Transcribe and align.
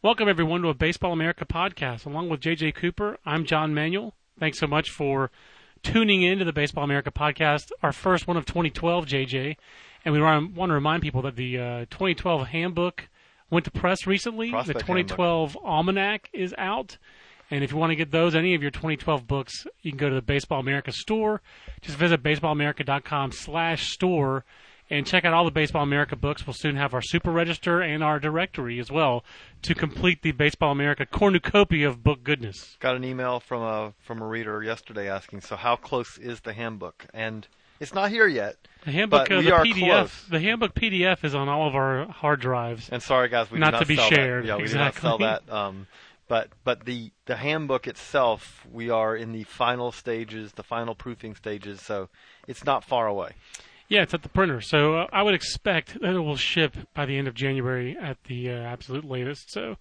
Welcome, 0.00 0.28
everyone, 0.28 0.62
to 0.62 0.68
a 0.68 0.74
Baseball 0.74 1.12
America 1.12 1.44
podcast. 1.44 2.06
Along 2.06 2.28
with 2.28 2.38
JJ 2.38 2.76
Cooper, 2.76 3.18
I'm 3.26 3.44
John 3.44 3.74
Manuel. 3.74 4.14
Thanks 4.38 4.60
so 4.60 4.68
much 4.68 4.90
for 4.90 5.32
tuning 5.82 6.22
in 6.22 6.38
to 6.38 6.44
the 6.44 6.52
Baseball 6.52 6.84
America 6.84 7.10
podcast, 7.10 7.72
our 7.82 7.92
first 7.92 8.28
one 8.28 8.36
of 8.36 8.46
2012, 8.46 9.06
JJ. 9.06 9.56
And 10.04 10.14
we 10.14 10.20
want 10.20 10.54
to 10.54 10.72
remind 10.72 11.02
people 11.02 11.22
that 11.22 11.34
the 11.34 11.58
uh, 11.58 11.78
2012 11.90 12.46
handbook 12.46 13.08
went 13.50 13.64
to 13.64 13.72
press 13.72 14.06
recently. 14.06 14.50
Prospect 14.50 14.78
the 14.78 14.84
2012 14.84 15.58
almanac 15.64 16.30
is 16.32 16.54
out. 16.56 16.96
And 17.50 17.64
if 17.64 17.72
you 17.72 17.76
want 17.76 17.90
to 17.90 17.96
get 17.96 18.12
those, 18.12 18.36
any 18.36 18.54
of 18.54 18.62
your 18.62 18.70
2012 18.70 19.26
books, 19.26 19.66
you 19.82 19.90
can 19.90 19.98
go 19.98 20.08
to 20.08 20.14
the 20.14 20.22
Baseball 20.22 20.60
America 20.60 20.92
store. 20.92 21.42
Just 21.80 21.98
visit 21.98 22.22
baseballamerica.com 22.22 23.32
slash 23.32 23.90
store 23.90 24.44
and 24.90 25.06
check 25.06 25.24
out 25.24 25.34
all 25.34 25.44
the 25.44 25.50
Baseball 25.50 25.82
America 25.82 26.16
books. 26.16 26.46
We'll 26.46 26.54
soon 26.54 26.76
have 26.76 26.94
our 26.94 27.02
super 27.02 27.30
register 27.30 27.80
and 27.80 28.02
our 28.02 28.18
directory 28.18 28.78
as 28.78 28.90
well 28.90 29.24
to 29.62 29.74
complete 29.74 30.22
the 30.22 30.32
Baseball 30.32 30.72
America 30.72 31.06
cornucopia 31.06 31.88
of 31.88 32.02
book 32.02 32.24
goodness. 32.24 32.76
Got 32.80 32.96
an 32.96 33.04
email 33.04 33.40
from 33.40 33.62
a 33.62 33.94
from 34.00 34.22
a 34.22 34.26
reader 34.26 34.62
yesterday 34.62 35.08
asking, 35.08 35.42
so 35.42 35.56
how 35.56 35.76
close 35.76 36.18
is 36.18 36.40
the 36.40 36.52
handbook? 36.52 37.06
And 37.12 37.46
it's 37.80 37.94
not 37.94 38.10
here 38.10 38.26
yet. 38.26 38.56
The 38.84 38.92
handbook, 38.92 39.30
uh, 39.30 39.36
we 39.36 39.44
the 39.44 39.50
PDF, 39.50 39.88
close. 39.88 40.24
the 40.30 40.40
handbook 40.40 40.74
PDF 40.74 41.24
is 41.24 41.34
on 41.34 41.48
all 41.48 41.68
of 41.68 41.74
our 41.74 42.06
hard 42.06 42.40
drives. 42.40 42.88
And 42.90 43.02
sorry, 43.02 43.28
guys, 43.28 43.50
we 43.50 43.58
Not 43.58 43.72
not 43.72 43.80
to 43.80 43.86
be 43.86 43.96
sell 43.96 44.08
shared, 44.08 44.44
That. 44.44 44.48
Yeah, 44.48 44.56
we 44.56 44.68
do 44.68 44.74
not 44.74 44.94
sell 44.94 45.18
that. 45.18 45.50
Um, 45.50 45.86
but 46.28 46.50
but 46.64 46.84
the 46.84 47.10
the 47.26 47.36
handbook 47.36 47.86
itself, 47.86 48.66
we 48.70 48.90
are 48.90 49.16
in 49.16 49.32
the 49.32 49.44
final 49.44 49.92
stages, 49.92 50.52
the 50.52 50.62
final 50.62 50.94
proofing 50.94 51.34
stages. 51.34 51.80
So 51.80 52.08
it's 52.46 52.64
not 52.64 52.84
far 52.84 53.06
away. 53.06 53.32
Yeah, 53.88 54.02
it's 54.02 54.12
at 54.12 54.22
the 54.22 54.28
printer, 54.28 54.60
so 54.60 54.96
uh, 54.96 55.06
I 55.12 55.22
would 55.22 55.34
expect 55.34 55.98
that 56.00 56.14
it 56.14 56.20
will 56.20 56.36
ship 56.36 56.76
by 56.92 57.06
the 57.06 57.16
end 57.16 57.26
of 57.26 57.32
January 57.34 57.96
at 57.98 58.22
the 58.24 58.50
uh, 58.50 58.54
absolute 58.54 59.04
latest. 59.04 59.50
So, 59.50 59.76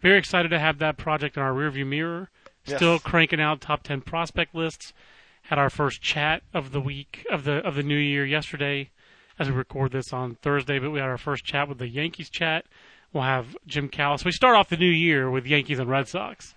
very 0.00 0.18
excited 0.18 0.48
to 0.48 0.58
have 0.58 0.78
that 0.78 0.96
project 0.96 1.36
in 1.36 1.42
our 1.42 1.52
rearview 1.52 1.86
mirror. 1.86 2.30
Yes. 2.64 2.78
Still 2.78 2.98
cranking 2.98 3.40
out 3.40 3.60
top 3.60 3.82
ten 3.82 4.00
prospect 4.00 4.54
lists. 4.54 4.94
Had 5.42 5.58
our 5.58 5.68
first 5.68 6.00
chat 6.00 6.42
of 6.54 6.72
the 6.72 6.80
week 6.80 7.26
of 7.30 7.44
the 7.44 7.56
of 7.56 7.74
the 7.74 7.82
new 7.82 7.98
year 7.98 8.24
yesterday, 8.24 8.90
as 9.38 9.48
we 9.48 9.54
record 9.54 9.92
this 9.92 10.10
on 10.12 10.36
Thursday. 10.36 10.78
But 10.78 10.90
we 10.90 11.00
had 11.00 11.08
our 11.08 11.18
first 11.18 11.44
chat 11.44 11.68
with 11.68 11.78
the 11.78 11.88
Yankees 11.88 12.30
chat. 12.30 12.64
We'll 13.12 13.24
have 13.24 13.56
Jim 13.66 13.88
Callis. 13.88 14.24
We 14.24 14.32
start 14.32 14.56
off 14.56 14.70
the 14.70 14.76
new 14.76 14.90
year 14.90 15.30
with 15.30 15.44
Yankees 15.46 15.78
and 15.78 15.90
Red 15.90 16.08
Sox, 16.08 16.54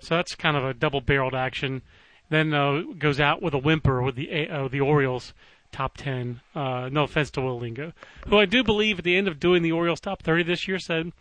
so 0.00 0.16
that's 0.16 0.34
kind 0.34 0.56
of 0.56 0.64
a 0.64 0.74
double 0.74 1.00
barreled 1.00 1.34
action. 1.34 1.82
Then 2.28 2.54
uh, 2.54 2.82
goes 2.98 3.20
out 3.20 3.40
with 3.40 3.54
a 3.54 3.58
whimper 3.58 4.02
with 4.02 4.16
the 4.16 4.48
uh, 4.48 4.66
the 4.66 4.80
Orioles 4.80 5.32
top 5.72 5.96
10. 5.96 6.40
Uh, 6.54 6.88
no 6.90 7.04
offense 7.04 7.30
to 7.32 7.40
Will 7.40 7.58
Lingo, 7.58 7.92
who 8.28 8.38
I 8.38 8.44
do 8.44 8.62
believe 8.62 8.98
at 8.98 9.04
the 9.04 9.16
end 9.16 9.28
of 9.28 9.40
doing 9.40 9.62
the 9.62 9.72
Orioles 9.72 10.00
top 10.00 10.22
30 10.22 10.44
this 10.44 10.66
year 10.68 10.78
said, 10.78 11.12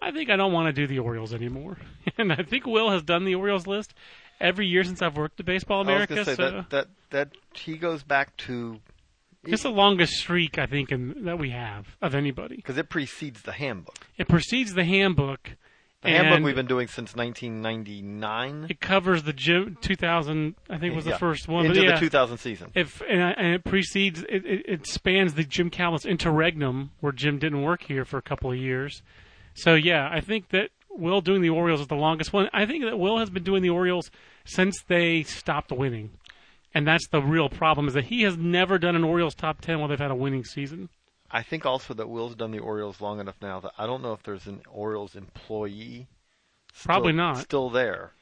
I 0.00 0.10
think 0.10 0.30
I 0.30 0.36
don't 0.36 0.52
want 0.52 0.66
to 0.66 0.72
do 0.72 0.86
the 0.86 0.98
Orioles 0.98 1.32
anymore. 1.32 1.78
and 2.18 2.32
I 2.32 2.42
think 2.42 2.66
Will 2.66 2.90
has 2.90 3.02
done 3.02 3.24
the 3.24 3.34
Orioles 3.34 3.66
list 3.66 3.94
every 4.40 4.66
year 4.66 4.84
since 4.84 5.02
I've 5.02 5.16
worked 5.16 5.40
at 5.40 5.46
Baseball 5.46 5.80
America. 5.80 6.14
I 6.14 6.18
was 6.18 6.26
going 6.26 6.36
to 6.36 6.42
say 6.42 6.50
so 6.50 6.56
that 6.56 6.70
that 6.70 6.88
that 7.10 7.28
he 7.54 7.76
goes 7.76 8.02
back 8.02 8.36
to 8.38 8.80
it's 9.46 9.62
the 9.62 9.70
longest 9.70 10.14
streak 10.14 10.58
I 10.58 10.66
think 10.66 10.90
in, 10.90 11.24
that 11.24 11.38
we 11.38 11.50
have 11.50 11.96
of 12.00 12.14
anybody. 12.14 12.56
because 12.56 12.78
it 12.78 12.88
precedes 12.88 13.42
the 13.42 13.52
handbook. 13.52 14.06
It 14.16 14.28
precedes 14.28 14.74
the 14.74 14.84
handbook. 14.84 15.50
The 16.04 16.10
handbook 16.10 16.36
and 16.36 16.44
we've 16.44 16.54
been 16.54 16.66
doing 16.66 16.86
since 16.88 17.16
1999. 17.16 18.66
It 18.70 18.80
covers 18.80 19.22
the 19.22 19.32
Jim 19.32 19.76
2000. 19.80 20.54
I 20.68 20.78
think 20.78 20.94
was 20.94 21.04
the 21.04 21.12
Yeah. 21.12 21.16
first 21.18 21.48
one. 21.48 21.66
into 21.66 21.80
but 21.80 21.84
yeah, 21.84 21.94
the 21.94 22.00
2000 22.00 22.38
season. 22.38 22.70
If 22.74 23.00
and, 23.08 23.22
I- 23.22 23.30
and 23.32 23.54
it 23.54 23.64
precedes, 23.64 24.22
it, 24.28 24.44
it, 24.44 24.62
it 24.68 24.86
spans 24.86 25.34
the 25.34 25.44
Jim 25.44 25.70
Callis 25.70 26.04
interregnum, 26.04 26.90
where 27.00 27.12
Jim 27.12 27.38
didn't 27.38 27.62
work 27.62 27.82
here 27.84 28.04
for 28.04 28.18
a 28.18 28.22
couple 28.22 28.50
of 28.52 28.56
years. 28.58 29.02
So 29.54 29.74
yeah, 29.74 30.08
I 30.12 30.20
think 30.20 30.50
that 30.50 30.70
Will 30.90 31.20
doing 31.20 31.42
the 31.42 31.50
Orioles 31.50 31.80
is 31.80 31.86
the 31.88 31.96
longest 31.96 32.32
one. 32.32 32.48
I 32.52 32.66
think 32.66 32.84
that 32.84 32.98
Will 32.98 33.18
has 33.18 33.30
been 33.30 33.42
doing 33.42 33.62
the 33.62 33.70
Orioles 33.70 34.10
since 34.44 34.80
they 34.86 35.22
stopped 35.24 35.72
winning, 35.72 36.10
and 36.74 36.86
that's 36.86 37.08
the 37.08 37.20
real 37.22 37.48
problem 37.48 37.88
is 37.88 37.94
that 37.94 38.04
he 38.04 38.22
has 38.22 38.36
never 38.36 38.78
done 38.78 38.94
an 38.94 39.04
Orioles 39.04 39.34
top 39.34 39.60
ten 39.60 39.78
while 39.80 39.88
they've 39.88 39.98
had 39.98 40.10
a 40.10 40.14
winning 40.16 40.44
season. 40.44 40.88
I 41.34 41.42
think 41.42 41.66
also 41.66 41.94
that 41.94 42.08
Will's 42.08 42.36
done 42.36 42.52
the 42.52 42.60
Orioles 42.60 43.00
long 43.00 43.18
enough 43.18 43.34
now 43.42 43.58
that 43.58 43.72
I 43.76 43.86
don't 43.86 44.02
know 44.02 44.12
if 44.12 44.22
there's 44.22 44.46
an 44.46 44.60
Orioles 44.70 45.16
employee. 45.16 46.06
Still, 46.72 46.86
Probably 46.86 47.12
not. 47.12 47.38
Still 47.38 47.70
there. 47.70 48.12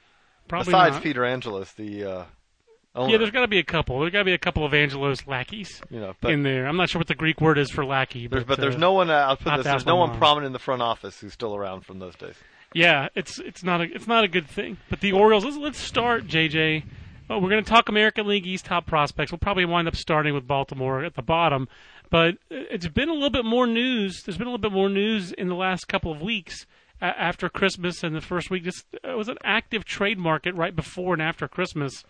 Probably 0.49 0.73
Besides 0.73 0.95
not. 0.95 1.03
Peter 1.03 1.23
Angelos, 1.23 1.73
the 1.73 2.05
uh, 2.05 2.25
owner. 2.95 3.13
Yeah, 3.13 3.19
there's 3.19 3.31
got 3.31 3.43
to 3.43 3.49
be 3.49 3.59
a 3.59 3.65
couple. 3.65 4.01
There's 4.01 4.13
got 4.13 4.21
to 4.21 4.25
be 4.25 4.33
a 4.33 4.39
couple 4.39 4.65
of 4.65 4.73
Angelos 4.73 5.27
lackeys 5.27 5.83
you 5.91 6.01
know, 6.01 6.15
but 6.23 6.33
in 6.33 6.43
there. 6.43 6.67
I'm 6.67 6.79
not 6.79 6.89
sure 6.89 7.01
what 7.01 7.07
the 7.07 7.15
Greek 7.15 7.43
word 7.43 7.59
is 7.59 7.71
for 7.71 7.85
lackey, 7.85 8.29
there's, 8.29 8.45
but, 8.45 8.57
but 8.57 8.61
there's 8.63 8.77
uh, 8.77 8.79
no 8.79 8.95
one. 8.95 9.11
Uh, 9.11 9.27
I'll 9.29 9.37
put 9.37 9.59
this. 9.59 9.67
There's 9.67 9.85
no 9.85 9.97
one 9.97 10.09
one 10.09 10.19
prominent 10.19 10.47
in 10.47 10.53
the 10.55 10.59
front 10.59 10.81
office 10.81 11.21
who's 11.21 11.35
still 11.35 11.55
around 11.55 11.83
from 11.83 11.99
those 11.99 12.17
days. 12.17 12.37
Yeah, 12.73 13.09
it's 13.15 13.39
it's 13.39 13.63
not 13.63 13.83
a 13.83 13.85
it's 13.95 14.07
not 14.07 14.25
a 14.25 14.29
good 14.29 14.49
thing. 14.49 14.79
But 14.89 15.01
the 15.01 15.13
Orioles, 15.13 15.45
let's, 15.45 15.59
let's 15.59 15.79
start, 15.79 16.27
JJ. 16.27 16.85
Well, 17.29 17.41
we're 17.41 17.51
going 17.51 17.63
to 17.63 17.71
talk 17.71 17.89
American 17.89 18.27
League 18.27 18.47
East 18.47 18.65
top 18.65 18.87
prospects. 18.87 19.33
We'll 19.33 19.39
probably 19.39 19.65
wind 19.67 19.87
up 19.87 19.97
starting 19.97 20.35
with 20.35 20.47
Baltimore 20.47 21.05
at 21.05 21.15
the 21.15 21.23
bottom. 21.23 21.69
But 22.13 22.35
it's 22.51 22.87
been 22.89 23.09
a 23.09 23.15
little 23.15 23.31
bit 23.31 23.47
more 23.47 23.67
news. 23.67 24.23
There's 24.23 24.37
been 24.37 24.47
a 24.47 24.51
little 24.51 24.59
bit 24.59 24.71
more 24.71 24.91
news 24.91 25.33
in 25.33 25.49
the 25.49 25.55
last 25.55 25.89
couple 25.89 26.13
of 26.13 26.21
weeks 26.21 26.67
after 27.01 27.49
Christmas 27.49 28.05
and 28.05 28.15
the 28.15 28.21
first 28.21 28.51
week. 28.51 28.65
This 28.65 28.85
it 29.03 29.17
was 29.17 29.29
an 29.29 29.39
active 29.43 29.87
trade 29.87 30.19
market 30.19 30.55
right 30.55 30.77
before 30.77 31.15
and 31.15 31.23
after 31.23 31.49
Christmas 31.49 32.05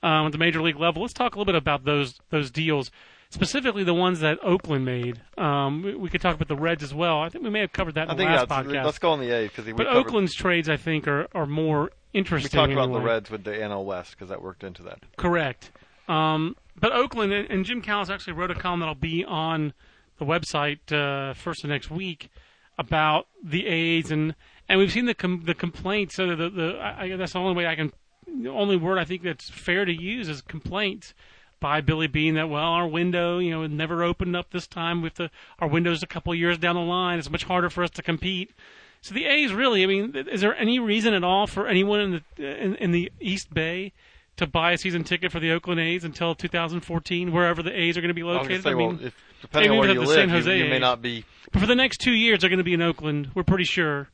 um, 0.00 0.26
at 0.26 0.32
the 0.32 0.38
major 0.38 0.62
league 0.62 0.78
level. 0.78 1.02
Let's 1.02 1.12
talk 1.12 1.34
a 1.34 1.38
little 1.38 1.52
bit 1.52 1.58
about 1.60 1.84
those 1.84 2.20
those 2.30 2.52
deals, 2.52 2.92
specifically 3.30 3.82
the 3.82 3.94
ones 3.94 4.20
that 4.20 4.38
Oakland 4.44 4.84
made. 4.84 5.22
Um, 5.36 5.82
we, 5.82 5.96
we 5.96 6.08
could 6.08 6.20
talk 6.20 6.36
about 6.36 6.46
the 6.46 6.54
Reds 6.54 6.84
as 6.84 6.94
well. 6.94 7.18
I 7.20 7.28
think 7.28 7.42
we 7.42 7.50
may 7.50 7.60
have 7.62 7.72
covered 7.72 7.96
that 7.96 8.04
in 8.04 8.10
I 8.10 8.14
the 8.14 8.24
last 8.26 8.48
podcast. 8.48 8.84
let's 8.84 9.00
go 9.00 9.10
on 9.10 9.18
the 9.18 9.32
A 9.32 9.48
because 9.48 9.64
But 9.64 9.88
covered, 9.88 9.88
Oakland's 9.88 10.36
trades, 10.36 10.68
I 10.68 10.76
think, 10.76 11.08
are, 11.08 11.26
are 11.34 11.46
more 11.46 11.90
interesting. 12.12 12.56
we 12.60 12.62
talked 12.64 12.72
about 12.72 12.92
the. 12.92 13.04
Reds 13.04 13.28
with 13.28 13.42
the 13.42 13.50
NL 13.50 13.84
West 13.84 14.12
because 14.12 14.28
that 14.28 14.40
worked 14.40 14.62
into 14.62 14.84
that. 14.84 15.00
Correct. 15.16 15.72
Um, 16.08 16.56
but 16.80 16.92
Oakland 16.92 17.32
and, 17.32 17.64
Jim 17.64 17.82
Callis 17.82 18.08
actually 18.08 18.32
wrote 18.32 18.50
a 18.50 18.54
column 18.54 18.80
that'll 18.80 18.94
be 18.94 19.24
on 19.24 19.72
the 20.18 20.24
website 20.24 20.92
uh, 20.92 21.34
first 21.34 21.64
of 21.64 21.70
next 21.70 21.90
week 21.90 22.30
about 22.78 23.26
the 23.42 23.66
A's 23.66 24.10
and 24.10 24.34
and 24.68 24.78
we've 24.78 24.92
seen 24.92 25.06
the 25.06 25.14
com- 25.14 25.42
the 25.44 25.54
complaints. 25.54 26.14
So 26.14 26.34
the 26.34 26.48
the 26.48 26.78
I, 26.80 27.16
that's 27.16 27.32
the 27.32 27.40
only 27.40 27.54
way 27.54 27.66
I 27.66 27.74
can 27.74 27.92
the 28.26 28.50
only 28.50 28.76
word 28.76 28.98
I 28.98 29.04
think 29.04 29.22
that's 29.22 29.50
fair 29.50 29.84
to 29.84 29.92
use 29.92 30.28
is 30.28 30.40
complaints 30.42 31.14
by 31.60 31.80
Billy 31.80 32.06
Beane 32.06 32.34
that 32.34 32.48
well 32.48 32.62
our 32.62 32.86
window 32.86 33.38
you 33.38 33.50
know 33.50 33.66
never 33.66 34.04
opened 34.04 34.36
up 34.36 34.50
this 34.50 34.66
time 34.66 35.02
with 35.02 35.14
the 35.14 35.30
our 35.58 35.68
window's 35.68 36.02
a 36.02 36.06
couple 36.06 36.32
of 36.32 36.38
years 36.38 36.58
down 36.58 36.76
the 36.76 36.80
line 36.80 37.18
it's 37.18 37.30
much 37.30 37.44
harder 37.44 37.70
for 37.70 37.82
us 37.82 37.90
to 37.90 38.02
compete. 38.02 38.52
So 39.00 39.14
the 39.14 39.26
A's 39.26 39.52
really 39.52 39.82
I 39.82 39.86
mean 39.86 40.14
is 40.14 40.40
there 40.40 40.56
any 40.56 40.78
reason 40.78 41.14
at 41.14 41.24
all 41.24 41.46
for 41.46 41.66
anyone 41.66 42.00
in 42.00 42.22
the 42.36 42.62
in, 42.62 42.76
in 42.76 42.92
the 42.92 43.10
East 43.20 43.52
Bay 43.52 43.92
to 44.38 44.46
buy 44.46 44.72
a 44.72 44.78
season 44.78 45.04
ticket 45.04 45.30
for 45.30 45.40
the 45.40 45.52
Oakland 45.52 45.80
A's 45.80 46.04
until 46.04 46.34
2014 46.34 47.32
wherever 47.32 47.62
the 47.62 47.78
A's 47.78 47.96
are 47.96 48.00
going 48.00 48.08
to 48.08 48.14
be 48.14 48.22
located? 48.22 48.48
gonna 48.48 48.62
say, 48.62 48.70
I 48.70 48.74
mean, 48.74 48.96
well, 48.96 49.06
if, 49.06 49.14
depending 49.42 49.72
on 49.72 49.78
where 49.78 49.90
you 49.90 50.00
live, 50.00 50.28
you, 50.28 50.34
Jose 50.34 50.58
you 50.58 50.64
may 50.64 50.78
not 50.78 51.02
be. 51.02 51.24
but 51.52 51.60
for 51.60 51.66
the 51.66 51.74
next 51.74 51.98
two 52.00 52.12
years, 52.12 52.40
they're 52.40 52.50
going 52.50 52.58
to 52.58 52.64
be 52.64 52.74
in 52.74 52.82
Oakland. 52.82 53.30
We're 53.34 53.44
pretty 53.44 53.64
sure. 53.64 54.08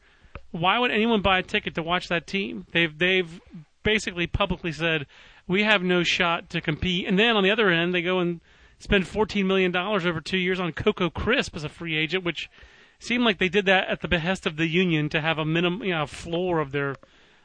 Why 0.50 0.78
would 0.78 0.90
anyone 0.90 1.20
buy 1.20 1.38
a 1.38 1.42
ticket 1.42 1.74
to 1.76 1.82
watch 1.82 2.08
that 2.08 2.26
team? 2.26 2.66
They've 2.72 2.96
they've 2.96 3.40
basically 3.82 4.26
publicly 4.26 4.72
said 4.72 5.06
we 5.46 5.62
have 5.64 5.82
no 5.82 6.02
shot 6.02 6.48
to 6.50 6.60
compete. 6.60 7.06
And 7.06 7.18
then 7.18 7.36
on 7.36 7.44
the 7.44 7.50
other 7.50 7.68
end, 7.70 7.94
they 7.94 8.02
go 8.02 8.18
and 8.18 8.40
spend 8.78 9.06
fourteen 9.06 9.46
million 9.46 9.72
dollars 9.72 10.06
over 10.06 10.20
two 10.20 10.38
years 10.38 10.60
on 10.60 10.72
Coco 10.72 11.10
Crisp 11.10 11.56
as 11.56 11.64
a 11.64 11.68
free 11.68 11.96
agent, 11.96 12.24
which 12.24 12.48
seemed 12.98 13.24
like 13.24 13.38
they 13.38 13.48
did 13.48 13.66
that 13.66 13.88
at 13.88 14.00
the 14.00 14.08
behest 14.08 14.46
of 14.46 14.56
the 14.56 14.66
union 14.66 15.08
to 15.10 15.20
have 15.20 15.38
a 15.38 15.44
minimum, 15.44 15.82
you 15.82 15.90
know, 15.90 16.06
floor 16.06 16.60
of 16.60 16.72
their 16.72 16.96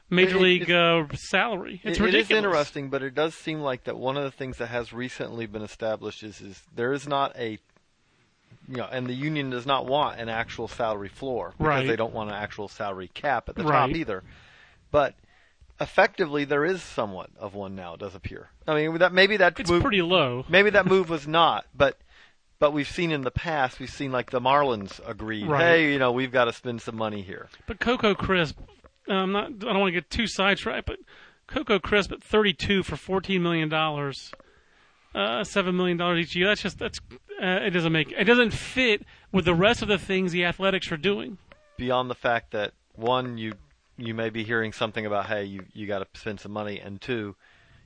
major 0.09 0.31
It- 0.31 0.35
it- 0.35 0.41
league 0.41 0.71
uh, 0.71 1.05
salary. 1.15 1.81
It's 1.83 1.99
It- 1.99 2.03
ridiculous. 2.03 2.29
It 2.29 2.33
is 2.33 2.37
interesting, 2.37 2.89
but 2.89 3.03
it 3.03 3.13
does 3.15 3.35
seem 3.35 3.61
like 3.61 3.83
that 3.85 3.97
one 3.97 4.17
of 4.17 4.23
the 4.23 4.31
things 4.31 4.57
that 4.57 4.67
has 4.67 4.91
recently 4.93 5.45
been 5.45 5.61
established 5.61 6.23
is 6.23 6.41
is 6.41 6.63
there 6.75 6.93
is 6.93 7.07
not 7.07 7.35
a 7.37 7.59
you 8.67 8.75
know, 8.77 8.87
and 8.91 9.07
the 9.07 9.13
union 9.13 9.49
does 9.49 9.65
not 9.65 9.87
want 9.87 10.19
an 10.19 10.29
actual 10.29 10.67
salary 10.67 11.07
floor 11.09 11.53
because 11.57 11.65
Right. 11.67 11.87
they 11.87 11.95
don't 11.95 12.13
want 12.13 12.29
an 12.29 12.35
actual 12.35 12.67
salary 12.67 13.07
cap 13.07 13.49
at 13.49 13.55
the 13.55 13.63
Right. 13.63 13.87
top 13.87 13.89
either. 13.95 14.23
But 14.91 15.15
effectively, 15.81 16.45
there 16.45 16.65
is 16.65 16.83
somewhat 16.83 17.29
of 17.39 17.55
one 17.55 17.75
now. 17.75 17.95
It 17.95 18.01
does 18.01 18.13
appear. 18.13 18.49
I 18.67 18.75
mean, 18.75 18.97
that 18.99 19.11
maybe 19.11 19.37
that 19.37 19.59
It's 19.59 19.71
move, 19.71 19.81
pretty 19.81 20.01
low. 20.03 20.45
maybe 20.49 20.69
that 20.71 20.85
move 20.93 21.09
was 21.09 21.27
not, 21.27 21.65
but 21.75 21.97
but 22.59 22.71
we've 22.73 22.89
seen 22.89 23.11
in 23.11 23.21
the 23.21 23.31
past, 23.31 23.79
we've 23.79 23.89
seen 23.89 24.11
like 24.11 24.31
the 24.31 24.41
Marlins 24.41 24.99
agreed, 25.07 25.47
Right. 25.47 25.61
hey, 25.61 25.93
you 25.93 25.97
know, 25.97 26.11
we've 26.11 26.31
got 26.31 26.45
to 26.45 26.53
spend 26.53 26.81
some 26.81 26.97
money 26.97 27.21
here. 27.21 27.47
But 27.65 27.79
Coco 27.79 28.13
Crisp, 28.13 28.59
I'm 29.09 29.31
not. 29.31 29.45
I 29.45 29.49
don't 29.73 29.79
want 29.79 29.93
to 29.93 29.99
get 29.99 30.09
too 30.09 30.27
sidetracked, 30.27 30.85
but 30.85 30.99
Coco 31.47 31.79
Crisp 31.79 32.11
at 32.11 32.21
32 32.23 32.83
for 32.83 32.95
14 32.95 33.41
million 33.41 33.69
dollars, 33.69 34.31
uh, 35.15 35.43
seven 35.43 35.75
million 35.75 35.97
dollars 35.97 36.19
each 36.25 36.35
year. 36.35 36.47
That's 36.47 36.61
just 36.61 36.79
that's 36.79 36.99
uh, 37.41 37.45
it 37.63 37.71
doesn't 37.71 37.91
make 37.91 38.11
it 38.11 38.25
doesn't 38.25 38.51
fit 38.51 39.03
with 39.31 39.45
the 39.45 39.55
rest 39.55 39.81
of 39.81 39.87
the 39.87 39.97
things 39.97 40.31
the 40.31 40.45
Athletics 40.45 40.91
are 40.91 40.97
doing. 40.97 41.37
beyond 41.77 42.09
the 42.09 42.15
fact 42.15 42.51
that 42.51 42.73
one 42.95 43.37
you 43.37 43.53
you 43.97 44.13
may 44.13 44.29
be 44.29 44.43
hearing 44.43 44.71
something 44.73 45.05
about 45.05 45.25
hey 45.27 45.43
you 45.45 45.63
you 45.73 45.87
got 45.87 45.99
to 45.99 46.19
spend 46.19 46.39
some 46.39 46.51
money 46.51 46.79
and 46.79 46.99
two 47.01 47.35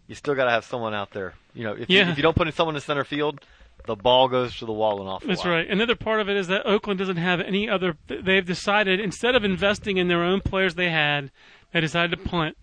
you 0.08 0.16
still 0.16 0.36
got 0.36 0.46
to 0.46 0.52
have 0.52 0.66
someone 0.66 0.94
out 0.94 1.12
there 1.12 1.34
you 1.54 1.64
know 1.64 1.74
if, 1.74 1.90
Yeah. 1.90 2.06
you, 2.06 2.12
if 2.12 2.18
you 2.18 2.24
don't 2.24 2.36
put 2.36 2.48
in 2.48 2.54
someone 2.54 2.76
in 2.76 2.82
center 2.82 3.04
field 3.04 3.40
the 3.86 3.96
ball 3.96 4.28
goes 4.28 4.58
to 4.58 4.66
the 4.66 4.72
wall 4.74 5.00
and 5.02 5.10
off. 5.10 5.24
That's 5.24 5.44
lot. 5.44 5.52
right. 5.52 5.70
Another 5.70 5.96
part 5.96 6.22
of 6.22 6.30
it 6.30 6.38
is 6.38 6.48
that 6.48 6.66
Oakland 6.66 7.00
doesn't 7.00 7.18
have 7.18 7.40
any 7.42 7.70
other. 7.70 7.98
They've 8.08 8.46
decided 8.46 9.00
instead 9.00 9.36
of 9.36 9.44
investing 9.44 9.98
in 9.98 10.08
their 10.08 10.24
own 10.24 10.42
players 10.42 10.76
they 10.76 10.90
had, 10.90 11.32
they 11.74 11.82
decided 11.82 12.12
to 12.12 12.30
punt 12.30 12.58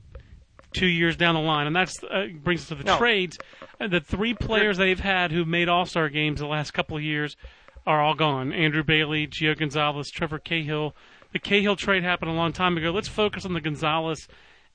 two 0.72 0.86
years 0.86 1.16
down 1.16 1.34
the 1.34 1.40
line, 1.40 1.66
and 1.66 1.74
that 1.76 1.90
uh, 2.10 2.26
brings 2.42 2.62
us 2.62 2.68
to 2.68 2.74
the 2.76 2.84
No. 2.84 2.96
trades. 2.96 3.38
Uh, 3.80 3.88
The 3.88 4.00
three 4.00 4.34
players 4.34 4.78
they've 4.78 5.00
had 5.00 5.32
who 5.32 5.44
made 5.44 5.68
All 5.68 5.84
Star 5.84 6.08
games 6.08 6.40
the 6.40 6.46
last 6.46 6.70
couple 6.72 6.96
of 6.96 7.02
years 7.02 7.36
are 7.86 8.00
all 8.00 8.14
gone. 8.14 8.52
Andrew 8.52 8.84
Bailey, 8.84 9.26
Gio 9.26 9.58
Gonzalez, 9.58 10.10
Trevor 10.10 10.38
Cahill. 10.38 10.94
The 11.32 11.38
Cahill 11.38 11.76
trade 11.76 12.02
happened 12.04 12.30
a 12.30 12.34
long 12.34 12.52
time 12.52 12.76
ago. 12.76 12.90
Let's 12.90 13.08
focus 13.08 13.44
on 13.44 13.52
the 13.52 13.60
Gonzalez 13.60 14.28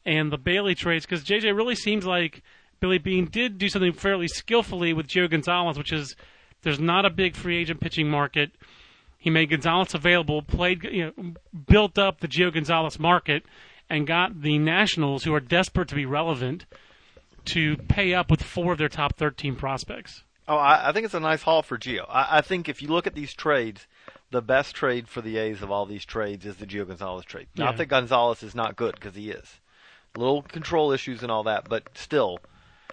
and 0.06 0.31
the 0.31 0.38
Bailey 0.38 0.75
trades 0.75 1.06
because 1.06 1.24
JJ 1.24 1.56
really 1.56 1.75
seems 1.75 2.06
like 2.06 2.44
Billy 2.81 2.98
Beane 2.98 3.25
did 3.25 3.57
do 3.57 3.69
something 3.69 3.94
fairly 3.94 4.27
skillfully 4.27 4.91
with 4.94 5.07
Gio 5.07 5.30
Gonzalez, 5.30 5.77
which 5.77 5.94
is 5.94 6.15
there's 6.65 6.79
not 6.79 7.06
a 7.06 7.09
big 7.09 7.35
free 7.35 7.56
agent 7.57 7.79
pitching 7.79 8.09
market. 8.09 8.51
He 9.17 9.29
made 9.29 9.50
Gonzalez 9.50 9.94
available, 9.94 10.41
played, 10.41 10.83
you 10.83 11.13
know, 11.17 11.33
built 11.67 11.97
up 11.97 12.19
the 12.19 12.27
Gio 12.27 12.53
Gonzalez 12.53 13.00
market, 13.00 13.44
and 13.89 14.06
got 14.06 14.41
the 14.41 14.57
Nationals, 14.57 15.23
who 15.23 15.33
are 15.33 15.39
desperate 15.39 15.88
to 15.89 15.95
be 15.95 16.06
relevant, 16.06 16.65
to 17.45 17.77
pay 17.77 18.13
up 18.13 18.29
with 18.29 18.44
four 18.44 18.73
of 18.73 18.77
their 18.77 18.89
top 18.89 19.15
13 19.15 19.56
prospects. 19.56 20.23
Oh, 20.47 20.57
I, 20.57 20.89
I 20.89 20.91
think 20.91 21.06
it's 21.06 21.13
a 21.13 21.19
nice 21.19 21.44
haul 21.44 21.62
for 21.63 21.77
Gio. 21.77 22.06
I, 22.09 22.38
I 22.38 22.41
think 22.41 22.67
if 22.69 22.81
you 22.81 22.88
look 22.88 23.07
at 23.07 23.15
these 23.15 23.33
trades, 23.33 23.88
the 24.31 24.41
best 24.41 24.75
trade 24.75 25.07
for 25.07 25.21
the 25.21 25.38
A's 25.38 25.62
of 25.62 25.71
all 25.71 25.85
these 25.85 26.06
trades 26.06 26.45
is 26.45 26.57
the 26.57 26.65
Gio 26.67 26.88
Gonzalez 26.88 27.25
trade. 27.25 27.47
Not 27.56 27.71
Yeah. 27.73 27.77
that 27.77 27.85
Gonzalez 27.88 28.44
is 28.44 28.53
not 28.56 28.75
good 28.75 28.95
because 28.95 29.15
he 29.15 29.29
is. 29.31 29.59
Little 30.15 30.41
control 30.44 30.91
issues 30.91 31.23
and 31.23 31.31
all 31.31 31.44
that, 31.44 31.67
but 31.67 31.89
still, 31.95 32.39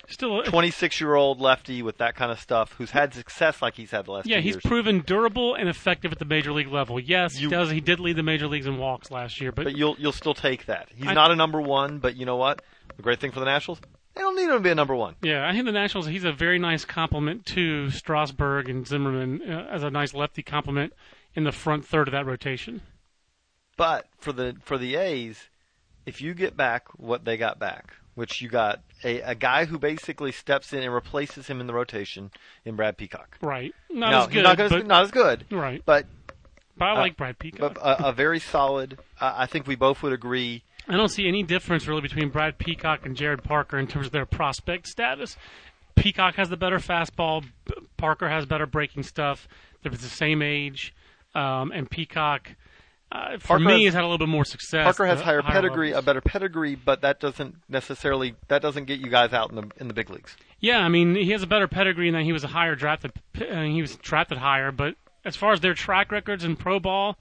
Still, 0.09 0.41
a- 0.41 0.45
26 0.45 1.01
year 1.01 1.15
old 1.15 1.41
lefty 1.41 1.83
with 1.83 1.99
that 1.99 2.15
kind 2.17 2.31
of 2.33 2.39
stuff 2.41 2.75
who's 2.79 2.91
had 2.91 3.15
success 3.15 3.63
like 3.63 3.75
he's 3.75 3.91
had 3.91 4.07
the 4.07 4.13
last 4.13 4.27
yeah, 4.27 4.39
he's 4.39 4.55
years. 4.55 4.63
proven 4.65 5.01
durable 5.01 5.55
and 5.55 5.69
effective 5.69 6.13
at 6.13 6.19
the 6.19 6.25
major 6.25 6.53
league 6.53 6.69
level. 6.69 6.99
Yes, 7.01 7.37
he 7.37 7.49
does. 7.49 7.71
He 7.71 7.81
did 7.81 8.01
lead 8.01 8.17
the 8.17 8.23
major 8.23 8.47
leagues 8.47 8.67
in 8.67 8.79
walks 8.79 9.11
last 9.11 9.41
year, 9.41 9.53
but, 9.53 9.65
but 9.65 9.77
you'll 9.77 9.97
you'll 9.99 10.13
still 10.13 10.35
take 10.35 10.67
that. 10.67 10.89
He's 10.95 11.07
I- 11.07 11.15
not 11.15 11.31
a 11.31 11.37
number 11.37 11.61
one, 11.61 11.99
but 11.99 12.17
you 12.17 12.27
know 12.27 12.37
what? 12.37 12.63
The 12.97 13.03
great 13.03 13.21
thing 13.21 13.31
for 13.31 13.41
the 13.41 13.47
Nationals, 13.47 13.81
they 14.15 14.21
don't 14.21 14.37
need 14.37 14.45
him 14.45 14.51
to 14.51 14.61
be 14.61 14.71
a 14.71 14.75
number 14.75 14.95
one. 14.95 15.15
Yeah, 15.23 15.49
I 15.49 15.53
think 15.53 15.65
the 15.65 15.73
Nationals. 15.73 16.07
He's 16.07 16.25
a 16.25 16.33
very 16.33 16.59
nice 16.59 16.85
complement 16.85 17.47
to 17.47 17.91
Strasburg 17.91 18.69
and 18.69 18.87
Zimmermann 18.87 19.41
uh, 19.51 19.69
as 19.71 19.83
a 19.83 19.91
nice 19.91 20.13
lefty 20.13 20.43
complement 20.43 20.93
in 21.35 21.45
the 21.45 21.53
front 21.53 21.87
third 21.87 22.09
of 22.09 22.13
that 22.13 22.27
rotation. 22.27 22.83
But 23.77 24.07
for 24.19 24.33
the 24.33 24.57
for 24.61 24.77
the 24.77 24.97
A's, 24.97 25.49
if 26.05 26.21
you 26.21 26.35
get 26.35 26.57
back 26.57 26.89
what 26.97 27.25
they 27.25 27.37
got 27.39 27.59
back, 27.59 27.95
which 28.15 28.41
you 28.41 28.49
got 28.49 28.81
a, 29.05 29.21
a 29.21 29.35
guy 29.35 29.65
who 29.65 29.79
basically 29.79 30.33
steps 30.33 30.73
in 30.73 30.83
and 30.83 30.93
replaces 30.93 31.47
him 31.47 31.61
in 31.61 31.67
the 31.67 31.73
rotation 31.75 32.31
in 32.65 32.77
Brad 32.77 32.97
Peacock. 32.97 33.39
Right, 33.41 33.75
not 33.91 34.11
no, 34.11 34.21
as 34.23 34.27
good, 34.29 34.43
not, 34.43 34.57
gonna, 34.57 34.69
but 34.71 34.87
not 34.87 35.03
as 35.05 35.11
good, 35.11 35.45
right. 35.51 35.83
but 35.85 36.07
But 36.77 36.89
I 36.89 36.93
uh, 36.93 37.01
like 37.01 37.17
Brad 37.17 37.39
Peacock. 37.39 37.75
but 37.75 37.83
a, 37.83 38.09
a 38.09 38.13
very 38.13 38.41
solid. 38.41 38.99
Uh, 39.21 39.33
I 39.37 39.47
think 39.47 39.67
we 39.67 39.77
both 39.77 40.03
would 40.03 40.13
agree. 40.13 40.63
I 40.89 40.97
don't 40.97 41.09
see 41.09 41.29
any 41.29 41.43
difference 41.43 41.87
really 41.87 42.01
between 42.01 42.29
Brad 42.31 42.59
Peacock 42.59 43.07
and 43.07 43.17
Jarrod 43.17 43.45
Parker 43.45 43.79
in 43.79 43.87
terms 43.87 44.07
of 44.07 44.13
their 44.13 44.27
prospect 44.27 44.89
status. 44.89 45.37
Peacock 45.95 46.35
has 46.35 46.49
the 46.49 46.57
better 46.57 46.79
fastball. 46.79 47.45
Parker 47.97 48.29
has 48.29 48.47
better 48.47 48.67
breaking 48.67 49.05
stuff. 49.05 49.47
They're 49.83 49.93
the 49.93 49.99
same 49.99 50.43
age, 50.43 50.95
um, 51.35 51.71
and 51.73 51.89
Peacock, 51.91 52.51
uh, 53.13 53.33
for 53.39 53.59
Parker 53.59 53.65
me, 53.65 53.85
has- 53.85 53.93
has 53.93 53.95
had 53.95 54.05
a 54.05 54.07
little 54.07 54.19
bit 54.19 54.29
more 54.29 54.45
success. 54.45 54.85
Parker 54.85 55.07
has 55.07 55.21
at 55.21 55.25
higher 55.25 55.43
pedigree, 55.43 55.93
a 55.93 56.01
better 56.03 56.21
pedigree, 56.23 56.75
but 56.75 57.03
that 57.03 57.21
doesn't 57.21 57.57
necessarily 57.69 58.35
that 58.49 58.63
doesn't 58.63 58.87
get 58.87 59.01
you 59.01 59.09
guys 59.11 59.33
out 59.33 59.51
in 59.51 59.57
the 59.57 59.71
in 59.79 59.89
the 59.89 59.95
big 59.95 60.09
leagues. 60.11 60.37
Yeah, 60.61 60.79
I 60.79 60.89
mean, 60.89 61.15
he 61.15 61.31
has 61.33 61.43
a 61.43 61.47
better 61.47 61.69
pedigree 61.69 62.09
in 62.09 62.15
that 62.15 62.23
he 62.23 62.33
was 62.33 62.45
a 62.45 62.49
higher 62.49 62.75
drafted. 62.75 63.13
Uh, 63.39 63.63
he 63.63 63.81
was 63.83 63.97
drafted 63.97 64.39
higher, 64.39 64.73
but 64.73 64.95
as 65.25 65.37
far 65.37 65.53
as 65.53 65.61
their 65.61 65.75
track 65.75 66.11
records 66.11 66.43
in 66.45 66.57
pro 66.57 66.81
ball, 66.81 67.17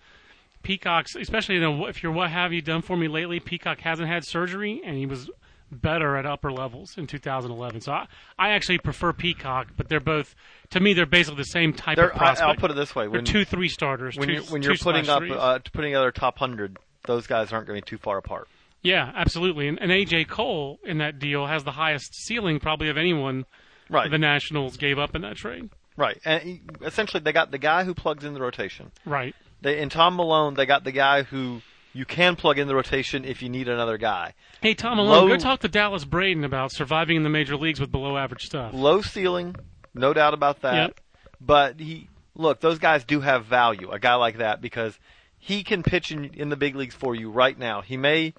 Peacock's, 0.63 1.15
especially 1.15 1.55
you 1.55 1.61
know, 1.61 1.85
if 1.87 2.03
you're 2.03 2.11
what 2.11 2.29
have 2.29 2.53
you 2.53 2.61
done 2.61 2.81
for 2.81 2.95
me 2.95 3.07
lately, 3.07 3.39
Peacock 3.39 3.81
hasn't 3.81 4.07
had 4.07 4.23
surgery, 4.25 4.81
and 4.85 4.95
he 4.97 5.05
was 5.05 5.29
better 5.71 6.17
at 6.17 6.25
upper 6.25 6.51
levels 6.51 6.97
in 6.97 7.07
2011. 7.07 7.81
So 7.81 7.91
I, 7.93 8.07
I 8.37 8.49
actually 8.49 8.77
prefer 8.79 9.13
Peacock, 9.13 9.69
but 9.77 9.87
they're 9.89 9.99
both 9.99 10.35
to 10.71 10.79
me 10.79 10.93
they're 10.93 11.05
basically 11.05 11.37
the 11.37 11.45
same 11.45 11.73
type 11.73 11.95
They're, 11.95 12.09
of 12.09 12.17
prospect. 12.17 12.47
I'll 12.49 12.55
put 12.55 12.71
it 12.71 12.75
this 12.75 12.93
way: 12.95 13.05
they're 13.05 13.11
when 13.11 13.25
two 13.25 13.45
three 13.45 13.69
starters. 13.69 14.17
when 14.17 14.29
you're 14.29 14.43
when 14.43 14.61
you're 14.61 14.75
putting 14.77 15.09
up 15.09 15.23
uh, 15.31 15.59
putting 15.73 15.95
other 15.95 16.11
top 16.11 16.37
hundred, 16.37 16.77
those 17.05 17.27
guys 17.27 17.51
aren't 17.53 17.67
going 17.67 17.79
to 17.79 17.85
be 17.85 17.89
too 17.89 17.97
far 17.97 18.17
apart. 18.17 18.47
yeah, 18.83 19.11
absolutely. 19.15 19.67
And, 19.67 19.79
and 19.81 19.91
AJ 19.91 20.27
Cole 20.27 20.79
in 20.83 20.97
that 20.99 21.19
deal 21.19 21.45
has 21.47 21.63
the 21.63 21.71
highest 21.71 22.13
ceiling 22.15 22.59
probably 22.59 22.89
of 22.89 22.97
anyone 22.97 23.45
Right, 23.89 24.09
the 24.09 24.17
Nationals 24.17 24.77
gave 24.77 24.97
up 24.99 25.15
in 25.15 25.21
that 25.23 25.35
trade. 25.35 25.69
right. 25.97 26.17
And 26.23 26.41
he- 26.43 26.61
essentially, 26.81 27.21
they 27.21 27.33
got 27.33 27.51
the 27.51 27.57
guy 27.57 27.83
who 27.83 27.93
plugs 27.93 28.23
in 28.23 28.33
the 28.33 28.39
rotation. 28.41 28.91
Right. 29.05 29.35
They 29.61 29.79
in 29.79 29.89
Tom 29.89 30.15
Milone, 30.15 30.53
they 30.55 30.65
got 30.65 30.83
the 30.85 30.91
guy 30.93 31.23
who 31.23 31.61
you 31.93 32.05
can 32.05 32.35
plug 32.35 32.57
in 32.59 32.67
the 32.67 32.75
rotation 32.75 33.25
if 33.25 33.41
you 33.41 33.49
need 33.49 33.67
another 33.67 33.97
guy. 33.97 34.33
Hey, 34.61 34.73
Tom 34.73 34.97
Milone, 34.97 35.23
Low- 35.23 35.27
go 35.27 35.37
talk 35.37 35.59
to 35.61 35.67
Dallas 35.67 36.05
Braden 36.05 36.43
about 36.43 36.71
surviving 36.71 37.17
in 37.17 37.23
the 37.23 37.29
major 37.29 37.57
leagues 37.57 37.79
with 37.79 37.91
below 37.91 38.17
average 38.17 38.45
stuff. 38.45 38.73
Low 38.73 39.01
ceiling, 39.01 39.55
no 39.93 40.13
doubt 40.13 40.33
about 40.33 40.61
that. 40.61 40.75
Yep. 40.75 40.99
But 41.41 41.79
he 41.79 42.07
look, 42.35 42.61
those 42.61 42.79
guys 42.79 43.03
do 43.03 43.19
have 43.21 43.45
value. 43.45 43.89
A 43.91 43.99
guy 43.99 44.15
like 44.15 44.37
that 44.37 44.61
because 44.61 44.97
he 45.37 45.63
can 45.63 45.83
pitch 45.83 46.11
in, 46.11 46.25
in 46.33 46.49
the 46.49 46.55
big 46.55 46.75
leagues 46.75 46.95
for 46.95 47.15
you 47.15 47.29
right 47.31 47.57
now. 47.57 47.81
He 47.81 47.97
may 47.97 48.33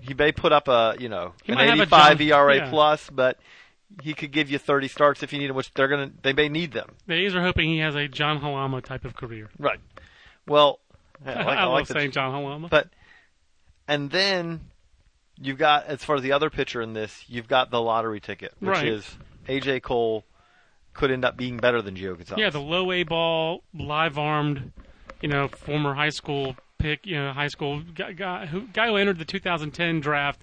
he 0.00 0.12
may 0.14 0.32
put 0.32 0.52
up 0.52 0.68
a 0.68 0.96
you 0.98 1.08
know 1.08 1.32
He 1.44 1.52
an 1.52 1.58
might 1.58 1.68
have 1.68 1.78
a 1.78 1.82
85 1.82 2.18
John- 2.18 2.28
ERA 2.28 2.56
yeah. 2.56 2.70
plus, 2.70 3.08
but 3.10 3.38
he 4.02 4.12
could 4.12 4.32
give 4.32 4.50
you 4.50 4.58
30 4.58 4.88
starts 4.88 5.22
if 5.22 5.32
you 5.32 5.38
need 5.38 5.50
him, 5.50 5.56
which 5.56 5.72
they're 5.74 5.88
gonna 5.88 6.10
they 6.22 6.32
may 6.32 6.48
need 6.48 6.72
them. 6.72 6.90
The 7.06 7.14
A's 7.14 7.34
are 7.36 7.42
hoping 7.42 7.68
he 7.70 7.78
has 7.78 7.94
a 7.94 8.08
John 8.08 8.40
Halama 8.40 8.82
type 8.82 9.04
of 9.04 9.14
career. 9.14 9.48
Right. 9.58 9.78
Well, 10.46 10.80
I, 11.30 11.32
I, 11.32 11.44
like, 11.44 11.58
I 11.58 11.64
love 11.64 11.72
like 11.72 11.86
the 11.86 11.94
saying 11.94 12.10
John 12.12 12.32
Halama. 12.32 12.70
But 12.70 12.88
and 13.88 14.10
then 14.10 14.60
you've 15.40 15.58
got 15.58 15.86
as 15.86 16.02
far 16.04 16.16
as 16.16 16.22
the 16.22 16.32
other 16.32 16.50
pitcher 16.50 16.80
in 16.82 16.92
this, 16.92 17.24
you've 17.28 17.48
got 17.48 17.70
the 17.70 17.80
lottery 17.80 18.20
ticket, 18.20 18.52
which 18.60 18.70
Right. 18.70 18.86
is 18.88 19.16
AJ 19.48 19.82
Cole 19.82 20.24
could 20.92 21.10
end 21.10 21.24
up 21.24 21.36
being 21.36 21.56
better 21.56 21.82
than 21.82 21.96
Gio 21.96 22.16
Gonzalez. 22.16 22.40
yeah, 22.40 22.50
the 22.50 22.60
low 22.60 22.92
A 22.92 23.02
ball, 23.02 23.62
live 23.74 24.16
armed, 24.16 24.72
you 25.20 25.28
know, 25.28 25.48
former 25.48 25.94
high 25.94 26.10
school 26.10 26.56
pick, 26.78 27.04
you 27.06 27.16
know, 27.16 27.32
high 27.32 27.48
school 27.48 27.80
guy, 27.94 28.12
guy 28.12 28.46
who 28.46 28.62
guy 28.72 28.86
who 28.88 28.96
entered 28.96 29.18
the 29.18 29.24
2010 29.24 30.00
draft 30.00 30.42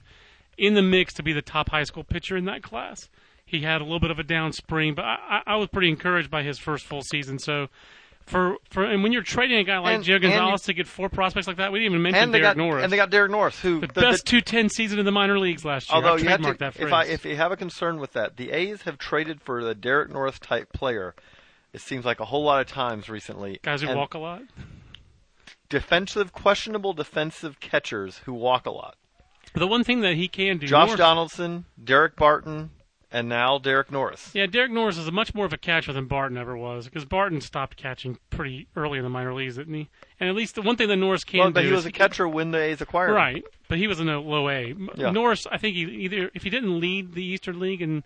in 0.57 0.73
the 0.73 0.81
mix 0.81 1.13
to 1.13 1.23
be 1.23 1.31
the 1.33 1.41
top 1.41 1.69
high 1.69 1.83
school 1.83 2.03
pitcher 2.03 2.35
in 2.35 2.45
that 2.45 2.61
class. 2.61 3.09
He 3.45 3.61
had 3.61 3.81
a 3.81 3.83
little 3.83 3.99
bit 3.99 4.11
of 4.11 4.19
a 4.19 4.23
down 4.23 4.53
spring, 4.53 4.93
but 4.93 5.03
I, 5.05 5.41
I 5.45 5.53
I 5.53 5.55
was 5.55 5.69
pretty 5.69 5.89
encouraged 5.89 6.29
by 6.29 6.43
his 6.43 6.59
first 6.59 6.85
full 6.85 7.01
season. 7.01 7.39
So. 7.39 7.67
For, 8.25 8.57
for 8.69 8.85
and 8.85 9.03
when 9.03 9.11
you're 9.11 9.23
trading 9.23 9.57
a 9.57 9.63
guy 9.63 9.79
like 9.79 9.95
And- 9.95 10.03
Gio 10.05 10.13
and 10.15 10.23
Gonzalez 10.23 10.61
to 10.63 10.73
get 10.73 10.87
four 10.87 11.09
prospects 11.09 11.47
like 11.47 11.57
that, 11.57 11.71
we 11.71 11.79
didn't 11.79 11.93
even 11.93 12.01
mention 12.03 12.31
Derek 12.31 12.43
got 12.43 12.57
Norris. 12.57 12.83
and 12.83 12.91
they 12.93 12.97
got 12.97 13.09
Derek 13.09 13.31
Norris, 13.31 13.59
who 13.59 13.79
the, 13.81 13.87
the- 13.87 13.93
best 14.01 14.23
the- 14.25 14.29
210 14.41 14.69
season 14.69 14.99
in 14.99 15.05
the 15.05 15.11
minor 15.11 15.37
leagues 15.39 15.65
last 15.65 15.89
year. 15.89 15.95
Although 15.95 16.13
I've 16.13 16.23
you 16.23 16.29
have 16.29 16.41
to, 16.41 16.53
that 16.53 16.79
if. 16.79 16.93
I 16.93 17.05
if 17.05 17.25
you 17.25 17.35
have 17.35 17.51
a 17.51 17.57
concern 17.57 17.99
with 17.99 18.13
that, 18.13 18.37
the 18.37 18.51
A's 18.51 18.83
have 18.83 18.97
traded 18.97 19.41
for 19.41 19.63
the 19.63 19.75
Derek 19.75 20.09
Norris 20.11 20.39
type 20.39 20.71
player. 20.71 21.13
It 21.73 21.81
seems 21.81 22.05
like 22.05 22.19
a 22.19 22.25
whole 22.25 22.43
lot 22.43 22.61
of 22.61 22.67
times 22.67 23.09
recently. 23.09 23.59
Guys 23.63 23.81
who 23.81 23.87
and 23.89 23.97
walk 23.97 24.13
a 24.13 24.19
lot. 24.19 24.41
defensive, 25.69 26.33
questionable 26.33 26.93
defensive 26.93 27.59
catchers 27.59 28.19
who 28.25 28.33
walk 28.33 28.65
a 28.65 28.71
lot. 28.71 28.95
The 29.53 29.67
one 29.67 29.83
thing 29.83 30.01
that 30.01 30.15
he 30.15 30.27
can 30.27 30.57
do. 30.57 30.67
Josh 30.67 30.87
Norris- 30.87 30.97
Donaldson, 30.99 31.65
Daric 31.83 32.15
Barton, 32.15 32.71
and 33.11 33.27
now 33.27 33.57
Derek 33.57 33.91
Norris. 33.91 34.31
Yeah, 34.33 34.45
Derek 34.45 34.71
Norris 34.71 34.97
is 34.97 35.07
a 35.07 35.11
much 35.11 35.33
more 35.35 35.45
of 35.45 35.53
a 35.53 35.57
catcher 35.57 35.93
than 35.93 36.05
Barton 36.05 36.37
ever 36.37 36.55
was 36.55 36.85
because 36.85 37.05
Barton 37.05 37.41
stopped 37.41 37.77
catching 37.77 38.17
pretty 38.29 38.67
early 38.75 38.97
in 38.97 39.03
the 39.03 39.09
minor 39.09 39.33
leagues, 39.33 39.57
didn't 39.57 39.73
he? 39.73 39.89
And 40.19 40.29
at 40.29 40.35
least 40.35 40.55
the 40.55 40.61
one 40.61 40.75
thing 40.75 40.87
that 40.87 40.95
Norris 40.97 41.23
can 41.23 41.39
Well, 41.39 41.51
but 41.51 41.61
do 41.61 41.67
he 41.67 41.73
was 41.73 41.85
a 41.85 41.91
catcher 41.91 42.27
when 42.27 42.51
the 42.51 42.59
A's 42.59 42.81
acquired 42.81 43.09
him. 43.09 43.15
right? 43.15 43.43
But 43.67 43.77
he 43.77 43.87
was 43.87 43.99
in 43.99 44.09
a 44.09 44.19
low 44.19 44.49
A. 44.49 44.75
Yeah. 44.95 45.11
Norris, 45.11 45.45
I 45.51 45.57
think 45.57 45.75
he 45.75 45.81
either 45.83 46.31
if 46.33 46.43
he 46.43 46.49
didn't 46.49 46.79
lead 46.79 47.13
the 47.13 47.23
Eastern 47.23 47.59
League 47.59 47.81
and 47.81 48.03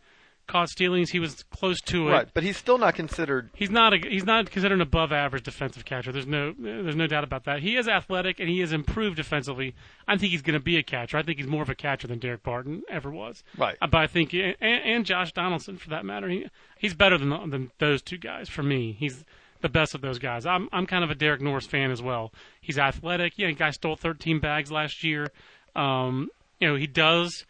caught 0.47 0.69
stealings, 0.69 1.11
he 1.11 1.19
was 1.19 1.43
close 1.51 1.81
to 1.81 2.09
it. 2.09 2.11
Right, 2.11 2.27
but 2.33 2.43
he's 2.43 2.57
still 2.57 2.77
not 2.77 2.95
considered. 2.95 3.49
He's 3.55 3.69
not 3.69 3.93
a, 3.93 3.97
he's 3.97 4.25
not 4.25 4.49
considered 4.51 4.75
an 4.75 4.81
above 4.81 5.11
average 5.11 5.43
defensive 5.43 5.85
catcher. 5.85 6.11
There's 6.11 6.27
no 6.27 6.53
there's 6.57 6.95
no 6.95 7.07
doubt 7.07 7.23
about 7.23 7.45
that. 7.45 7.59
He 7.61 7.77
is 7.77 7.87
athletic 7.87 8.39
and 8.39 8.49
he 8.49 8.59
has 8.59 8.71
improved 8.73 9.17
defensively. 9.17 9.75
I 10.07 10.17
think 10.17 10.31
he's 10.31 10.41
going 10.41 10.53
to 10.57 10.63
be 10.63 10.77
a 10.77 10.83
catcher. 10.83 11.17
I 11.17 11.23
think 11.23 11.37
he's 11.37 11.47
more 11.47 11.61
of 11.63 11.69
a 11.69 11.75
catcher 11.75 12.07
than 12.07 12.19
Daric 12.19 12.43
Barton 12.43 12.83
ever 12.89 13.09
was. 13.11 13.43
Right. 13.57 13.77
Uh, 13.81 13.87
But 13.87 14.01
I 14.01 14.07
think 14.07 14.33
and, 14.33 14.55
and 14.61 15.05
Josh 15.05 15.31
Donaldson 15.33 15.77
for 15.77 15.89
that 15.89 16.05
matter, 16.05 16.27
he 16.29 16.47
he's 16.77 16.93
better 16.93 17.17
than 17.17 17.29
than 17.49 17.71
those 17.79 18.01
two 18.01 18.17
guys 18.17 18.49
for 18.49 18.63
me. 18.63 18.91
He's 18.97 19.23
the 19.61 19.69
best 19.69 19.95
of 19.95 20.01
those 20.01 20.19
guys. 20.19 20.45
I'm 20.45 20.69
I'm 20.71 20.85
kind 20.85 21.03
of 21.03 21.09
a 21.09 21.15
Derek 21.15 21.41
Norris 21.41 21.65
fan 21.65 21.89
as 21.91 22.01
well. 22.01 22.31
He's 22.61 22.77
athletic. 22.77 23.33
Yeah, 23.37 23.47
the 23.47 23.53
guy 23.53 23.71
stole 23.71 23.95
13 23.95 24.39
bags 24.39 24.71
last 24.71 25.03
year. 25.03 25.31
Um, 25.75 26.29
you 26.59 26.67
know, 26.67 26.75
he 26.75 26.87
does 26.87 27.45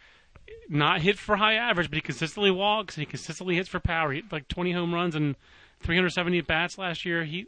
not 0.69 1.01
hit 1.01 1.17
for 1.17 1.37
high 1.37 1.53
average, 1.55 1.89
but 1.89 1.95
he 1.95 2.01
consistently 2.01 2.51
walks 2.51 2.95
and 2.95 3.01
he 3.01 3.05
consistently 3.05 3.55
hits 3.55 3.69
for 3.69 3.79
power. 3.79 4.11
He 4.11 4.21
hit 4.21 4.31
like 4.31 4.47
20 4.47 4.71
home 4.71 4.93
runs 4.93 5.15
and 5.15 5.35
370 5.81 6.39
at 6.39 6.47
bats 6.47 6.77
last 6.77 7.05
year. 7.05 7.23
He 7.23 7.45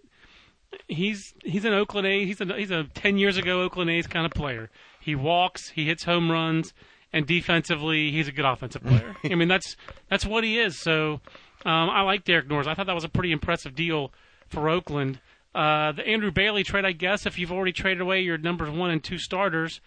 he's 0.88 1.34
he's 1.44 1.66
an 1.66 1.74
Oakland 1.74 2.08
A. 2.08 2.25
He's 2.25 2.42
a 2.42 2.46
he's 2.56 2.72
a 2.72 2.84
10 2.94 3.18
years 3.18 3.38
ago 3.38 3.62
Oakland 3.62 3.89
A's 3.89 4.08
kind 4.08 4.25
of 4.25 4.32
player. 4.32 4.70
He 5.00 5.16
walks, 5.16 5.70
he 5.70 5.86
hits 5.86 6.04
home 6.04 6.30
runs, 6.32 6.74
and 7.13 7.25
defensively 7.25 8.12
he's 8.12 8.27
a 8.27 8.32
good 8.32 8.46
offensive 8.46 8.84
player. 8.84 9.16
I 9.24 9.36
mean 9.36 9.48
that's 9.48 9.75
that's 10.10 10.25
what 10.25 10.44
he 10.44 10.60
is. 10.60 10.80
So 10.80 11.22
Um, 11.66 11.89
I 11.89 12.01
like 12.01 12.24
Derek 12.24 12.48
Norris. 12.48 12.68
I 12.68 12.75
thought 12.75 12.86
that 12.86 12.96
was 12.96 13.04
a 13.04 13.10
pretty 13.10 13.32
impressive 13.32 13.74
deal 13.75 14.12
for 14.48 14.70
Oakland. 14.70 15.20
Uh, 15.56 15.92
the 15.92 16.06
Andrew 16.08 16.30
Bailey 16.32 16.63
trade, 16.63 16.86
I 16.86 16.92
guess, 16.92 17.25
if 17.25 17.39
you've 17.39 17.51
already 17.51 17.72
traded 17.72 18.00
away 18.01 18.22
your 18.22 18.38
numbers 18.38 18.70
one 18.70 18.92
and 18.92 19.04
two 19.04 19.18
starters, 19.18 19.82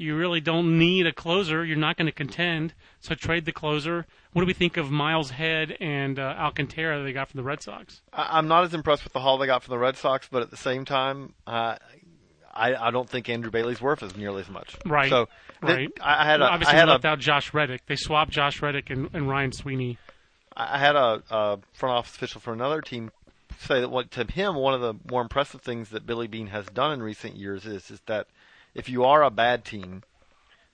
you 0.00 0.16
really 0.16 0.40
don't 0.40 0.78
need 0.78 1.06
a 1.06 1.12
closer. 1.12 1.64
You're 1.64 1.76
not 1.76 1.96
going 1.96 2.06
to 2.06 2.12
contend, 2.12 2.74
so 3.00 3.14
trade 3.14 3.44
the 3.44 3.52
closer. 3.52 4.06
What 4.32 4.42
do 4.42 4.46
we 4.46 4.54
think 4.54 4.76
of 4.76 4.90
Miles 4.90 5.30
Head 5.30 5.76
and 5.80 6.18
uh, 6.18 6.34
Alcantara 6.38 6.98
that 6.98 7.04
they 7.04 7.12
got 7.12 7.28
from 7.28 7.38
the 7.38 7.44
Red 7.44 7.62
Sox? 7.62 8.00
I, 8.12 8.38
I'm 8.38 8.48
not 8.48 8.64
as 8.64 8.72
impressed 8.72 9.04
with 9.04 9.12
the 9.12 9.20
haul 9.20 9.38
they 9.38 9.46
got 9.46 9.62
from 9.62 9.72
the 9.72 9.78
Red 9.78 9.96
Sox, 9.96 10.28
but 10.30 10.42
at 10.42 10.50
the 10.50 10.56
same 10.56 10.84
time, 10.84 11.34
uh, 11.46 11.76
I, 12.52 12.74
I 12.74 12.90
don't 12.90 13.08
think 13.08 13.28
Andrew 13.28 13.50
Bailey's 13.50 13.80
worth 13.80 14.02
as 14.02 14.16
nearly 14.16 14.40
as 14.42 14.48
much. 14.48 14.76
Right. 14.86 15.10
So 15.10 15.26
th- 15.66 15.76
Right. 15.76 15.88
I, 16.00 16.24
had 16.24 16.40
a, 16.40 16.44
Well, 16.44 16.52
obviously, 16.52 16.74
I 16.74 16.78
had 16.78 16.88
they 16.88 17.08
a 17.08 17.12
out 17.12 17.18
Josh 17.18 17.52
Reddick. 17.52 17.82
They 17.86 17.96
swapped 17.96 18.30
Josh 18.30 18.62
Reddick 18.62 18.90
and, 18.90 19.10
and 19.12 19.28
Ryan 19.28 19.52
Sweeney. 19.52 19.98
I 20.56 20.78
had 20.78 20.96
a, 20.96 21.22
a 21.30 21.58
front 21.74 21.96
office 21.96 22.14
official 22.14 22.40
for 22.40 22.52
another 22.52 22.80
team 22.80 23.10
say 23.58 23.80
that 23.80 23.90
what 23.90 24.10
to 24.10 24.24
him 24.24 24.54
one 24.54 24.72
of 24.72 24.80
the 24.80 24.94
more 25.10 25.20
impressive 25.20 25.60
things 25.60 25.90
that 25.90 26.06
Billy 26.06 26.26
Beane 26.26 26.46
has 26.46 26.64
done 26.66 26.92
in 26.92 27.02
recent 27.02 27.36
years 27.36 27.66
is 27.66 27.90
is 27.90 28.00
that 28.06 28.26
if 28.74 28.88
you 28.88 29.04
are 29.04 29.22
a 29.22 29.30
bad 29.30 29.64
team, 29.64 30.02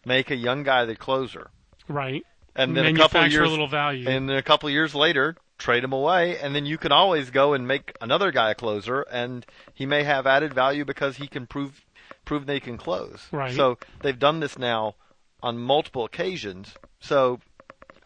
make 0.05 0.31
a 0.31 0.37
young 0.37 0.63
guy 0.63 0.85
the 0.85 0.97
closer, 0.97 1.51
Right. 1.89 2.25
and 2.55 2.77
then 2.77 2.87
a 2.87 2.95
couple 2.99 3.21
of 3.23 3.33
years 3.33 3.49
a 3.49 3.51
little 3.51 3.67
value. 3.69 4.09
and 4.09 4.29
then 4.29 4.37
a 4.37 4.43
couple 4.43 4.69
of 4.69 4.73
years 4.73 4.95
later 4.95 5.37
trade 5.59 5.83
him 5.83 5.93
away, 5.93 6.39
and 6.39 6.55
then 6.55 6.67
you 6.67 6.77
can 6.79 6.93
always 6.93 7.31
go 7.31 7.55
and 7.55 7.67
make 7.67 7.97
another 8.01 8.31
guy 8.31 8.51
a 8.51 8.55
closer, 8.55 9.01
and 9.11 9.47
he 9.75 9.87
may 9.87 10.03
have 10.05 10.27
added 10.27 10.53
value 10.53 10.85
because 10.85 11.17
he 11.17 11.27
can 11.27 11.47
prove 11.47 11.83
prove 12.25 12.45
they 12.47 12.61
can 12.61 12.77
close. 12.77 13.27
Right. 13.33 13.55
So 13.55 13.79
they've 14.03 14.19
done 14.19 14.41
this 14.41 14.59
now 14.59 14.97
on 15.43 15.59
multiple 15.59 16.05
occasions. 16.05 16.75
So 17.01 17.41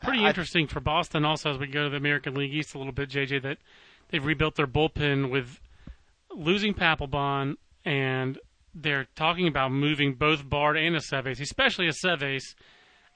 Pretty 0.02 0.25
I- 0.25 0.28
interesting 0.28 0.66
for 0.66 0.80
Boston 0.80 1.25
also 1.25 1.50
as 1.50 1.59
we 1.59 1.66
go 1.66 1.85
to 1.85 1.90
the 1.90 1.97
American 1.97 2.35
League 2.35 2.54
East 2.54 2.75
a 2.75 2.78
little 2.78 2.92
bit, 2.92 3.09
JJ, 3.11 3.42
that 3.42 3.59
they've 4.11 4.25
rebuilt 4.25 4.56
their 4.56 4.66
bullpen 4.66 5.30
with 5.30 5.59
losing 6.35 6.75
Papelbon 6.75 7.56
and 7.85 8.38
they're 8.74 9.06
talking 9.16 9.46
about 9.46 9.72
moving 9.72 10.14
both 10.14 10.48
Bard 10.48 10.76
and 10.76 10.96
Aceves, 10.96 11.40
especially 11.40 11.86
Aceves. 11.86 12.54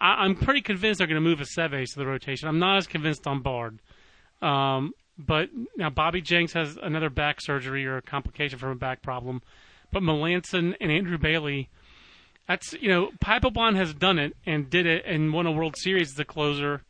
I, 0.00 0.24
I'm 0.24 0.36
pretty 0.36 0.60
convinced 0.60 0.98
they're 0.98 1.06
going 1.06 1.22
to 1.22 1.28
move 1.28 1.38
Aceves 1.38 1.92
to 1.92 1.98
the 1.98 2.06
rotation. 2.06 2.48
I'm 2.48 2.58
not 2.58 2.78
as 2.78 2.86
convinced 2.86 3.26
on 3.26 3.42
Bard. 3.42 3.80
Um, 4.42 4.92
but 5.16 5.48
now 5.76 5.90
Bobby 5.90 6.20
Jenks 6.20 6.52
has 6.54 6.76
another 6.82 7.10
back 7.10 7.40
surgery 7.40 7.86
or 7.86 7.98
a 7.98 8.02
complication 8.02 8.58
from 8.58 8.70
a 8.70 8.76
back 8.76 9.02
problem. 9.02 9.42
But 9.92 10.02
Melancon 10.02 10.74
and 10.80 10.90
Andrew 10.90 11.18
Bailey, 11.18 11.68
that's 12.48 12.72
you 12.74 12.88
know, 12.88 13.10
Papelbon 13.24 13.76
has 13.76 13.94
done 13.94 14.18
it 14.18 14.36
and 14.44 14.68
did 14.68 14.86
it 14.86 15.04
and 15.06 15.32
won 15.32 15.46
a 15.46 15.52
World 15.52 15.76
Series 15.76 16.12
as 16.12 16.18
a 16.18 16.24
closer. 16.24 16.82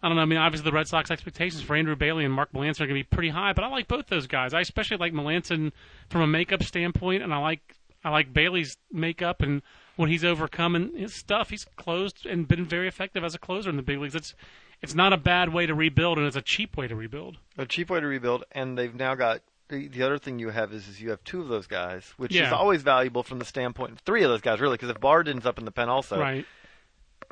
I 0.00 0.08
don't 0.08 0.16
know. 0.16 0.22
I 0.22 0.26
mean, 0.26 0.38
obviously 0.38 0.70
the 0.70 0.76
Red 0.76 0.86
Sox 0.86 1.10
expectations 1.10 1.60
for 1.62 1.74
Andrew 1.74 1.96
Bailey 1.96 2.24
and 2.24 2.32
Mark 2.32 2.52
Melancon 2.52 2.82
are 2.82 2.86
going 2.86 2.90
to 2.90 2.94
be 2.94 3.02
pretty 3.02 3.30
high, 3.30 3.52
but 3.52 3.64
I 3.64 3.68
like 3.68 3.88
both 3.88 4.06
those 4.06 4.28
guys. 4.28 4.54
I 4.54 4.60
especially 4.60 4.98
like 4.98 5.12
Melancon 5.12 5.72
from 6.08 6.20
a 6.20 6.26
makeup 6.28 6.62
standpoint, 6.62 7.24
and 7.24 7.34
I 7.34 7.38
like 7.38 7.74
I 8.04 8.10
like 8.10 8.32
Bailey's 8.32 8.76
makeup 8.92 9.42
and 9.42 9.62
when 9.96 10.08
he's 10.08 10.24
overcome 10.24 10.76
and 10.76 10.96
his 10.96 11.14
stuff. 11.14 11.50
He's 11.50 11.66
closed 11.76 12.24
and 12.24 12.46
been 12.46 12.64
very 12.64 12.88
effective 12.88 13.24
as 13.24 13.34
a 13.34 13.38
closer 13.38 13.68
in 13.68 13.76
the 13.76 13.82
big 13.82 13.98
leagues. 13.98 14.14
It's 14.14 14.34
it's 14.80 14.94
not 14.94 15.12
a 15.12 15.16
bad 15.16 15.52
way 15.52 15.66
to 15.66 15.74
rebuild, 15.74 16.18
and 16.18 16.26
it's 16.26 16.36
a 16.36 16.42
cheap 16.42 16.76
way 16.76 16.86
to 16.86 16.94
rebuild. 16.94 17.38
a 17.56 17.66
cheap 17.66 17.90
way 17.90 17.98
to 17.98 18.06
rebuild, 18.06 18.44
and 18.52 18.78
they've 18.78 18.94
now 18.94 19.16
got 19.16 19.40
the, 19.68 19.88
the 19.88 20.02
other 20.02 20.18
thing 20.18 20.38
you 20.38 20.50
have 20.50 20.72
is, 20.72 20.88
is 20.88 21.00
you 21.00 21.10
have 21.10 21.22
two 21.24 21.40
of 21.40 21.48
those 21.48 21.66
guys, 21.66 22.14
which 22.16 22.34
is 22.34 22.52
always 22.52 22.82
valuable 22.82 23.22
from 23.22 23.38
the 23.38 23.44
standpoint 23.44 23.92
of 23.92 23.98
three 23.98 24.22
of 24.22 24.30
those 24.30 24.40
guys 24.40 24.60
really, 24.60 24.74
because 24.74 24.90
if 24.90 25.00
Bard 25.00 25.28
ends 25.28 25.44
up 25.46 25.58
in 25.58 25.64
the 25.64 25.72
pen 25.72 25.88
also, 25.88 26.18
right. 26.18 26.46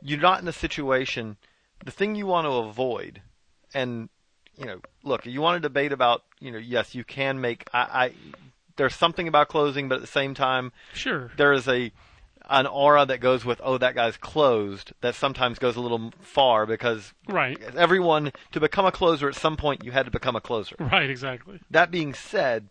you're 0.03 0.21
not 0.21 0.43
in 0.43 0.49
a 0.49 0.53
situation. 0.53 1.37
The 1.85 1.93
thing 1.93 2.15
you 2.15 2.27
want 2.27 2.47
to 2.47 2.51
avoid, 2.51 3.23
and 3.73 4.09
you 4.59 4.65
know, 4.65 4.81
look, 5.05 5.25
you 5.27 5.41
want 5.41 5.63
to 5.63 5.69
debate 5.69 5.93
about, 5.93 6.25
you 6.41 6.51
know, 6.51 6.59
yes, 6.59 6.95
you 6.95 7.05
can 7.05 7.41
make. 7.41 7.69
I, 7.73 7.79
I 7.79 8.13
there's 8.77 8.95
something 8.95 9.27
about 9.29 9.49
closing, 9.49 9.89
but 9.89 9.97
at 9.97 10.01
the 10.01 10.07
same 10.07 10.35
time, 10.35 10.73
Sure. 10.93 11.31
there 11.37 11.53
is 11.53 11.67
a 11.69 11.93
an 12.49 12.65
aura 12.67 13.05
that 13.05 13.19
goes 13.19 13.45
with, 13.45 13.61
oh, 13.65 13.77
that 13.77 13.97
guy's 13.97 14.17
closed. 14.17 14.93
That 15.01 15.17
sometimes 15.17 15.59
goes 15.59 15.75
a 15.75 15.81
little 15.81 16.13
far 16.21 16.65
because 16.65 17.13
Right. 17.27 17.61
everyone 17.75 18.31
to 18.53 18.61
become 18.61 18.87
a 18.87 18.93
closer 18.93 19.29
at 19.29 19.35
some 19.35 19.57
point 19.57 19.83
you 19.83 19.91
had 19.91 20.05
to 20.05 20.13
become 20.13 20.37
a 20.37 20.41
closer. 20.41 20.77
Right. 20.79 21.11
Exactly. 21.11 21.59
That 21.71 21.91
being 21.91 22.15
said, 22.15 22.69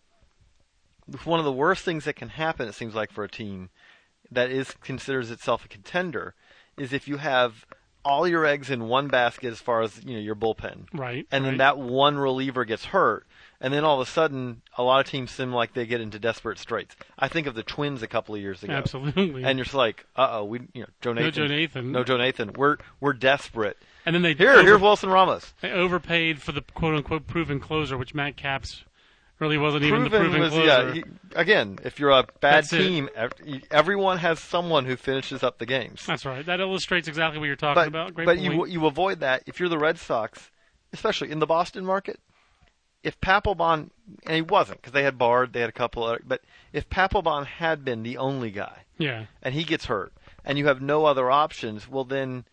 one 1.24 1.38
of 1.38 1.44
the 1.44 1.52
worst 1.52 1.84
things 1.84 2.04
that 2.04 2.16
can 2.16 2.30
happen, 2.30 2.68
it 2.68 2.74
seems 2.74 2.94
like, 2.94 3.12
for 3.12 3.22
a 3.22 3.28
team 3.28 3.68
that 4.30 4.50
is 4.50 4.72
considers 4.80 5.30
itself 5.30 5.64
a 5.64 5.68
contender, 5.68 6.34
is 6.78 6.92
if 6.92 7.06
you 7.06 7.18
have 7.18 7.66
all 8.04 8.26
your 8.26 8.44
eggs 8.46 8.70
in 8.70 8.88
one 8.88 9.08
basket 9.08 9.48
as 9.52 9.60
far 9.60 9.82
as 9.82 10.02
you 10.04 10.14
know 10.14 10.20
your 10.20 10.34
bullpen, 10.34 10.86
Right. 10.92 11.26
and 11.30 11.44
then 11.44 11.58
that 11.58 11.76
one 11.78 12.16
reliever 12.16 12.64
gets 12.64 12.86
hurt, 12.86 13.26
and 13.60 13.72
then 13.72 13.84
all 13.84 14.00
of 14.00 14.06
a 14.06 14.10
sudden, 14.10 14.62
a 14.76 14.82
lot 14.82 15.04
of 15.04 15.10
teams 15.10 15.30
seem 15.30 15.52
like 15.52 15.72
they 15.74 15.86
get 15.86 16.00
into 16.00 16.18
desperate 16.18 16.58
straits. 16.58 16.94
I 17.18 17.28
think 17.28 17.46
of 17.46 17.54
the 17.54 17.62
Twins 17.62 18.02
a 18.02 18.06
couple 18.06 18.34
of 18.34 18.40
years 18.40 18.62
ago, 18.62 18.72
absolutely. 18.74 19.44
and 19.44 19.58
you're 19.58 19.64
just 19.64 19.74
like, 19.74 20.04
uh 20.16 20.28
oh, 20.40 20.44
we, 20.44 20.60
you 20.74 20.82
know, 20.82 20.88
Joe 21.00 21.12
Nathan. 21.12 21.24
no 21.26 21.30
Joe 21.30 21.46
Nathan. 21.46 21.92
no 21.92 22.04
Joe 22.04 22.16
Nathan, 22.16 22.52
we're 22.54 22.76
we're 23.00 23.12
desperate. 23.12 23.76
And 24.04 24.14
then 24.14 24.22
they 24.22 24.34
Here, 24.34 24.52
over- 24.52 24.62
here's 24.62 24.80
Wilson 24.80 25.08
Ramos. 25.10 25.52
They 25.60 25.72
overpaid 25.72 26.40
for 26.42 26.52
the 26.52 26.62
quote 26.62 26.94
unquote 26.94 27.26
proven 27.26 27.58
closer, 27.60 27.96
which 27.98 28.14
Matt 28.14 28.36
Capps 28.36 28.84
really 29.38 29.58
wasn't 29.58 29.82
even 29.84 30.04
the 30.04 30.08
proven 30.10 30.30
proven 30.30 30.40
was 30.40 30.50
closer. 30.52 30.66
yeah. 30.66 30.92
He, 30.94 31.04
again, 31.34 31.78
if 31.84 31.98
you're 31.98 32.10
a 32.10 32.22
bad 32.40 32.64
That's 32.64 32.70
team, 32.70 33.08
ev- 33.14 33.32
everyone 33.70 34.16
has 34.18 34.38
someone 34.38 34.86
who 34.86 34.96
finishes 34.96 35.42
up 35.42 35.58
the 35.58 35.66
games. 35.66 36.04
That's 36.06 36.24
right. 36.24 36.46
That 36.46 36.60
illustrates 36.60 37.06
exactly 37.08 37.38
what 37.38 37.46
you're 37.46 37.56
talking 37.56 37.74
But 37.82 37.88
about. 37.88 38.14
Great 38.14 38.24
but 38.26 38.38
point. 38.38 38.54
you 38.54 38.66
you 38.66 38.86
avoid 38.86 39.20
that 39.20 39.42
if 39.46 39.60
you're 39.60 39.68
the 39.68 39.76
Red 39.78 39.98
Sox, 39.98 40.50
especially 40.92 41.30
in 41.32 41.38
the 41.38 41.46
Boston 41.46 41.84
market. 41.84 42.18
If 43.06 43.20
Papelbon 43.20 43.90
and 44.24 44.34
he 44.34 44.42
wasn't 44.42 44.80
because 44.80 44.92
they 44.92 45.04
had 45.04 45.16
Bard, 45.16 45.52
they 45.52 45.60
had 45.60 45.68
a 45.68 45.72
couple 45.72 46.02
other, 46.02 46.20
but 46.26 46.40
if 46.72 46.90
Papelbon 46.90 47.46
had 47.46 47.84
been 47.84 48.02
the 48.02 48.16
only 48.16 48.50
guy 48.50 48.84
yeah. 48.98 49.26
and 49.42 49.54
he 49.54 49.62
gets 49.62 49.84
hurt 49.84 50.12
and 50.44 50.58
you 50.58 50.66
have 50.66 50.82
no 50.82 51.04
other 51.04 51.30
options, 51.30 51.88
well 51.88 52.04
then. 52.04 52.44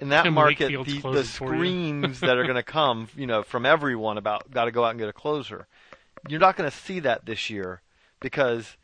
In 0.00 0.10
that 0.10 0.32
market, 0.32 0.68
the, 0.68 0.84
the 0.84 1.00
closing 1.00 1.24
for 1.24 1.46
you. 1.46 1.58
screams 1.58 2.20
that 2.20 2.38
are 2.38 2.44
going 2.44 2.54
to 2.54 2.62
come, 2.62 3.08
you 3.16 3.26
know, 3.26 3.42
from 3.42 3.66
everyone 3.66 4.16
about 4.16 4.48
got 4.48 4.66
to 4.66 4.70
go 4.70 4.84
out 4.84 4.90
and 4.90 5.00
get 5.00 5.08
a 5.08 5.12
closer. 5.12 5.66
You're 6.28 6.38
not 6.38 6.56
going 6.56 6.70
to 6.70 6.76
see 6.76 7.00
that 7.00 7.26
this 7.26 7.50
year 7.50 7.82
because 8.20 8.76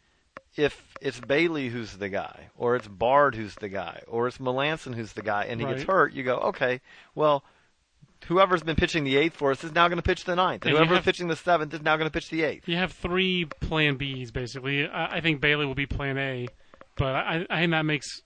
if 0.56 0.96
it's 1.00 1.20
Bailey 1.20 1.68
who's 1.68 1.96
the 1.96 2.08
guy, 2.08 2.48
or 2.56 2.74
it's 2.74 2.88
Bard 2.88 3.36
who's 3.36 3.54
the 3.54 3.68
guy, 3.68 4.02
or 4.08 4.26
it's 4.26 4.38
Melancon 4.38 4.94
who's 4.94 5.12
the 5.12 5.22
guy, 5.22 5.44
and 5.44 5.60
he 5.60 5.66
gets 5.66 5.84
hurt, 5.84 6.12
you 6.12 6.24
go, 6.24 6.36
okay, 6.36 6.80
well, 7.14 7.44
whoever's 8.26 8.62
been 8.62 8.76
pitching 8.76 9.04
the 9.04 9.16
eighth 9.16 9.34
for 9.36 9.50
us 9.50 9.62
is 9.64 9.72
now 9.72 9.88
going 9.88 9.96
to 9.98 10.02
pitch 10.02 10.24
the 10.24 10.34
ninth, 10.36 10.62
and 10.62 10.70
And 10.70 10.78
whoever's 10.78 10.98
have- 10.98 11.04
pitching 11.04 11.28
the 11.28 11.36
seventh 11.36 11.72
is 11.74 11.82
now 11.82 11.96
going 11.96 12.08
to 12.08 12.12
pitch 12.12 12.30
the 12.30 12.42
eighth. 12.42 12.68
You 12.68 12.76
have 12.76 12.92
three 12.92 13.44
Plan 13.60 13.98
Bs 13.98 14.32
basically. 14.32 14.86
I, 14.88 15.16
I 15.16 15.20
think 15.20 15.40
Bailey 15.40 15.66
will 15.66 15.74
be 15.74 15.86
Plan 15.86 16.18
A, 16.18 16.48
but 16.96 17.14
I, 17.14 17.46
I 17.50 17.60
think 17.60 17.72
that 17.72 17.84
makes 17.84 18.22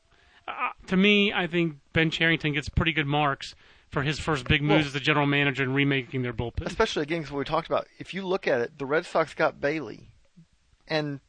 uh, 0.46 0.52
to 0.86 0.96
me. 0.96 1.32
I 1.32 1.46
think 1.46 1.76
Ben 1.92 2.10
Cherington 2.10 2.52
gets 2.54 2.68
pretty 2.68 2.92
good 2.92 3.06
marks 3.06 3.54
for 3.90 4.02
his 4.02 4.18
first 4.18 4.46
big 4.46 4.62
moves 4.62 4.70
Well- 4.80 4.86
as 4.86 4.92
the 4.92 5.00
general 5.00 5.26
manager 5.26 5.62
and 5.62 5.74
remaking 5.74 6.22
their 6.22 6.32
bullpen. 6.34 6.66
Especially 6.66 7.02
again, 7.02 7.22
'cause 7.22 7.30
what 7.32 7.38
we 7.38 7.44
talked 7.44 7.66
about. 7.68 7.86
If 7.98 8.12
you 8.14 8.26
look 8.26 8.46
at 8.46 8.60
it, 8.60 8.78
the 8.78 8.86
Red 8.86 9.06
Sox 9.06 9.34
got 9.34 9.60
Bailey, 9.60 10.10
and 10.86 11.20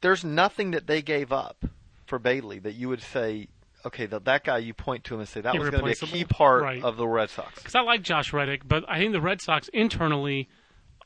there's 0.00 0.24
nothing 0.24 0.70
that 0.72 0.86
they 0.86 1.02
gave 1.02 1.32
up 1.32 1.64
for 2.06 2.18
Bailey 2.18 2.58
that 2.60 2.74
you 2.74 2.88
would 2.88 3.02
say, 3.02 3.48
okay, 3.86 4.06
that 4.06 4.24
that 4.24 4.44
guy 4.44 4.58
you 4.58 4.74
point 4.74 5.04
to 5.04 5.14
him 5.14 5.20
and 5.20 5.28
say 5.28 5.40
that 5.40 5.58
was 5.58 5.70
going 5.70 5.80
to 5.80 5.84
be 5.86 5.92
a 5.92 5.94
key 5.94 6.24
part 6.24 6.62
Right. 6.62 6.82
of 6.82 6.96
the 6.96 7.06
Red 7.06 7.30
Sox. 7.30 7.54
Because 7.56 7.74
I 7.74 7.80
like 7.80 8.02
Josh 8.02 8.32
Reddick, 8.32 8.66
but 8.66 8.84
I 8.88 8.98
think 8.98 9.12
the 9.12 9.20
Red 9.20 9.40
Sox 9.40 9.68
internally 9.68 10.48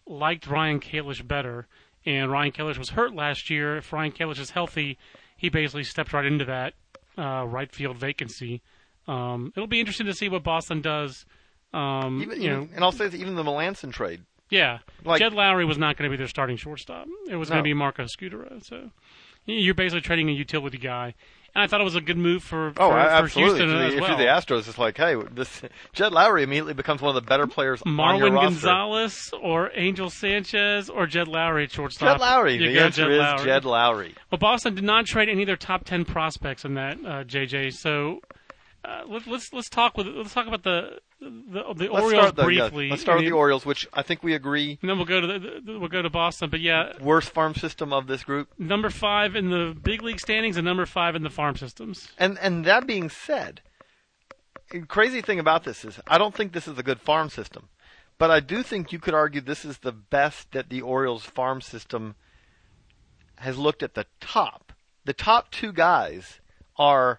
liked 0.07 0.47
Ryan 0.47 0.81
Kalish 0.81 1.27
better. 1.27 1.67
And 2.07 2.31
Ryan 2.31 2.53
Kalish 2.53 2.79
was 2.79 2.91
hurt 2.91 3.15
last 3.15 3.51
year. 3.51 3.77
If 3.79 3.93
Ryan 3.93 4.13
Kalish 4.13 4.39
is 4.39 4.51
healthy, 4.51 4.97
he 5.37 5.49
basically 5.51 5.85
stepped 5.85 6.13
right 6.13 6.25
into 6.25 6.45
that 6.47 6.75
uh, 7.19 7.45
right 7.47 7.71
field 7.71 7.99
vacancy. 7.99 8.63
Um, 9.07 9.53
it'll 9.57 9.67
be 9.67 9.81
interesting 9.81 10.07
to 10.07 10.15
see 10.15 10.29
what 10.29 10.43
Boston 10.43 10.81
does. 10.81 11.27
Um, 11.75 12.23
Even, 12.23 12.41
you 12.41 12.49
know, 12.51 12.69
and 12.75 12.83
I'll 12.83 12.93
say 12.93 13.09
this, 13.09 13.21
even 13.21 13.35
the 13.35 13.43
Melancon 13.43 13.93
trade. 13.93 14.23
yeah, 14.49 14.79
like- 15.05 15.19
Jed 15.19 15.33
Lowrie 15.33 15.67
was 15.67 15.77
not 15.77 15.97
going 15.99 16.11
to 16.11 16.15
be 16.15 16.19
their 16.19 16.29
starting 16.29 16.57
shortstop. 16.57 17.07
It 17.29 17.37
was 17.37 17.51
going 17.51 17.59
to 17.59 17.63
be 17.65 17.75
Marco 17.75 18.05
Scutaro. 18.05 18.65
So 18.65 18.91
you're 19.45 19.75
basically 19.75 20.01
trading 20.01 20.31
a 20.31 20.33
utility 20.33 20.79
guy. 20.79 21.15
And 21.59 21.65
I 21.65 21.67
thought 21.67 21.81
it 21.81 21.85
was 21.85 21.97
a 21.97 22.01
good 22.01 22.17
move 22.17 22.45
for, 22.45 22.69
Oh, 22.77 22.91
for, 22.93 23.29
for. 23.29 23.39
Houston 23.41 23.69
If, 23.69 23.75
as 23.75 23.81
you're 23.81 23.91
the- 23.91 24.01
well. 24.01 24.13
if 24.13 24.19
you're 24.21 24.27
the 24.29 24.33
Astros, 24.33 24.69
it's 24.69 24.79
like, 24.79 24.97
hey, 24.97 25.17
this 25.33 25.61
Jed 25.93 26.13
Lowrie 26.13 26.45
immediately 26.45 26.73
becomes 26.73 27.03
one 27.03 27.09
of 27.17 27.21
the 27.21 27.29
better 27.29 27.49
players 27.49 27.83
on 27.85 27.97
your 28.17 28.31
Marwin. 28.31 28.41
Gonzalez 28.43 29.33
or 29.43 29.73
Angel 29.75 30.09
Sanchez 30.09 30.89
or 30.89 31.09
Jed 31.09 31.27
Lowrie 31.27 31.65
at 31.65 31.73
shortstop. 31.73 32.21
Jed 32.21 32.25
Lowrie. 32.25 32.61
You 32.61 32.71
the 32.73 32.79
answer 32.79 33.03
Jed 33.03 33.11
is 33.11 33.19
Lowrie. 33.21 33.45
Jed 33.45 33.63
Lowrie. 33.65 34.15
Well, 34.31 34.39
Boston 34.39 34.77
did 34.77 34.85
not 34.85 35.07
trade 35.07 35.29
any 35.29 35.43
of 35.43 35.49
their 35.49 35.57
top 35.57 35.85
ten 35.85 36.05
prospects 36.05 36.65
in 36.65 36.75
that 36.75 36.97
uh, 37.05 37.25
JJ. 37.25 37.73
So 37.75 38.21
uh, 38.85 39.03
let, 39.09 39.27
let's 39.27 39.53
let's 39.53 39.69
talk 39.69 39.97
with 39.97 40.07
let's 40.07 40.33
talk 40.33 40.47
about 40.47 40.63
the 40.63 41.01
the, 41.21 41.29
the 41.51 41.89
Let's 41.89 41.91
Orioles 41.91 42.11
start, 42.11 42.37
though, 42.37 42.49
yeah. 42.49 42.69
briefly. 42.69 42.91
Let's 42.91 43.03
start 43.03 43.19
with 43.19 43.27
the 43.27 43.33
Orioles, 43.33 43.67
which 43.67 43.89
I 43.93 44.03
think 44.03 44.23
we 44.23 44.35
agree 44.35 44.79
And 44.81 44.89
then 44.89 44.99
we'll 44.99 45.07
go 45.07 45.21
to 45.21 45.27
the, 45.27 45.61
the, 45.65 45.79
we'll 45.79 45.89
go 45.89 46.01
to 46.01 46.11
Boston. 46.11 46.49
But 46.49 46.61
yeah, 46.61 46.93
worst 47.01 47.31
farm 47.31 47.57
system 47.57 47.93
of 47.93 48.07
this 48.07 48.23
group. 48.23 48.49
number 48.57 48.89
five 48.89 49.35
in 49.35 49.51
the 49.51 49.77
big 49.83 50.03
league 50.03 50.21
standings 50.21 50.57
and 50.57 50.65
number 50.65 50.87
five 50.87 51.17
in 51.17 51.25
the 51.25 51.31
farm 51.31 51.57
systems. 51.57 52.09
And 52.19 52.39
and 52.39 52.65
that 52.67 52.87
being 52.87 53.11
said, 53.11 53.63
the 54.71 54.81
crazy 54.83 55.23
thing 55.23 55.41
about 55.41 55.65
this 55.65 55.85
is 55.85 55.99
I 56.07 56.17
don't 56.19 56.35
think 56.35 56.53
this 56.53 56.69
is 56.69 56.79
a 56.79 56.85
good 56.85 57.01
farm 57.01 57.31
system, 57.31 57.69
But 58.17 58.31
I 58.31 58.39
do 58.39 58.63
think 58.63 58.93
you 58.93 59.01
could 59.01 59.15
argue 59.15 59.41
this 59.41 59.65
is 59.65 59.79
the 59.79 59.93
best 59.93 60.53
that 60.53 60.69
the 60.69 60.83
Orioles 60.83 61.25
farm 61.25 61.61
system 61.61 62.15
has 63.39 63.59
looked 63.59 63.83
at 63.83 63.95
the 63.95 64.07
top. 64.21 64.73
The 65.05 65.15
top 65.15 65.51
two 65.51 65.73
guys 65.73 66.41
are. 66.77 67.19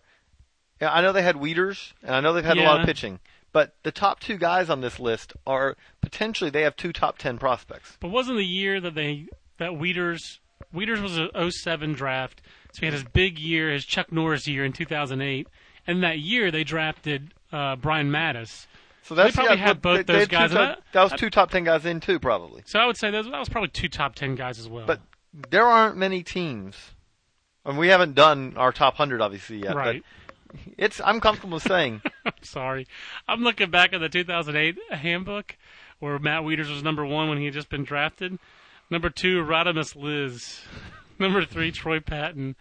Yeah, 0.81 0.91
I 0.93 1.01
know 1.01 1.12
they 1.12 1.21
had 1.21 1.36
Wieters, 1.36 1.93
and 2.03 2.15
I 2.15 2.19
know 2.21 2.33
they've 2.33 2.43
had 2.45 2.57
a 2.57 2.63
lot 2.63 2.79
of 2.81 2.86
pitching, 2.86 3.19
but 3.51 3.75
the 3.83 3.91
top 3.91 4.19
two 4.19 4.38
guys 4.38 4.69
on 4.69 4.81
this 4.81 5.00
list 5.00 5.33
are 5.45 5.75
potentially 6.01 6.50
they 6.50 6.62
have 6.62 6.75
two 6.75 6.93
top 6.93 7.17
ten 7.17 7.38
prospects. 7.38 7.98
But 8.00 8.09
wasn't 8.09 8.38
the 8.38 8.45
year 8.45 8.79
that 8.81 8.95
they 8.95 9.27
that 9.57 9.71
Wieters 9.71 10.39
Wieters 10.74 11.01
was 11.01 11.17
a 11.17 11.51
07 11.51 11.93
draft, 11.93 12.41
so 12.74 12.79
he 12.81 12.86
had 12.86 12.93
his 12.93 13.03
big 13.03 13.39
year, 13.39 13.71
his 13.71 13.86
Chuck 13.86 14.12
Norris 14.12 14.48
year 14.48 14.63
in 14.65 14.71
2008, 14.74 15.48
and 15.88 16.03
that 16.03 16.19
year 16.19 16.51
they 16.51 16.63
drafted 16.63 17.33
uh, 17.51 17.75
Brian 17.75 18.09
Matusz. 18.12 18.67
So 19.03 19.15
that's 19.15 19.33
probably 19.36 19.55
yeah, 19.57 19.65
had 19.67 19.81
both 19.81 19.98
they- 19.98 20.03
they 20.03 20.13
those 20.13 20.21
had 20.24 20.29
guys, 20.29 20.51
top- 20.51 20.83
that 20.93 21.03
was 21.03 21.12
two 21.13 21.29
top 21.29 21.50
ten 21.51 21.63
guys 21.63 21.86
in 21.86 22.00
too, 22.00 22.19
probably. 22.19 22.62
So 22.65 22.79
I 22.79 22.86
would 22.86 22.98
say 22.98 23.09
that 23.09 23.24
that 23.24 23.39
was 23.39 23.50
probably 23.50 23.69
two 23.69 23.89
top 23.89 24.15
ten 24.15 24.36
guys 24.36 24.59
as 24.59 24.69
well. 24.69 24.86
But 24.86 25.00
there 25.50 25.65
aren't 25.65 25.98
many 25.98 26.21
teams, 26.24 26.75
and 27.65 27.77
we 27.77 27.88
haven't 27.88 28.13
done 28.15 28.53
our 28.55 28.71
top 28.71 28.95
hundred 28.95 29.21
obviously 29.21 29.63
yet. 29.63 29.75
right. 29.75 30.03
But 30.27 30.28
it's 30.77 31.01
I'm 31.03 31.20
comfortable 31.20 31.60
saying 31.60 32.01
Sorry, 32.41 32.88
I'm 33.27 33.44
looking 33.44 33.70
back 33.70 33.94
at 33.94 34.00
the 34.00 34.10
2008 34.10 34.77
handbook 34.91 35.56
where 36.00 36.18
Matt 36.20 36.44
Wieters 36.44 36.70
was 36.70 36.84
number 36.84 37.06
one 37.06 37.29
when 37.29 37.38
he 37.38 37.46
had 37.46 37.53
just 37.53 37.70
been 37.70 37.84
drafted. 37.84 38.39
Number 38.89 39.10
two, 39.10 39.44
Radhames 39.44 39.96
Liz. 39.96 40.62
number 41.20 41.46
three, 41.46 41.72
Troy 41.72 42.00
Patton. 42.00 42.56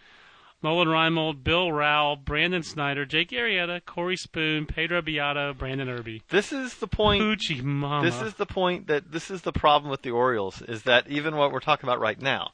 Nolan 0.61 0.89
Reimold, 0.89 1.45
Bill 1.45 1.71
Rowell, 1.71 2.17
Brandon 2.17 2.65
Snyder, 2.65 3.07
Jake 3.07 3.31
Arrieta, 3.31 3.81
Chorye 3.81 4.19
Spoone, 4.19 4.67
Pedro 4.67 5.01
Beato, 5.01 5.55
Brandon 5.55 5.87
Erbe. 5.87 6.23
this 6.31 6.53
is 6.53 6.75
the 6.75 6.89
point. 6.89 7.23
Poochie 7.23 7.63
mama. 7.63 8.05
This 8.05 8.21
is 8.21 8.35
the 8.35 8.47
point 8.47 8.89
that 8.89 9.13
this 9.13 9.31
is 9.31 9.43
the 9.43 9.53
problem 9.53 9.89
with 9.89 10.03
the 10.03 10.11
Orioles 10.11 10.61
is 10.63 10.83
that 10.83 11.09
even 11.09 11.37
what 11.37 11.53
we're 11.53 11.61
talking 11.61 11.89
about 11.89 12.01
right 12.01 12.21
now, 12.21 12.51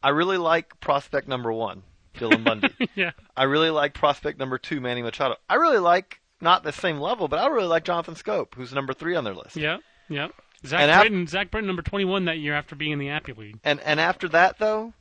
I 0.00 0.10
really 0.10 0.38
like 0.38 0.78
prospect 0.78 1.26
number 1.26 1.52
one, 1.52 1.82
Dylan 2.14 2.44
Bundy. 2.44 2.68
yeah. 2.94 3.12
I 3.36 3.44
really 3.44 3.70
like 3.70 3.94
prospect 3.94 4.38
number 4.38 4.58
two, 4.58 4.80
Manny 4.80 5.02
Machado. 5.02 5.36
I 5.48 5.56
really 5.56 5.78
like 5.78 6.20
not 6.40 6.62
the 6.62 6.72
same 6.72 6.98
level, 6.98 7.28
but 7.28 7.38
I 7.38 7.46
really 7.48 7.66
like 7.66 7.84
Jonathan 7.84 8.14
Schoop, 8.14 8.54
who's 8.54 8.72
number 8.72 8.92
three 8.92 9.16
on 9.16 9.24
their 9.24 9.34
list. 9.34 9.56
Yeah, 9.56 9.78
yeah. 10.08 10.28
Zach 10.66 10.80
And 10.80 11.00
Britton, 11.00 11.26
Zach 11.26 11.50
Britton, 11.50 11.66
number 11.66 11.82
21 11.82 12.26
that 12.26 12.38
year 12.38 12.54
after 12.54 12.74
being 12.74 12.92
in 12.92 12.98
the 12.98 13.10
Appy 13.10 13.32
League. 13.32 13.58
And 13.64 13.80
and 13.80 14.00
after 14.00 14.28
that 14.28 14.58
though, 14.58 14.92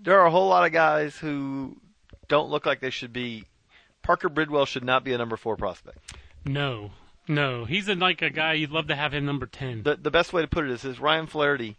there 0.00 0.20
are 0.20 0.26
a 0.26 0.30
whole 0.30 0.48
lot 0.48 0.64
of 0.64 0.72
guys 0.72 1.16
who 1.16 1.76
don't 2.28 2.50
look 2.50 2.66
like 2.66 2.80
they 2.80 2.90
should 2.90 3.12
be. 3.12 3.44
Parker 4.02 4.28
Bridwell 4.28 4.66
should 4.66 4.84
not 4.84 5.04
be 5.04 5.12
a 5.12 5.18
number 5.18 5.36
four 5.36 5.56
prospect. 5.56 6.16
No, 6.44 6.90
no. 7.28 7.64
He's 7.64 7.88
a, 7.88 7.94
like 7.94 8.20
a 8.20 8.30
guy 8.30 8.54
you'd 8.54 8.70
love 8.72 8.88
to 8.88 8.96
have 8.96 9.14
him 9.14 9.24
number 9.24 9.46
10. 9.46 9.84
The 9.84 9.96
the 9.96 10.10
best 10.10 10.32
way 10.32 10.42
to 10.42 10.48
put 10.48 10.64
it 10.64 10.70
is, 10.70 10.84
is 10.84 10.98
Ryan 10.98 11.26
Flaherty, 11.26 11.76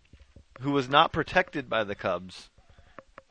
who 0.61 0.71
was 0.71 0.87
not 0.89 1.11
protected 1.11 1.69
by 1.69 1.83
the 1.83 1.95
Cubs, 1.95 2.49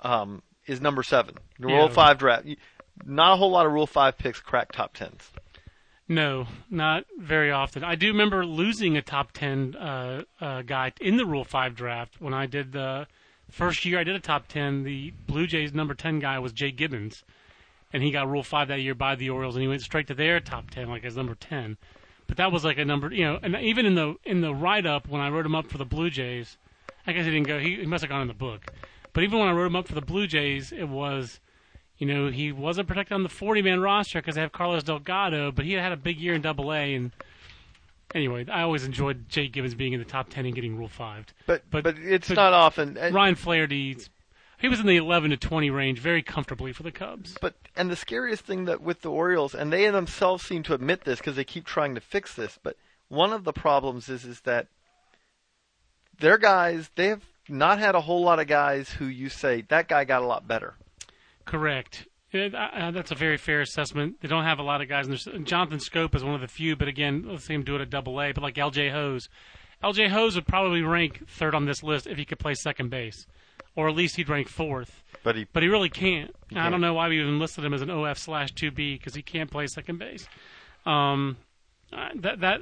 um, 0.01 0.43
is 0.67 0.81
number 0.81 1.03
seven. 1.03 1.37
The 1.59 1.67
Rule 1.67 1.87
Yeah. 1.87 1.89
five 1.89 2.19
draft. 2.19 2.47
Not 3.05 3.33
a 3.33 3.37
whole 3.37 3.51
lot 3.51 3.67
of 3.67 3.73
Rule 3.73 3.87
five 3.87 4.19
picks 4.19 4.41
crack 4.41 4.73
top 4.73 4.95
tens. 4.95 5.31
No, 6.09 6.47
not 6.69 7.05
very 7.19 7.51
often. 7.51 7.85
I 7.85 7.95
do 7.95 8.09
remember 8.09 8.45
losing 8.45 8.97
a 8.97 9.03
top 9.03 9.33
10 9.33 9.77
uh, 9.77 10.25
uh, 10.41 10.63
guy 10.63 10.93
in 11.01 11.17
the 11.17 11.25
Rule 11.25 11.45
5 11.45 11.75
draft 11.75 12.21
when 12.21 12.35
I 12.35 12.47
did 12.47 12.73
the 12.73 13.07
first 13.51 13.85
year 13.85 13.99
I 13.99 14.05
did 14.05 14.17
a 14.17 14.21
top 14.21 14.47
10. 14.49 14.83
The 14.83 15.13
Blue 15.27 15.47
Jays 15.47 15.73
number 15.73 15.95
10 15.95 16.19
guy 16.19 16.39
was 16.39 16.53
Jay 16.53 16.71
Gibbons, 16.71 17.25
and 17.93 18.03
he 18.03 18.11
got 18.11 18.29
Rule 18.29 18.43
5 18.43 18.69
that 18.69 18.81
year 18.81 18.95
by 18.95 19.15
the 19.15 19.31
Orioles, 19.31 19.55
and 19.55 19.63
he 19.63 19.69
went 19.69 19.81
straight 19.81 20.09
to 20.09 20.15
their 20.15 20.39
top 20.41 20.71
10, 20.71 20.89
like 20.89 21.05
as 21.05 21.17
number 21.17 21.35
10. 21.35 21.79
But 22.27 22.37
that 22.37 22.53
was 22.53 22.65
like 22.65 22.79
a 22.79 22.85
number, 22.85 23.11
you 23.13 23.25
know, 23.25 23.39
and 23.43 23.57
even 23.57 23.87
in 23.87 23.95
the 23.95 24.17
in 24.25 24.41
the 24.43 24.55
write 24.55 24.87
up 24.87 25.09
when 25.09 25.21
I 25.21 25.29
wrote 25.31 25.47
him 25.47 25.55
up 25.55 25.71
for 25.71 25.79
the 25.79 25.85
Blue 25.87 26.11
Jays, 26.11 26.59
I 27.07 27.13
guess 27.13 27.25
he 27.25 27.31
didn't 27.31 27.47
go. 27.47 27.59
He, 27.59 27.77
he 27.77 27.87
must 27.87 28.03
have 28.03 28.11
gone 28.11 28.23
in 28.23 28.29
the 28.29 28.35
book. 28.35 28.67
But 29.13 29.25
even 29.25 29.39
when 29.39 29.49
I 29.49 29.53
wrote 29.53 29.67
him 29.67 29.77
up 29.77 29.89
for 29.89 29.95
the 29.95 30.01
Blue 30.01 30.27
Jays, 30.27 30.73
it 30.73 30.89
was 30.89 31.41
you 31.99 32.07
know, 32.07 32.31
he 32.31 32.51
wasn't 32.51 32.89
protected 32.89 33.15
on 33.15 33.23
the 33.23 33.29
40 33.29 33.63
man 33.63 33.81
roster 33.81 34.21
because 34.21 34.35
they 34.35 34.41
have 34.41 34.51
Carlos 34.51 34.83
Delgado, 34.83 35.53
but 35.53 35.65
he 35.65 35.75
had 35.75 35.93
a 35.93 35.97
big 35.97 36.19
year 36.19 36.35
in 36.35 36.43
Double 36.43 36.73
A. 36.73 36.95
And 36.95 37.13
anyway, 38.13 38.45
I 38.51 38.63
always 38.63 38.85
enjoyed 38.85 39.29
Jay 39.29 39.47
Gibbons 39.47 39.75
being 39.77 39.93
in 39.93 40.01
the 40.01 40.05
top 40.05 40.29
10 40.29 40.45
and 40.47 40.55
getting 40.55 40.77
Rule 40.77 40.89
5. 40.89 41.27
But 41.47 41.63
But- 41.71 41.85
but, 41.85 41.99
it's 41.99 42.27
but 42.27 42.35
not 42.35 42.53
often. 42.53 42.97
and- 42.99 43.15
Ryan 43.15 43.37
Flaherty, 43.37 43.97
he 44.59 44.69
was 44.69 44.81
in 44.81 44.87
the 44.87 44.97
11 44.97 45.31
to 45.31 45.37
20 45.37 45.71
range 45.71 46.01
very 46.01 46.23
comfortably 46.23 46.73
for 46.73 46.83
the 46.83 46.91
Cubs. 46.91 47.37
But 47.41 47.55
and 47.77 47.89
the 47.89 47.95
scariest 47.97 48.45
thing 48.45 48.65
that 48.65 48.81
with 48.81 49.03
the 49.03 49.11
Orioles, 49.11 49.55
and 49.55 49.73
they 49.73 49.89
themselves 49.89 50.45
seem 50.45 50.65
to 50.65 50.75
admit 50.75 51.05
this 51.05 51.21
because 51.21 51.37
they 51.37 51.45
keep 51.45 51.67
trying 51.67 51.95
to 51.95 52.01
fix 52.01 52.35
this. 52.35 52.59
But 52.61 52.77
one 53.07 53.33
of 53.33 53.45
the 53.45 53.53
problems 53.53 54.09
is 54.09 54.25
is 54.25 54.41
that 54.41 54.67
their 56.19 56.39
guys 56.39 56.91
they 56.97 57.09
have 57.09 57.23
not 57.49 57.79
had 57.79 57.95
a 57.95 58.01
whole 58.01 58.23
lot 58.23 58.39
of 58.39 58.47
guys 58.47 58.91
who 58.91 59.07
you 59.07 59.29
say 59.29 59.63
that 59.69 59.89
guy 59.89 60.05
got 60.05 60.23
a 60.23 60.27
lot 60.27 60.47
better. 60.47 60.75
Correct. 61.45 62.07
Uh, 62.35 62.91
that's 62.93 63.11
a 63.11 63.15
very 63.15 63.37
fair 63.37 63.61
assessment. 63.61 64.17
They 64.23 64.29
don't 64.29 64.45
have 64.45 64.59
a 64.59 64.63
lot 64.63 64.81
of 64.81 64.89
guys. 64.89 65.07
In 65.07 65.11
their, 65.35 65.43
Jonathan 65.45 65.79
Schoop 65.79 66.15
is 66.15 66.25
one 66.25 66.35
of 66.35 66.41
the 66.41 66.49
few, 66.49 66.77
but 66.77 66.89
again, 66.89 67.25
let's 67.27 67.45
see 67.45 67.53
him 67.55 67.63
do 67.63 67.75
it 67.77 67.83
at 67.83 67.91
Double 67.91 68.19
A. 68.23 68.33
But 68.33 68.43
like 68.43 68.57
L.J. 68.57 68.89
Hoes, 68.89 69.29
L.J. 69.83 70.09
Hoes 70.09 70.35
would 70.37 70.47
probably 70.47 70.81
rank 70.83 71.29
third 71.29 71.55
on 71.55 71.67
this 71.67 71.83
list 71.83 72.07
if 72.07 72.17
he 72.17 72.25
could 72.25 72.39
play 72.39 72.55
second 72.55 72.89
base, 72.89 73.27
or 73.77 73.87
at 73.89 73.95
least 73.95 74.17
he'd 74.17 74.31
rank 74.31 74.49
fourth. 74.49 75.03
But 75.23 75.37
he 75.37 75.47
But 75.53 75.63
he 75.63 75.69
really 75.69 75.91
can't. 75.91 76.35
I 76.53 76.55
can't. 76.55 76.71
don't 76.71 76.81
know 76.81 76.95
why 76.95 77.09
we 77.09 77.21
even 77.21 77.39
listed 77.39 77.65
him 77.67 77.75
as 77.75 77.83
an 77.83 77.91
OF 77.91 78.17
slash 78.19 78.55
2B 78.55 78.99
because 78.99 79.15
he 79.15 79.21
can't 79.23 79.51
play 79.51 79.67
second 79.67 79.99
base. 79.99 80.27
Um, 80.87 81.37
that 82.15 82.41
that 82.41 82.61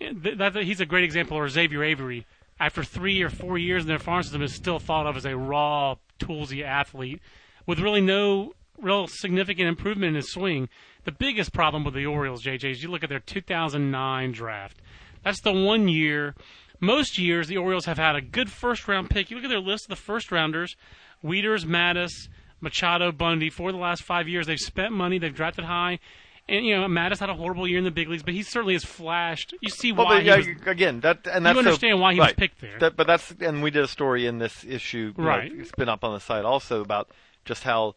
that, 0.00 0.54
that 0.54 0.62
he's 0.62 0.80
a 0.80 0.86
great 0.86 1.04
example. 1.04 1.36
Or 1.36 1.48
Xavier 1.48 1.84
Avery, 1.84 2.24
after 2.62 2.84
three 2.84 3.20
or 3.22 3.28
four 3.28 3.58
years 3.58 3.82
in 3.82 3.88
their 3.88 3.98
farm 3.98 4.22
system, 4.22 4.40
is 4.40 4.54
still 4.54 4.78
thought 4.78 5.04
of 5.04 5.16
as 5.16 5.26
a 5.26 5.36
raw, 5.36 5.96
toolsy 6.20 6.62
athlete 6.62 7.20
with 7.66 7.80
really 7.80 8.00
no 8.00 8.52
real 8.80 9.08
significant 9.08 9.68
improvement 9.68 10.10
in 10.10 10.14
his 10.14 10.30
swing. 10.30 10.68
The 11.02 11.10
biggest 11.10 11.52
problem 11.52 11.82
with 11.82 11.94
the 11.94 12.06
Orioles, 12.06 12.44
JJ, 12.44 12.70
is 12.70 12.82
you 12.82 12.88
look 12.88 13.02
at 13.02 13.08
their 13.08 13.18
2009 13.18 14.30
draft. 14.30 14.78
That's 15.24 15.40
the 15.40 15.52
one 15.52 15.88
year. 15.88 16.36
Most 16.78 17.18
years, 17.18 17.48
the 17.48 17.56
Orioles 17.56 17.86
have 17.86 17.98
had 17.98 18.14
a 18.14 18.20
good 18.20 18.50
first 18.50 18.86
round 18.86 19.10
pick. 19.10 19.28
You 19.28 19.36
look 19.36 19.44
at 19.44 19.50
their 19.50 19.58
list 19.58 19.86
of 19.86 19.90
the 19.90 19.96
first 19.96 20.30
rounders 20.30 20.76
Wieters, 21.24 21.64
Matusz, 21.64 22.28
Machado, 22.60 23.10
Bundy. 23.10 23.50
For 23.50 23.72
the 23.72 23.78
last 23.78 24.04
five 24.04 24.28
years, 24.28 24.46
they've 24.46 24.58
spent 24.58 24.92
money, 24.92 25.18
they've 25.18 25.34
drafted 25.34 25.64
high. 25.64 25.98
And, 26.48 26.66
you 26.66 26.76
know, 26.76 26.86
Matusz 26.86 27.20
had 27.20 27.30
a 27.30 27.34
horrible 27.34 27.68
year 27.68 27.78
in 27.78 27.84
the 27.84 27.90
big 27.90 28.08
leagues, 28.08 28.22
but 28.22 28.34
he 28.34 28.42
certainly 28.42 28.74
has 28.74 28.84
flashed. 28.84 29.54
You 29.60 29.70
see 29.70 29.92
well, 29.92 30.06
why 30.06 30.18
but 30.18 30.24
yeah, 30.24 30.36
was, 30.38 30.46
again 30.66 31.00
that 31.00 31.26
and 31.26 31.46
that's 31.46 31.54
you 31.54 31.60
understand 31.60 32.00
why 32.00 32.14
he 32.14 32.20
was 32.20 32.32
picked 32.32 32.60
there. 32.60 32.78
That, 32.80 32.96
but 32.96 33.06
that's 33.06 33.32
and 33.40 33.62
we 33.62 33.70
did 33.70 33.84
a 33.84 33.88
story 33.88 34.26
in 34.26 34.38
this 34.38 34.64
issue. 34.64 35.14
you 35.16 35.22
know, 35.22 35.28
Right. 35.28 35.52
it's 35.54 35.72
been 35.72 35.88
up 35.88 36.02
on 36.04 36.12
the 36.14 36.20
site 36.20 36.44
also 36.44 36.80
about 36.80 37.08
just 37.44 37.62
how 37.62 37.94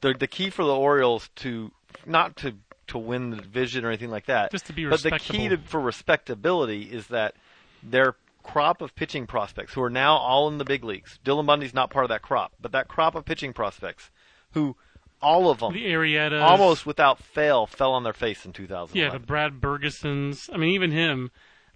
the 0.00 0.14
the 0.14 0.26
key 0.26 0.50
for 0.50 0.64
the 0.64 0.74
Orioles 0.74 1.30
to 1.36 1.70
not 2.04 2.36
to 2.38 2.54
to 2.88 2.98
win 2.98 3.30
the 3.30 3.36
division 3.36 3.84
or 3.84 3.88
anything 3.88 4.10
like 4.10 4.26
that. 4.26 4.50
Just 4.50 4.66
to 4.66 4.72
be 4.72 4.86
But 4.86 5.02
the 5.02 5.12
key 5.12 5.48
to, 5.48 5.58
for 5.58 5.80
respectability 5.80 6.82
is 6.82 7.06
that 7.08 7.34
their 7.82 8.16
crop 8.42 8.80
of 8.80 8.94
pitching 8.96 9.26
prospects 9.26 9.74
who 9.74 9.82
are 9.82 9.90
now 9.90 10.16
all 10.16 10.48
in 10.48 10.58
the 10.58 10.64
big 10.64 10.82
leagues. 10.82 11.18
Dylan 11.24 11.46
Bundy's 11.46 11.74
not 11.74 11.90
part 11.90 12.04
of 12.04 12.08
that 12.08 12.22
crop, 12.22 12.52
but 12.60 12.72
that 12.72 12.88
crop 12.88 13.14
of 13.14 13.24
pitching 13.24 13.52
prospects 13.52 14.10
who 14.52 14.76
all 15.22 15.50
of 15.50 15.58
them 15.60 15.72
the 15.72 15.86
Arrieta. 15.86 16.40
almost 16.42 16.86
without 16.86 17.18
fail 17.22 17.66
fell 17.66 17.92
on 17.92 18.02
their 18.04 18.12
face 18.12 18.44
in 18.44 18.52
2011. 18.52 18.96
Yeah, 18.96 19.10
the 19.10 19.24
Brad 19.24 19.60
Bergesens. 19.60 20.48
I 20.52 20.56
mean, 20.56 20.70
even 20.70 20.90
him. 20.92 21.30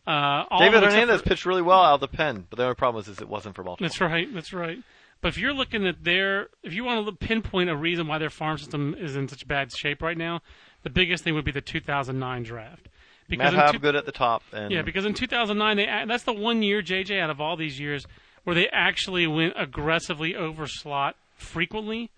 Uh, 0.07 0.44
all 0.50 0.59
David 0.59 0.83
Hernandez 0.83 1.22
for- 1.22 1.28
pitched 1.30 1.46
really 1.46 1.62
well 1.62 1.80
out 1.83 1.94
of 1.94 2.00
the 2.00 2.09
pen, 2.09 2.46
but 2.50 2.57
the 2.57 2.62
only 2.64 2.74
problem 2.74 3.02
is, 3.02 3.20
it 3.20 3.28
wasn't 3.28 3.54
for 3.54 3.62
Baltimore. 3.62 3.88
That's 3.88 4.00
right. 4.00 4.33
That's 4.33 4.52
right. 4.52 4.78
But 5.22 5.28
if 5.28 5.38
you're 5.38 5.54
looking 5.54 5.87
at 5.87 6.04
their, 6.04 6.48
if 6.62 6.74
you 6.74 6.85
want 6.85 7.07
to 7.07 7.12
pinpoint 7.12 7.70
a 7.70 7.76
reason 7.76 8.07
why 8.07 8.18
their 8.18 8.28
farm 8.28 8.59
system 8.59 8.94
is 8.98 9.16
in 9.16 9.28
such 9.28 9.48
bad 9.48 9.72
shape 9.74 10.02
right 10.02 10.18
now, 10.18 10.42
the 10.83 10.90
biggest 10.90 11.24
thing 11.24 11.35
would 11.35 11.46
be 11.46 11.50
the 11.52 11.62
2009 11.62 12.42
draft. 12.42 12.88
Matt 13.30 13.54
in 13.54 13.72
two- 13.72 13.78
Hobgood 13.78 13.96
at 13.96 14.04
the 14.04 14.12
top, 14.12 14.42
and 14.52 14.70
yeah, 14.70 14.83
because 14.83 15.07
in 15.07 15.14
2009, 15.14 15.76
they 15.78 15.87
that's 16.07 16.24
the 16.24 16.35
one 16.35 16.62
year 16.62 16.83
JJ 16.83 17.18
out 17.22 17.30
of 17.30 17.40
all 17.40 17.57
these 17.57 17.80
years 17.80 18.07
where 18.44 18.54
they 18.54 18.68
actually 18.68 19.26
went 19.26 19.54
aggressively 19.57 20.37
over 20.37 20.66
slot 20.66 21.16
frequently, 21.35 22.11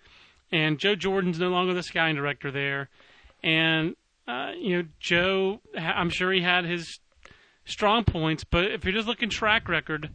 and 0.51 0.79
Joe 0.79 0.95
Jordan's 0.95 1.39
no 1.39 1.49
longer 1.49 1.73
the 1.73 1.83
scouting 1.83 2.15
director 2.15 2.51
there, 2.51 2.89
and 3.43 3.95
uh, 4.27 4.51
you 4.59 4.77
know 4.77 4.87
Joe, 4.99 5.61
I'm 5.77 6.09
sure 6.09 6.31
he 6.31 6.41
had 6.41 6.65
his 6.65 6.99
strong 7.65 8.03
points, 8.03 8.43
but 8.43 8.65
if 8.65 8.83
you're 8.85 8.93
just 8.93 9.07
looking 9.07 9.29
track 9.29 9.67
record. 9.69 10.11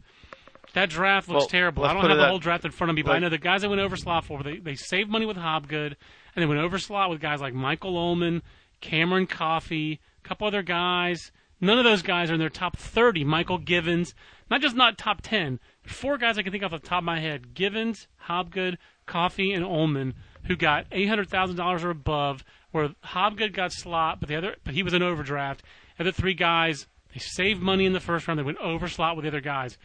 That 0.73 0.89
draft 0.89 1.27
looks 1.29 1.41
Well, 1.41 1.47
terrible. 1.49 1.83
I 1.83 1.93
don't 1.93 2.01
have 2.01 2.09
the 2.09 2.15
that- 2.23 2.29
whole 2.29 2.39
draft 2.39 2.65
in 2.65 2.71
front 2.71 2.89
of 2.89 2.95
me, 2.95 3.03
but 3.03 3.11
I 3.15 3.19
know 3.19 3.29
the 3.29 3.37
guys 3.37 3.61
that 3.61 3.69
went 3.69 3.81
over 3.81 3.95
slot 3.95 4.25
for 4.25 4.41
they 4.41 4.57
they 4.57 4.73
saved 4.73 5.07
money 5.07 5.25
with 5.27 5.37
Hobgood, 5.37 5.95
and 6.35 6.41
they 6.41 6.47
went 6.47 6.61
over 6.61 6.79
slot 6.79 7.11
with 7.11 7.19
guys 7.21 7.41
like 7.41 7.53
Michael 7.53 7.93
Ohlman, 7.93 8.41
Cameron 8.81 9.27
Coffey, 9.27 9.99
a 10.23 10.27
couple 10.27 10.47
other 10.47 10.63
guys. 10.63 11.31
None 11.61 11.77
of 11.77 11.83
those 11.83 12.01
guys 12.01 12.31
are 12.31 12.33
in 12.33 12.39
their 12.39 12.49
top 12.49 12.75
30. 12.77 13.23
Mychal 13.23 13.63
Givens, 13.63 14.15
not 14.49 14.61
just 14.61 14.75
not 14.75 14.97
top 14.97 15.21
10. 15.21 15.59
Four 15.83 16.17
guys 16.17 16.37
I 16.37 16.43
can 16.43 16.51
think 16.51 16.63
off 16.63 16.71
the 16.71 16.79
top 16.79 16.99
of 16.99 17.05
my 17.05 17.19
head: 17.19 17.53
Givens, 17.53 18.07
Hobgood, 18.27 18.77
Coffey, 19.05 19.53
and 19.53 19.65
Ohlman, 19.65 20.13
who 20.45 20.55
got 20.55 20.85
eight 20.91 21.07
hundred 21.09 21.29
thousand 21.29 21.57
dollars 21.57 21.83
or 21.83 21.89
above. 21.89 22.43
Where 22.71 22.89
Hobgood 23.05 23.53
got 23.53 23.71
slot, 23.71 24.19
but 24.19 24.29
the 24.29 24.35
other, 24.35 24.55
but 24.63 24.73
he 24.73 24.81
was 24.81 24.93
an 24.93 25.03
overdraft. 25.03 25.61
The 25.97 26.05
other 26.05 26.11
three 26.11 26.33
guys 26.33 26.87
They 27.13 27.19
saved 27.19 27.61
money 27.61 27.85
in 27.85 27.93
the 27.93 27.99
first 27.99 28.27
round. 28.27 28.39
They 28.39 28.43
went 28.43 28.57
over 28.57 28.87
slot 28.87 29.15
with 29.15 29.23
the 29.23 29.29
other 29.29 29.41
guys. 29.41 29.77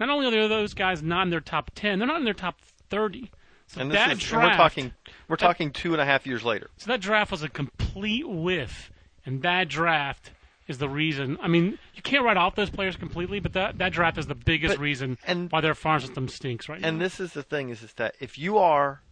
Not 0.00 0.08
only 0.08 0.36
are 0.36 0.48
those 0.48 0.74
guys 0.74 1.02
not 1.02 1.22
in 1.22 1.30
their 1.30 1.40
top 1.40 1.70
ten, 1.74 1.98
they're 1.98 2.08
not 2.08 2.18
in 2.18 2.24
their 2.24 2.34
top 2.34 2.60
thirty. 2.90 3.30
So 3.68 3.80
And 3.80 3.90
this 3.90 3.98
that 3.98 4.08
is 4.08 4.12
and 4.12 4.20
draft, 4.20 4.50
we're 4.50 4.56
talking 4.56 4.92
we're 5.28 5.36
talking 5.36 5.70
two 5.70 5.92
and 5.92 6.00
a 6.00 6.04
half 6.04 6.26
years 6.26 6.42
later. 6.42 6.70
So 6.78 6.90
that 6.90 7.00
draft 7.00 7.30
was 7.30 7.42
a 7.42 7.48
complete 7.48 8.28
whiff, 8.28 8.90
and 9.24 9.42
that 9.42 9.68
draft 9.68 10.30
is 10.68 10.78
the 10.78 10.88
reason. 10.88 11.36
I 11.42 11.48
mean, 11.48 11.78
you 11.94 12.02
can't 12.02 12.24
write 12.24 12.36
off 12.36 12.54
those 12.54 12.70
players 12.70 12.96
completely, 12.96 13.40
but 13.40 13.52
that 13.54 13.78
that 13.78 13.92
draft 13.92 14.16
is 14.18 14.26
the 14.26 14.34
biggest 14.34 14.74
But- 14.76 14.80
reason 14.82 15.18
and- 15.26 15.50
why 15.50 15.60
their 15.60 15.74
farm 15.74 16.00
system 16.00 16.28
stinks 16.28 16.68
right 16.68 16.80
And 16.82 16.98
now. 16.98 17.04
this 17.04 17.18
is 17.20 17.32
the 17.32 17.42
thing 17.42 17.68
is, 17.70 17.82
is 17.82 17.92
that 17.94 18.14
if 18.20 18.38
you 18.38 18.58
are 18.58 19.02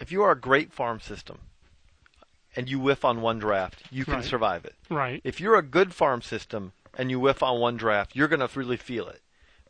if 0.00 0.12
you 0.12 0.22
are 0.22 0.30
a 0.32 0.38
great 0.40 0.72
farm 0.72 1.00
system 1.00 1.38
and 2.56 2.68
you 2.68 2.78
whiff 2.78 3.04
on 3.04 3.20
one 3.20 3.38
draft, 3.38 3.82
you 3.90 4.04
can 4.04 4.14
Right. 4.14 4.24
survive 4.24 4.64
it. 4.64 4.74
right. 4.88 5.20
If 5.24 5.40
you're 5.40 5.56
a 5.56 5.62
good 5.62 5.92
farm 5.94 6.22
system 6.22 6.72
and 6.96 7.10
you 7.10 7.18
whiff 7.20 7.42
on 7.42 7.60
one 7.60 7.76
draft, 7.76 8.14
you're 8.16 8.28
going 8.28 8.46
to 8.46 8.58
really 8.58 8.76
feel 8.76 9.08
it. 9.08 9.20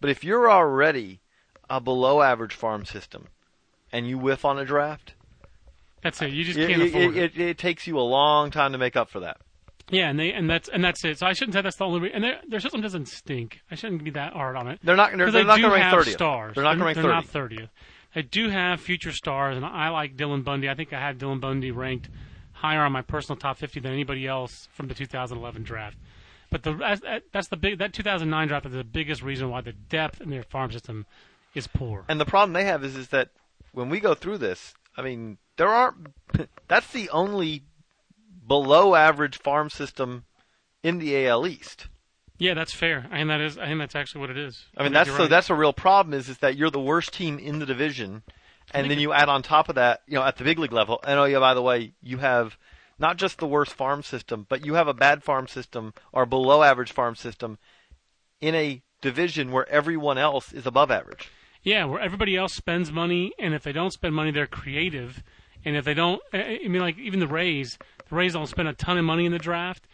But 0.00 0.10
if 0.10 0.22
you're 0.24 0.50
already 0.50 1.20
a 1.68 1.80
below 1.80 2.22
average 2.22 2.54
farm 2.54 2.84
system 2.84 3.28
and 3.92 4.06
you 4.08 4.16
whiff 4.18 4.44
on 4.44 4.58
a 4.58 4.64
draft, 4.64 5.14
That's 6.02 6.22
it. 6.22 6.30
You 6.32 6.44
just 6.44 6.58
it, 6.58 6.68
can't 6.68 6.82
it, 6.82 6.88
afford 6.88 7.16
it. 7.16 7.36
it, 7.36 7.40
it 7.40 7.58
takes 7.58 7.86
you 7.86 7.98
a 7.98 8.00
long 8.02 8.50
time 8.50 8.72
to 8.72 8.78
make 8.78 8.96
up 8.96 9.10
for 9.10 9.20
that. 9.20 9.38
Yeah, 9.90 10.11
and 10.11 10.18
they 10.18 10.33
and 10.33 10.48
that's 10.48 10.68
and 10.68 10.85
that's 10.85 11.05
it. 11.05 11.18
So 11.18 11.27
I 11.27 11.33
shouldn't 11.33 11.55
say 11.55 11.62
that's 11.62 11.77
the 11.77 11.85
only. 11.85 12.01
Re- 12.01 12.12
and 12.12 12.22
their 12.22 12.40
their 12.48 12.61
system 12.61 12.81
doesn't 12.81 13.09
stink. 13.09 13.61
I 13.70 13.74
shouldn't 13.74 14.05
be 14.05 14.11
that 14.11 14.33
hard 14.35 14.57
on 14.57 14.68
it. 14.68 14.81
They're 14.83 14.96
not. 14.96 15.16
They're, 15.16 15.31
they're 15.31 15.42
they 15.42 15.44
not 15.44 15.61
going 15.61 15.70
to 15.70 15.77
rank 15.77 16.07
30th. 16.07 16.12
stars. 16.12 16.55
They're 16.55 16.64
not 16.64 16.79
going 16.79 16.81
to 16.81 16.85
rank 16.85 16.96
they're 16.96 17.22
30. 17.33 17.57
not 17.57 17.68
30th. 17.68 17.68
They 18.14 18.22
do 18.22 18.48
have 18.48 18.81
future 18.81 19.12
stars, 19.12 19.57
and 19.57 19.64
I 19.64 19.90
like 19.90 20.16
Dylan 20.16 20.44
Bundy. 20.44 20.68
I 20.68 20.74
think 20.74 20.92
I 20.92 21.01
had 21.01 21.18
Dylan 21.18 21.40
Bundy 21.40 21.70
ranked 21.70 22.09
higher 22.53 22.83
on 22.83 22.92
my 22.92 23.03
personal 23.03 23.37
top 23.38 23.57
50 23.59 23.81
than 23.81 23.92
anybody 23.92 24.27
else 24.27 24.68
from 24.72 24.88
the 24.88 24.94
2011 24.94 25.62
draft. 25.62 25.96
But 26.51 26.62
the 26.62 26.74
that's, 26.74 27.01
that's 27.33 27.48
the 27.48 27.57
big 27.57 27.79
that 27.79 27.92
2009 27.92 28.48
draft 28.48 28.66
is 28.66 28.72
the 28.72 28.85
biggest 28.85 29.22
reason 29.22 29.51
why 29.51 29.61
the 29.61 29.72
depth 29.72 30.20
in 30.20 30.31
their 30.31 30.42
farm 30.42 30.72
system 30.72 31.07
is 31.55 31.66
poor. 31.66 32.05
And 32.09 32.20
the 32.20 32.24
problem 32.24 32.55
they 32.55 32.64
have 32.64 32.85
is 32.85 32.96
is 32.96 33.09
that 33.09 33.29
when 33.72 33.90
we 33.90 34.01
go 34.01 34.14
through 34.14 34.38
this, 34.38 34.74
I 34.96 35.03
mean, 35.03 35.38
there 35.57 35.68
aren't. 35.68 36.09
That's 36.68 36.90
the 36.92 37.11
only 37.11 37.64
below 38.48 38.94
average 38.94 39.38
farm 39.38 39.70
system 39.70 40.24
in 40.82 40.98
the 40.98 41.26
AL 41.26 41.46
East. 41.46 41.88
Yeah, 42.38 42.54
that's 42.54 42.72
fair. 42.72 43.06
I 43.11 43.18
think 43.18 43.28
that 43.28 43.40
is. 43.40 43.58
I 43.58 43.66
think 43.66 43.80
that's 43.80 43.96
actually 43.96 44.22
what 44.22 44.30
it 44.30 44.38
is. 44.38 44.66
I 44.76 44.82
mean, 44.82 44.87
think 44.87 44.94
that's 44.94 45.11
so 45.11 45.18
right. 45.18 45.30
that's 45.30 45.50
a 45.50 45.54
real 45.54 45.72
problem. 45.72 46.14
Is 46.14 46.28
is 46.28 46.38
that 46.38 46.56
you're 46.56 46.70
the 46.70 46.80
worst 46.80 47.12
team 47.12 47.38
in 47.38 47.58
the 47.58 47.66
division, 47.66 48.22
and 48.72 48.90
then 48.90 48.98
you 48.98 49.12
add 49.12 49.28
on 49.28 49.42
top 49.42 49.68
of 49.68 49.74
that, 49.74 50.02
you 50.06 50.14
know, 50.14 50.22
at 50.24 50.37
the 50.37 50.44
big 50.44 50.58
league 50.58 50.72
level. 50.72 51.00
And 51.04 51.18
oh 51.18 51.24
yeah, 51.24 51.40
by 51.40 51.54
the 51.54 51.62
way, 51.62 51.94
you 52.00 52.18
have 52.18 52.56
not 52.98 53.16
just 53.16 53.38
the 53.38 53.46
worst 53.46 53.74
farm 53.74 54.02
system, 54.04 54.46
but 54.48 54.64
you 54.64 54.74
have 54.74 54.88
a 54.88 54.94
bad 54.94 55.24
farm 55.24 55.48
system 55.48 55.94
or 56.12 56.26
below 56.26 56.62
average 56.62 56.92
farm 56.92 57.16
system 57.16 57.58
in 58.40 58.54
a 58.54 58.82
division 59.00 59.50
where 59.50 59.68
everyone 59.68 60.18
else 60.18 60.52
is 60.52 60.66
above 60.66 60.90
average. 60.90 61.30
Yeah, 61.62 61.87
where 61.87 62.00
everybody 62.00 62.37
else 62.37 62.54
spends 62.54 62.92
money, 62.92 63.32
and 63.38 63.52
if 63.52 63.64
they 63.64 63.72
don't 63.72 63.92
spend 63.92 64.14
money, 64.14 64.30
they're 64.30 64.46
creative. 64.46 65.22
And 65.64 65.76
if 65.76 65.84
they 65.84 65.94
don't, 65.94 66.22
I 66.32 66.61
I 66.64 66.68
mean, 66.68 66.80
like 66.80 66.98
even 66.98 67.18
the 67.18 67.26
Rays, 67.26 67.78
the 68.08 68.16
Rays 68.16 68.32
don't 68.32 68.46
spend 68.46 68.68
a 68.68 68.72
ton 68.72 68.98
of 68.98 69.04
money 69.04 69.26
in 69.26 69.32
the 69.32 69.38
draft, 69.38 69.86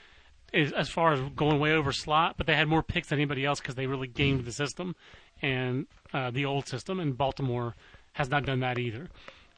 as, 0.53 0.89
far 0.89 1.13
as 1.13 1.21
going 1.35 1.59
way 1.59 1.73
over 1.73 1.93
slot, 1.93 2.37
but 2.37 2.47
they 2.47 2.55
had 2.55 2.69
more 2.69 2.83
picks 2.83 3.09
than 3.09 3.19
anybody 3.19 3.45
else 3.45 3.61
because 3.61 3.75
they 3.75 3.87
really 3.87 4.07
gamed 4.07 4.45
the 4.45 4.53
system 4.53 4.95
and 5.43 5.87
uh, 6.13 6.31
the 6.31 6.45
old 6.45 6.69
system. 6.69 7.01
And 7.01 7.17
Baltimore 7.17 7.75
has 8.13 8.29
not 8.29 8.45
done 8.47 8.61
that 8.61 8.79
either. 8.79 9.09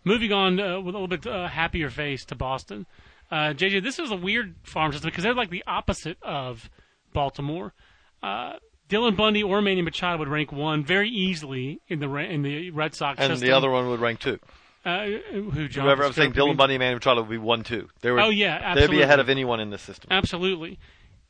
Moving 0.04 0.32
on 0.32 0.58
uh, 0.60 0.80
with 0.80 0.94
a 0.94 0.98
little 0.98 1.08
bit 1.08 1.26
uh, 1.26 1.48
happier 1.48 1.90
face 1.90 2.24
to 2.26 2.34
Boston, 2.34 2.86
uh, 3.30 3.52
JJ. 3.54 3.82
This 3.82 3.98
is 3.98 4.10
a 4.10 4.16
weird 4.16 4.54
farm 4.62 4.92
system 4.92 5.10
because 5.10 5.24
they're 5.24 5.34
like 5.34 5.50
the 5.50 5.64
opposite 5.66 6.16
of 6.22 6.70
Baltimore. 7.12 7.74
Uh, 8.22 8.54
Dylan 8.88 9.16
Bundy 9.16 9.42
or 9.42 9.60
Manny 9.60 9.82
Machado 9.82 10.18
would 10.18 10.28
rank 10.28 10.52
one 10.52 10.84
very 10.84 11.10
easily 11.10 11.80
in 11.88 11.98
the 11.98 12.08
in 12.14 12.42
the 12.42 12.70
Red 12.70 12.94
Sox 12.94 13.18
And 13.18 13.32
system. 13.32 13.48
the 13.48 13.54
other 13.56 13.68
one 13.68 13.88
would 13.88 14.00
rank 14.00 14.20
two. 14.20 14.38
Uh, 14.86 15.06
who 15.32 15.66
John 15.66 15.84
Whoever 15.84 16.04
I'm 16.04 16.12
saying, 16.12 16.32
Dylan? 16.32 16.56
Bundy 16.56 16.76
and 16.76 16.80
Manny 16.80 16.94
Machado 16.94 17.22
would 17.22 17.30
be 17.30 17.38
one 17.38 17.64
two. 17.64 17.88
They 18.02 18.12
would. 18.12 18.22
Oh 18.22 18.28
yeah, 18.28 18.54
absolutely. 18.62 18.80
They'd 18.86 18.98
be 19.00 19.02
ahead 19.02 19.18
of 19.18 19.28
anyone 19.28 19.58
in 19.58 19.70
this 19.70 19.82
system. 19.82 20.08
Absolutely. 20.12 20.78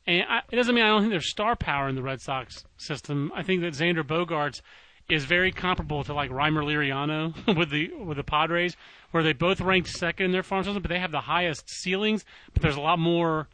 And 0.07 0.25
I, 0.29 0.43
it 0.53 0.57
doesn't 0.57 0.75
mean 0.75 0.85
I 0.85 0.89
don't 0.89 1.01
think 1.01 1.11
there's 1.11 1.31
star 1.31 1.57
power 1.57 1.89
in 1.89 1.95
the 1.95 2.03
Red 2.03 2.21
Sox 2.21 2.65
system. 2.77 3.33
I 3.35 3.43
think 3.43 3.63
that 3.63 3.73
Xander 3.73 4.03
Bogaerts 4.03 4.61
is 5.09 5.25
very 5.25 5.53
comparable 5.53 6.05
to 6.05 6.13
like 6.13 6.31
Rymer 6.31 6.63
Liriano 6.63 7.35
with 7.57 7.71
the 7.71 7.93
with 7.95 8.19
the 8.19 8.25
Padres, 8.25 8.77
where 9.13 9.23
they 9.23 9.33
both 9.33 9.61
ranked 9.63 9.89
second 9.89 10.27
in 10.27 10.33
their 10.33 10.43
farm 10.43 10.65
system, 10.65 10.83
but 10.83 10.91
they 10.91 10.99
have 10.99 11.11
the 11.13 11.23
highest 11.23 11.65
ceilings. 11.71 12.27
But 12.53 12.63
there's 12.63 12.77
a 12.77 12.81
lot 12.81 12.99
more 12.99 13.49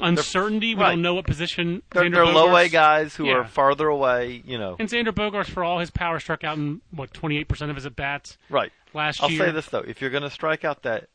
uncertainty. 0.00 0.74
we 0.74 0.80
right. 0.80 0.90
don't 0.92 1.02
know 1.02 1.14
what 1.14 1.26
position 1.26 1.82
They're, 1.90 2.08
they're 2.10 2.24
low 2.26 2.56
A 2.56 2.68
guys 2.68 3.14
who 3.14 3.26
Yeah. 3.26 3.34
are 3.34 3.44
farther 3.44 3.88
away. 3.88 4.42
You 4.46 4.58
know, 4.58 4.76
And 4.78 4.88
Xander 4.88 5.08
Bogaerts, 5.12 5.50
for 5.50 5.62
all 5.62 5.78
his 5.78 5.90
power, 5.90 6.18
struck 6.18 6.44
out 6.44 6.56
in 6.56 6.80
what 6.90 7.12
28% 7.12 7.68
of 7.68 7.76
his 7.76 7.86
at 7.86 7.94
bats 7.96 8.38
right. 8.48 8.72
Last 8.94 9.22
I'll 9.22 9.30
year. 9.30 9.46
say 9.46 9.50
this 9.52 9.66
though: 9.66 9.80
if 9.86 10.00
you're 10.00 10.10
going 10.10 10.22
to 10.24 10.30
strike 10.30 10.64
out 10.64 10.82
that 10.82 11.08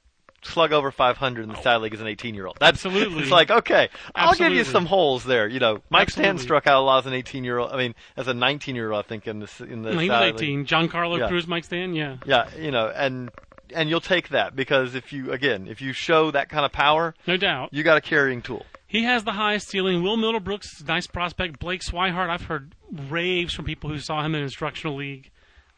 slug 0.44 0.72
over 0.72 0.92
500 0.92 1.42
in 1.42 1.50
the 1.50 1.60
side 1.62 1.78
league 1.78 1.94
as 1.94 2.00
an 2.02 2.08
18 2.08 2.36
year 2.36 2.46
old, 2.46 2.58
that's 2.60 2.86
Absolutely. 2.86 3.24
It's 3.24 3.32
like 3.32 3.50
okay, 3.52 3.90
I'll 4.16 4.36
give 4.36 4.54
you 4.54 4.64
some 4.64 4.86
holes 4.86 5.24
there. 5.24 5.48
You 5.48 5.60
know, 5.60 5.80
Mike 5.90 6.10
Stan 6.10 6.38
struck 6.38 6.68
out 6.68 6.80
a 6.82 6.84
lot 6.86 7.00
as 7.00 7.06
an 7.08 7.14
18 7.14 7.44
year 7.44 7.58
old. 7.58 7.72
I 7.72 7.78
mean, 7.78 7.96
as 8.16 8.28
a 8.28 8.34
19 8.34 8.76
year 8.76 8.92
old, 8.92 9.04
I 9.04 9.08
think 9.08 9.28
in 9.28 9.40
the 9.40 9.50
in 9.68 9.82
the 9.82 9.92
No, 9.94 10.00
he 10.00 10.10
was 10.10 10.18
Sally 10.18 10.32
League. 10.32 10.42
18. 10.42 10.66
Giancarlo 10.66 11.18
Yeah. 11.20 11.28
Cruz, 11.28 11.48
Mike 11.48 11.64
Stan, 11.66 11.94
yeah. 11.96 12.18
Yeah, 12.26 12.50
you 12.58 12.72
know, 12.72 12.88
and 12.96 13.30
and 13.74 13.90
you'll 13.90 14.00
take 14.00 14.30
that 14.30 14.56
because 14.56 14.96
if 14.96 15.12
you 15.12 15.32
again, 15.32 15.68
if 15.68 15.82
you 15.82 15.92
show 15.92 16.32
that 16.32 16.50
kind 16.50 16.66
of 16.66 16.72
power, 16.72 17.14
No 17.26 17.36
doubt. 17.38 17.70
you 17.74 17.84
got 17.84 17.98
a 17.98 18.02
carrying 18.02 18.42
tool. 18.42 18.66
He 18.90 19.04
has 19.04 19.26
the 19.26 19.34
highest 19.34 19.68
ceiling. 19.68 20.02
Will 20.02 20.16
Middlebrooks, 20.18 20.88
nice 20.88 21.08
prospect. 21.08 21.60
Blake 21.60 21.82
Swihart, 21.82 22.30
I've 22.30 22.44
heard 22.44 22.74
raves 23.10 23.54
from 23.54 23.66
people 23.66 23.90
who 23.90 24.00
saw 24.00 24.24
him 24.24 24.34
in 24.34 24.42
instructional 24.42 24.96
league. 24.96 25.30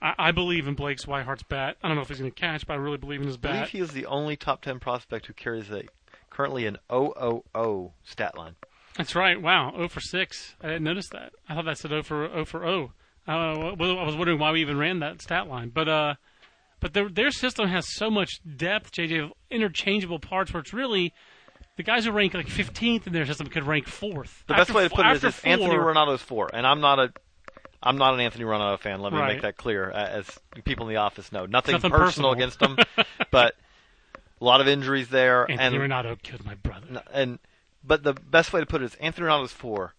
I, 0.02 0.14
I 0.18 0.32
believe 0.32 0.68
in 0.68 0.76
Blake 0.76 1.00
Swihart's 1.00 1.44
bat. 1.44 1.78
I 1.84 1.88
don't 1.88 1.96
know 1.96 2.02
if 2.04 2.10
he's 2.10 2.20
going 2.20 2.32
to 2.32 2.40
catch, 2.40 2.66
but 2.66 2.74
I 2.74 2.78
really 2.78 2.98
believe 2.98 3.22
in 3.22 3.28
his 3.28 3.38
bat. 3.38 3.52
I 3.52 3.56
believe 3.56 3.70
he 3.70 3.80
is 3.80 3.92
the 3.92 4.06
only 4.06 4.36
top 4.36 4.62
10 4.62 4.80
prospect 4.80 5.26
who 5.28 5.34
carries 5.34 5.70
a 5.70 5.84
currently 6.30 6.66
an 6.66 6.78
000 6.90 7.94
stat 8.04 8.38
line. 8.38 8.56
That's 8.98 9.16
right. 9.16 9.42
Wow, 9.42 9.72
0 9.76 9.88
for 9.90 10.00
6. 10.00 10.56
I 10.62 10.68
didn't 10.68 10.84
notice 10.84 11.10
that. 11.10 11.34
I 11.48 11.56
thought 11.56 11.66
that 11.66 11.78
said 11.78 11.90
0 11.90 12.04
for 12.04 12.30
0 12.30 12.46
for 12.46 12.60
0. 12.62 12.94
Uh, 13.28 13.32
I 13.32 13.74
was 13.76 14.16
wondering 14.16 14.40
why 14.40 14.52
we 14.52 14.62
even 14.62 14.78
ran 14.78 15.00
that 15.00 15.22
stat 15.22 15.48
line. 15.48 15.70
But 15.70 15.88
uh, 15.88 16.16
but 16.80 16.94
their 16.94 17.10
their 17.10 17.32
system 17.32 17.68
has 17.70 17.94
so 17.94 18.10
much 18.10 18.40
depth, 18.58 18.92
JJ, 18.92 19.26
of 19.26 19.34
interchangeable 19.52 20.20
parts 20.20 20.54
where 20.54 20.62
it's 20.62 20.74
really 20.74 21.14
the 21.78 21.84
guys 21.84 22.06
who 22.06 22.12
rank 22.12 22.34
like 22.34 22.48
15th 22.48 23.08
in 23.08 23.14
their 23.14 23.26
system 23.26 23.48
could 23.48 23.66
rank 23.66 23.88
fourth. 23.88 24.44
The 24.48 24.54
best 24.56 24.74
way 24.74 24.88
to 24.88 24.90
put 24.94 25.06
it 25.06 25.12
is 25.18 25.24
after 25.24 25.48
Anthony 25.48 25.70
four- 25.76 25.94
Ranaudo's 25.94 26.22
four, 26.22 26.50
and 26.54 26.66
I'm 26.66 26.82
not 26.82 27.00
a, 27.00 27.14
I'm 27.82 27.98
not 27.98 28.14
an 28.14 28.20
Anthony 28.20 28.44
Ranaudo 28.44 28.78
fan. 28.80 29.02
Let 29.02 29.14
me 29.14 29.20
Right. 29.20 29.34
make 29.34 29.42
that 29.44 29.56
clear, 29.58 29.90
uh, 29.92 29.96
as 30.08 30.40
people 30.66 30.88
in 30.88 30.94
the 30.94 31.00
office 31.00 31.32
know. 31.32 31.46
Nothing, 31.46 31.74
Nothing 31.74 31.92
personal, 31.92 32.32
personal. 32.32 32.32
against 32.34 32.62
him, 32.62 32.78
but 33.32 33.56
a 34.42 34.44
lot 34.44 34.60
of 34.62 34.68
injuries 34.68 35.08
there, 35.10 35.50
Anthony 35.50 35.78
and 35.82 35.92
Ranaudo 35.92 36.22
killed 36.22 36.46
my 36.46 36.56
brother. 36.56 37.02
and 37.14 37.40
but 37.84 38.04
the 38.04 38.14
best 38.14 38.52
way 38.52 38.60
to 38.60 38.66
put 38.66 38.82
it 38.82 38.86
is 38.86 38.96
Anthony 38.96 39.28
Ranaudo's 39.28 39.54
four. 39.54 39.94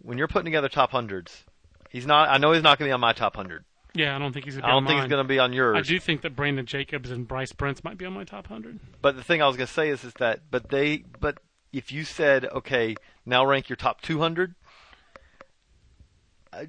When 0.00 0.18
you're 0.18 0.26
putting 0.28 0.46
together 0.46 0.68
top 0.68 0.90
hundreds, 0.90 1.44
he's 1.90 2.06
not. 2.06 2.28
I 2.28 2.38
know 2.38 2.52
he's 2.52 2.62
not 2.62 2.78
going 2.78 2.88
to 2.88 2.90
be 2.90 2.94
on 2.94 3.00
my 3.00 3.12
top 3.12 3.36
hundred. 3.36 3.64
Yeah, 3.94 4.16
I 4.16 4.18
don't 4.18 4.32
think 4.32 4.46
he's 4.46 4.54
going 4.54 4.62
to 4.62 4.66
I 4.66 4.70
be 4.70 4.72
don't 4.72 4.76
on 4.84 4.86
think 4.86 4.96
mine. 4.96 5.04
he's 5.06 5.10
going 5.10 5.24
to 5.24 5.28
be 5.28 5.38
on 5.38 5.52
yours. 5.52 5.76
I 5.76 5.82
do 5.82 6.00
think 6.00 6.22
that 6.22 6.34
Brandon 6.34 6.64
Jacobs 6.64 7.10
and 7.10 7.28
Bryce 7.28 7.52
Brentz 7.52 7.84
might 7.84 7.98
be 7.98 8.06
on 8.06 8.14
my 8.14 8.24
top 8.24 8.48
100. 8.48 8.80
But 9.02 9.16
the 9.16 9.22
thing 9.22 9.42
I 9.42 9.46
was 9.46 9.56
going 9.58 9.66
to 9.66 9.72
say 9.72 9.90
is, 9.90 10.02
is 10.02 10.14
that, 10.14 10.40
but 10.50 10.70
they, 10.70 11.04
but 11.20 11.38
if 11.74 11.92
you 11.92 12.04
said, 12.04 12.46
okay, 12.46 12.96
now 13.26 13.44
rank 13.44 13.68
your 13.68 13.76
top 13.76 14.00
200, 14.00 14.54
uh, 16.54 16.64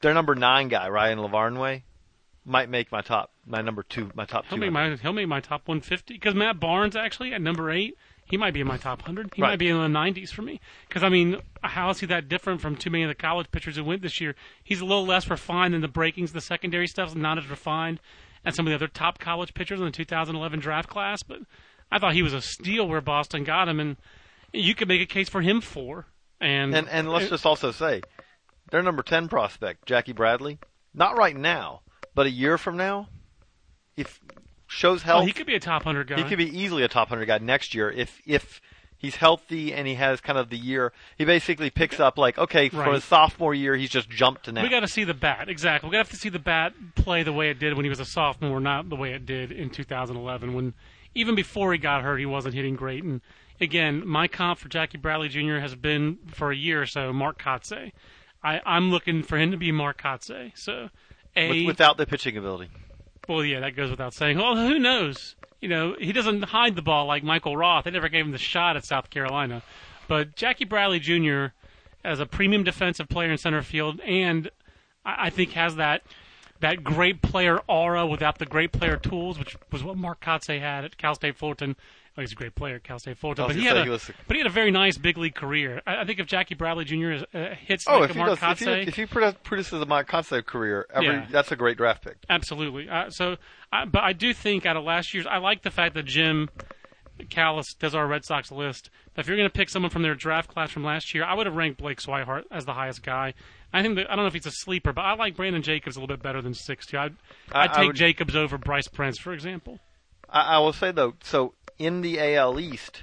their 0.00 0.14
number 0.14 0.34
nine 0.34 0.68
guy, 0.68 0.88
Ryan 0.88 1.18
Lavarnway, 1.18 1.82
might 2.44 2.68
make 2.68 2.90
my 2.92 3.00
top, 3.02 3.30
my 3.46 3.60
number 3.60 3.82
two, 3.82 4.10
my 4.14 4.24
top 4.24 4.44
He'll 4.46 4.58
200. 4.58 4.60
make 4.60 4.72
my 4.72 4.96
he'll 5.02 5.12
make 5.12 5.28
my 5.28 5.40
top 5.40 5.68
150 5.68 6.14
because 6.14 6.34
Matt 6.34 6.58
Barnes 6.60 6.96
actually 6.96 7.32
at 7.34 7.42
number 7.42 7.70
eight 7.70 7.96
he 8.24 8.36
might 8.36 8.52
be 8.52 8.60
in 8.60 8.66
my 8.66 8.76
top 8.76 9.00
100. 9.00 9.32
He 9.34 9.42
Right. 9.42 9.50
might 9.50 9.58
be 9.58 9.68
in 9.68 9.76
the 9.78 9.86
90s 9.98 10.30
for 10.30 10.42
me 10.42 10.60
because 10.88 11.02
I 11.02 11.08
mean 11.08 11.40
how 11.62 11.90
is 11.90 12.00
he 12.00 12.06
that 12.06 12.28
different 12.28 12.60
from 12.60 12.76
too 12.76 12.88
many 12.90 13.04
of 13.04 13.08
the 13.08 13.14
college 13.14 13.50
pitchers 13.50 13.76
who 13.76 13.84
went 13.84 14.00
this 14.02 14.20
year? 14.20 14.34
He's 14.64 14.80
a 14.80 14.84
little 14.86 15.04
less 15.06 15.28
refined 15.28 15.74
than 15.74 15.80
the 15.82 15.88
breakings, 15.88 16.32
the 16.32 16.40
secondary 16.40 16.86
stuff's 16.86 17.14
not 17.14 17.36
as 17.38 17.46
refined 17.48 18.00
as 18.44 18.54
some 18.54 18.66
of 18.66 18.70
the 18.70 18.74
other 18.76 18.88
top 18.88 19.18
college 19.18 19.52
pitchers 19.52 19.80
in 19.80 19.84
the 19.86 19.92
2011 19.92 20.60
draft 20.60 20.88
class. 20.88 21.22
But 21.22 21.40
I 21.90 21.98
thought 21.98 22.14
he 22.14 22.22
was 22.22 22.32
a 22.32 22.40
steal 22.40 22.86
where 22.88 23.00
Boston 23.00 23.44
got 23.44 23.68
him, 23.68 23.80
and 23.80 23.96
you 24.52 24.74
could 24.74 24.88
make 24.88 25.00
a 25.02 25.06
case 25.06 25.28
for 25.28 25.40
him 25.42 25.60
for. 25.60 26.06
And 26.40 26.74
and 26.74 26.88
and 26.88 27.10
let's 27.10 27.28
just 27.28 27.44
also 27.44 27.72
say, 27.72 28.02
their 28.70 28.82
number 28.82 29.02
10 29.02 29.28
prospect, 29.28 29.86
Jackie 29.86 30.12
Bradley, 30.12 30.58
not 30.94 31.16
right 31.16 31.36
now, 31.36 31.82
but 32.14 32.26
a 32.26 32.30
year 32.30 32.58
from 32.58 32.76
now, 32.76 33.08
if 33.96 34.20
shows 34.66 35.02
oh, 35.02 35.06
health, 35.06 35.26
he 35.26 35.32
could 35.32 35.46
be 35.46 35.54
a 35.54 35.60
top 35.60 35.84
100 35.84 36.06
guy. 36.06 36.16
He 36.16 36.24
could 36.24 36.38
be 36.38 36.58
easily 36.58 36.82
a 36.82 36.88
top 36.88 37.08
hundred 37.08 37.26
guy 37.26 37.38
next 37.38 37.74
year 37.74 37.90
if 37.90 38.20
if 38.26 38.60
he's 38.96 39.16
healthy 39.16 39.72
and 39.72 39.86
he 39.86 39.94
has 39.94 40.20
kind 40.20 40.38
of 40.38 40.50
the 40.50 40.58
year. 40.58 40.92
He 41.16 41.24
basically 41.24 41.70
picks 41.70 41.98
up 41.98 42.18
like 42.18 42.38
okay 42.38 42.68
for 42.68 42.92
his 42.92 43.04
sophomore 43.04 43.54
year 43.54 43.74
he's 43.74 43.90
just 43.90 44.08
jumped 44.08 44.44
to 44.44 44.52
now. 44.52 44.62
We 44.62 44.68
got 44.68 44.80
to 44.80 44.88
see 44.88 45.04
the 45.04 45.14
bat 45.14 45.48
exactly. 45.48 45.88
We 45.88 45.92
got 45.92 46.04
to 46.04 46.10
have 46.10 46.16
to 46.16 46.20
see 46.20 46.28
the 46.28 46.38
bat 46.38 46.74
play 46.94 47.22
the 47.22 47.32
way 47.32 47.50
it 47.50 47.58
did 47.58 47.74
when 47.74 47.84
he 47.84 47.88
was 47.88 48.00
a 48.00 48.04
sophomore, 48.04 48.60
not 48.60 48.88
the 48.88 48.96
way 48.96 49.12
it 49.12 49.26
did 49.26 49.50
in 49.50 49.70
2011 49.70 50.54
when 50.54 50.74
even 51.14 51.34
before 51.34 51.72
he 51.72 51.78
got 51.78 52.02
hurt, 52.02 52.18
he 52.18 52.26
wasn't 52.26 52.54
hitting 52.54 52.76
great. 52.76 53.02
And 53.02 53.20
again, 53.60 54.06
my 54.06 54.28
comp 54.28 54.58
for 54.58 54.68
Jackie 54.68 54.98
Bradley 54.98 55.28
Jr. 55.28 55.56
has 55.56 55.74
been 55.74 56.18
for 56.26 56.52
a 56.52 56.56
year 56.56 56.82
or 56.82 56.86
so 56.86 57.12
Mark 57.12 57.42
Kotsay. 57.42 57.92
I, 58.42 58.60
I'm 58.64 58.90
looking 58.90 59.22
for 59.22 59.36
him 59.38 59.50
to 59.50 59.56
be 59.56 59.72
Mark 59.72 60.02
Kotsay. 60.02 60.52
So, 60.56 60.88
a 61.36 61.48
With, 61.48 61.66
without 61.66 61.96
the 61.96 62.06
pitching 62.06 62.36
ability. 62.36 62.70
well, 63.28 63.44
yeah, 63.44 63.60
that 63.60 63.76
goes 63.76 63.90
without 63.90 64.14
saying. 64.14 64.38
Well, 64.38 64.56
who 64.56 64.78
knows? 64.78 65.34
You 65.60 65.68
know, 65.68 65.96
he 65.98 66.12
doesn't 66.12 66.42
hide 66.44 66.76
the 66.76 66.82
ball 66.82 67.06
like 67.06 67.24
Michael 67.24 67.56
Roth. 67.56 67.84
They 67.84 67.90
never 67.90 68.08
gave 68.08 68.24
him 68.24 68.32
the 68.32 68.38
shot 68.38 68.76
at 68.76 68.84
South 68.84 69.10
Carolina. 69.10 69.62
But 70.06 70.36
Jackie 70.36 70.64
Bradley 70.64 71.00
Jr. 71.00 71.46
as 72.04 72.20
a 72.20 72.26
premium 72.26 72.62
defensive 72.64 73.08
player 73.08 73.30
in 73.30 73.38
center 73.38 73.62
field, 73.62 74.00
and 74.00 74.50
I, 75.04 75.26
I 75.26 75.30
think 75.30 75.52
has 75.52 75.76
that 75.76 76.02
that 76.60 76.82
great 76.82 77.22
player 77.22 77.58
aura 77.68 78.06
without 78.06 78.38
the 78.38 78.46
great 78.46 78.72
player 78.72 78.96
tools, 78.96 79.38
which 79.38 79.56
was 79.70 79.82
what 79.84 79.96
Mark 79.96 80.20
Kotsay 80.20 80.60
had 80.60 80.84
at 80.84 80.96
Cal 80.96 81.14
State 81.14 81.36
Fullerton. 81.36 81.76
Well, 82.16 82.22
he's 82.22 82.32
a 82.32 82.34
great 82.34 82.56
player 82.56 82.74
at 82.76 82.82
Cal 82.84 82.98
State 82.98 83.16
Fullerton, 83.16 83.46
but 83.46 83.54
he 83.54 83.64
had 83.64 83.76
a 83.76 83.84
he 83.84 83.90
was- 83.90 84.10
but 84.26 84.34
he 84.36 84.40
had 84.40 84.46
a 84.48 84.52
very 84.52 84.72
nice 84.72 84.98
big 84.98 85.16
league 85.16 85.36
career. 85.36 85.80
I, 85.86 85.98
I 86.00 86.04
think 86.04 86.18
if 86.18 86.26
Jackie 86.26 86.56
Bradley 86.56 86.84
Jr. 86.84 87.10
Is, 87.12 87.22
uh, 87.32 87.54
hits 87.64 87.84
Oh, 87.86 88.00
like 88.00 88.10
if 88.10 88.16
he 88.16 88.18
Mark 88.22 88.30
does, 88.30 88.38
if 88.60 88.66
Kotsay, 88.66 88.82
he, 88.82 88.88
if 88.88 88.96
he 88.96 89.06
produ- 89.06 89.36
produces 89.44 89.80
a 89.80 89.86
Mike 89.86 90.08
Kotsay 90.08 90.44
career, 90.44 90.86
every 90.92 91.06
Yeah. 91.08 91.26
that's 91.30 91.52
a 91.52 91.56
great 91.56 91.76
draft 91.76 92.02
pick. 92.04 92.16
Absolutely. 92.28 92.88
Uh, 92.88 93.08
so, 93.10 93.36
I, 93.72 93.84
but 93.84 94.02
I 94.02 94.12
do 94.14 94.34
think 94.34 94.66
out 94.66 94.76
of 94.76 94.82
last 94.82 95.14
year's, 95.14 95.26
I 95.26 95.38
like 95.38 95.62
the 95.62 95.70
fact 95.70 95.94
that 95.94 96.06
Jim 96.06 96.48
Callis 97.30 97.74
does 97.74 97.94
our 97.94 98.06
Red 98.06 98.24
Sox 98.24 98.50
list. 98.52 98.90
That 99.14 99.22
if 99.22 99.26
you're 99.28 99.36
going 99.36 99.48
to 99.48 99.52
pick 99.52 99.68
someone 99.68 99.90
from 99.90 100.02
their 100.02 100.14
draft 100.14 100.48
class 100.50 100.70
from 100.70 100.84
last 100.84 101.14
year, 101.14 101.24
I 101.24 101.34
would 101.34 101.46
have 101.46 101.56
ranked 101.56 101.78
Blake 101.80 102.00
Swihart 102.00 102.44
as 102.50 102.64
the 102.64 102.74
highest 102.74 103.02
guy. 103.02 103.34
I 103.72 103.82
think 103.82 103.96
that, 103.96 104.10
I 104.10 104.14
don't 104.16 104.24
know 104.24 104.28
if 104.28 104.32
he's 104.34 104.46
a 104.46 104.50
sleeper, 104.50 104.92
but 104.92 105.02
I 105.02 105.14
like 105.14 105.36
Brandon 105.36 105.62
Jacobs 105.62 105.96
a 105.96 106.00
little 106.00 106.14
bit 106.16 106.22
better 106.22 106.40
than 106.40 106.54
60. 106.54 106.96
I'd, 106.96 107.14
I- 107.52 107.64
I'd 107.64 107.70
I 107.70 107.74
take 107.74 107.86
would- 107.88 107.96
Jacobs 107.96 108.36
over 108.36 108.56
Bryce 108.58 108.88
Brentz, 108.88 109.18
for 109.18 109.32
example. 109.32 109.78
I, 110.30 110.56
I 110.56 110.58
will 110.58 110.72
say 110.72 110.92
though, 110.92 111.14
so 111.22 111.54
in 111.78 112.00
the 112.02 112.18
AL 112.20 112.58
East, 112.60 113.02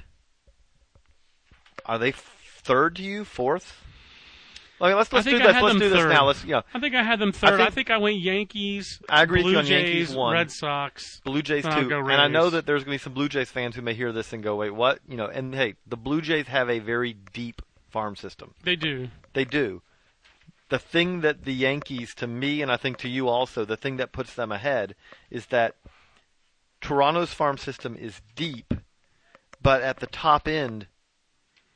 are 1.85 1.97
they 1.99 2.11
third 2.11 2.95
to 2.97 3.03
you, 3.03 3.25
fourth? 3.25 3.81
Okay, 4.81 4.93
let's 4.93 5.11
I 5.13 5.15
let's 5.17 5.25
do 5.25 5.31
think 5.31 5.43
I 5.43 5.47
this. 5.47 5.55
had 5.55 5.63
Let's 5.63 5.73
them 5.73 5.79
do 5.79 5.89
this 5.89 5.99
third. 5.99 6.09
now. 6.09 6.25
Let's 6.27 6.43
yeah. 6.43 6.61
I 6.73 6.79
think 6.81 6.95
I 6.95 7.03
had 7.03 7.17
them 7.19 7.31
third. 7.31 7.53
I 7.61 7.65
think, 7.65 7.73
think- 7.75 7.91
I 7.91 7.97
went 7.97 8.17
Yankees, 8.17 9.01
I 9.09 9.23
agree 9.23 9.41
with 9.43 9.53
you 9.53 9.59
on 9.59 9.65
Jays, 9.65 9.89
Yankees 9.89 10.15
one. 10.15 10.33
Red 10.33 10.51
Sox. 10.51 11.21
Blue 11.23 11.41
Jays 11.41 11.63
Then 11.63 11.71
I'll 11.73 11.83
too, 11.83 11.89
go 11.89 11.99
and 11.99 12.21
I 12.21 12.27
know 12.27 12.49
that 12.49 12.65
there's 12.65 12.83
going 12.83 12.97
to 12.97 13.01
be 13.01 13.03
some 13.03 13.13
Blue 13.13 13.29
Jays 13.29 13.49
fans 13.49 13.75
who 13.75 13.81
may 13.81 13.93
hear 13.93 14.11
this 14.11 14.33
and 14.33 14.43
go, 14.43 14.57
"Wait, 14.57 14.71
what?" 14.71 14.99
You 15.07 15.15
know, 15.17 15.27
and 15.27 15.55
hey, 15.55 15.75
the 15.87 15.95
Blue 15.97 16.21
Jays 16.21 16.47
have 16.47 16.69
a 16.69 16.79
very 16.79 17.13
deep 17.33 17.61
farm 17.89 18.15
system. 18.17 18.53
They 18.63 18.75
do. 18.75 19.07
They 19.33 19.45
do. 19.45 19.81
The 20.69 20.79
thing 20.79 21.21
that 21.21 21.45
the 21.45 21.53
Yankees, 21.53 22.13
to 22.15 22.27
me, 22.27 22.61
and 22.61 22.69
I 22.71 22.75
think 22.77 22.97
to 22.97 23.07
you 23.07 23.29
also, 23.29 23.63
the 23.65 23.77
thing 23.77 23.97
that 23.97 24.11
puts 24.11 24.33
them 24.33 24.51
ahead 24.51 24.95
is 25.29 25.45
that 25.47 25.75
Toronto's 26.81 27.33
farm 27.33 27.57
system 27.57 27.95
is 27.95 28.21
deep, 28.35 28.73
but 29.61 29.81
at 29.83 29.99
the 29.99 30.07
top 30.07 30.47
end, 30.47 30.87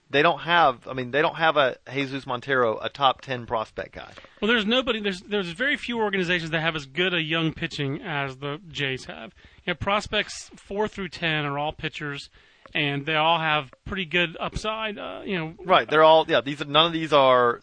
they 0.10 0.22
don't 0.22 0.40
have. 0.40 0.88
I 0.88 0.94
mean, 0.94 1.12
they 1.12 1.22
don't 1.22 1.36
have 1.36 1.58
a 1.58 1.78
Jesus 1.94 2.26
Montero, 2.26 2.78
a 2.80 2.90
top 2.90 3.22
ten 3.22 3.46
prospect 3.46 3.94
guy. 3.96 4.12
Well, 4.42 4.50
there's 4.50 4.66
nobody. 4.66 5.02
There's 5.02 5.22
there's 5.22 5.50
very 5.50 5.78
few 5.78 6.00
organizations 6.00 6.52
that 6.52 6.62
have 6.62 6.76
as 6.76 6.86
good 6.86 7.14
a 7.14 7.22
young 7.22 7.54
pitching 7.54 8.02
as 8.02 8.38
the 8.38 8.60
Jays 8.70 9.06
have. 9.06 9.34
You 9.66 9.74
know, 9.74 9.76
prospects 9.76 10.50
four 10.56 10.88
through 10.88 11.10
ten 11.10 11.46
are 11.46 11.58
all 11.60 11.72
pitchers, 11.72 12.30
and 12.74 13.06
they 13.06 13.16
all 13.16 13.40
have 13.40 13.72
pretty 13.86 14.06
good 14.06 14.36
upside. 14.40 14.98
Uh, 14.98 15.22
you 15.26 15.38
know, 15.38 15.54
Right? 15.64 15.90
They're 15.90 16.04
all 16.04 16.26
yeah. 16.28 16.42
These 16.42 16.66
none 16.66 16.88
of 16.88 16.94
these 16.94 17.14
are 17.14 17.62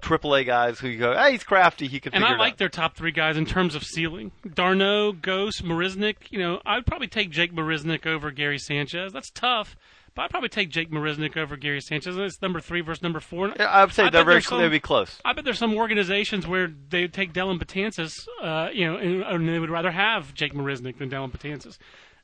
triple 0.00 0.34
A 0.34 0.44
guys 0.44 0.78
who 0.78 0.88
you 0.88 0.98
go, 0.98 1.14
hey, 1.16 1.32
he's 1.32 1.44
crafty. 1.44 1.88
He 1.88 2.00
can 2.00 2.14
and 2.14 2.24
I 2.24 2.36
like 2.36 2.58
their 2.58 2.68
top 2.68 2.96
three 2.96 3.12
guys 3.12 3.36
in 3.36 3.46
terms 3.46 3.74
of 3.74 3.82
ceiling. 3.84 4.32
d'Arnaud, 4.54 5.14
Gose, 5.14 5.62
Marisnick. 5.62 6.16
You 6.30 6.38
know, 6.38 6.60
I'd 6.64 6.86
probably 6.86 7.08
take 7.08 7.30
Jake 7.30 7.52
Marisnick 7.52 8.06
over 8.06 8.30
Gary 8.30 8.58
Sanchez. 8.58 9.12
That's 9.12 9.30
tough, 9.30 9.76
but 10.14 10.22
I'd 10.22 10.30
probably 10.30 10.48
take 10.48 10.70
Jake 10.70 10.90
Marisnick 10.90 11.36
over 11.36 11.56
Gary 11.56 11.80
Sanchez. 11.80 12.16
It's 12.16 12.40
number 12.40 12.60
three 12.60 12.80
versus 12.80 13.02
number 13.02 13.20
four. 13.20 13.52
Yeah, 13.58 13.66
I 13.66 13.84
would 13.84 13.94
say 13.94 14.08
they're 14.10 14.24
very, 14.24 14.42
some, 14.42 14.58
they'd 14.60 14.68
be 14.68 14.80
close. 14.80 15.20
I 15.24 15.32
bet 15.32 15.44
there's 15.44 15.58
some 15.58 15.74
organizations 15.74 16.46
where 16.46 16.68
they 16.88 17.02
would 17.02 17.12
take 17.12 17.32
Dellin 17.32 17.58
Betances, 17.58 18.12
uh, 18.42 18.68
you 18.72 18.86
know, 18.86 18.96
and, 18.96 19.22
and 19.22 19.48
they 19.48 19.58
would 19.58 19.70
rather 19.70 19.90
have 19.90 20.34
Jake 20.34 20.54
Marisnick 20.54 20.98
than 20.98 21.10
Dellin 21.10 21.32
Betances. 21.32 21.78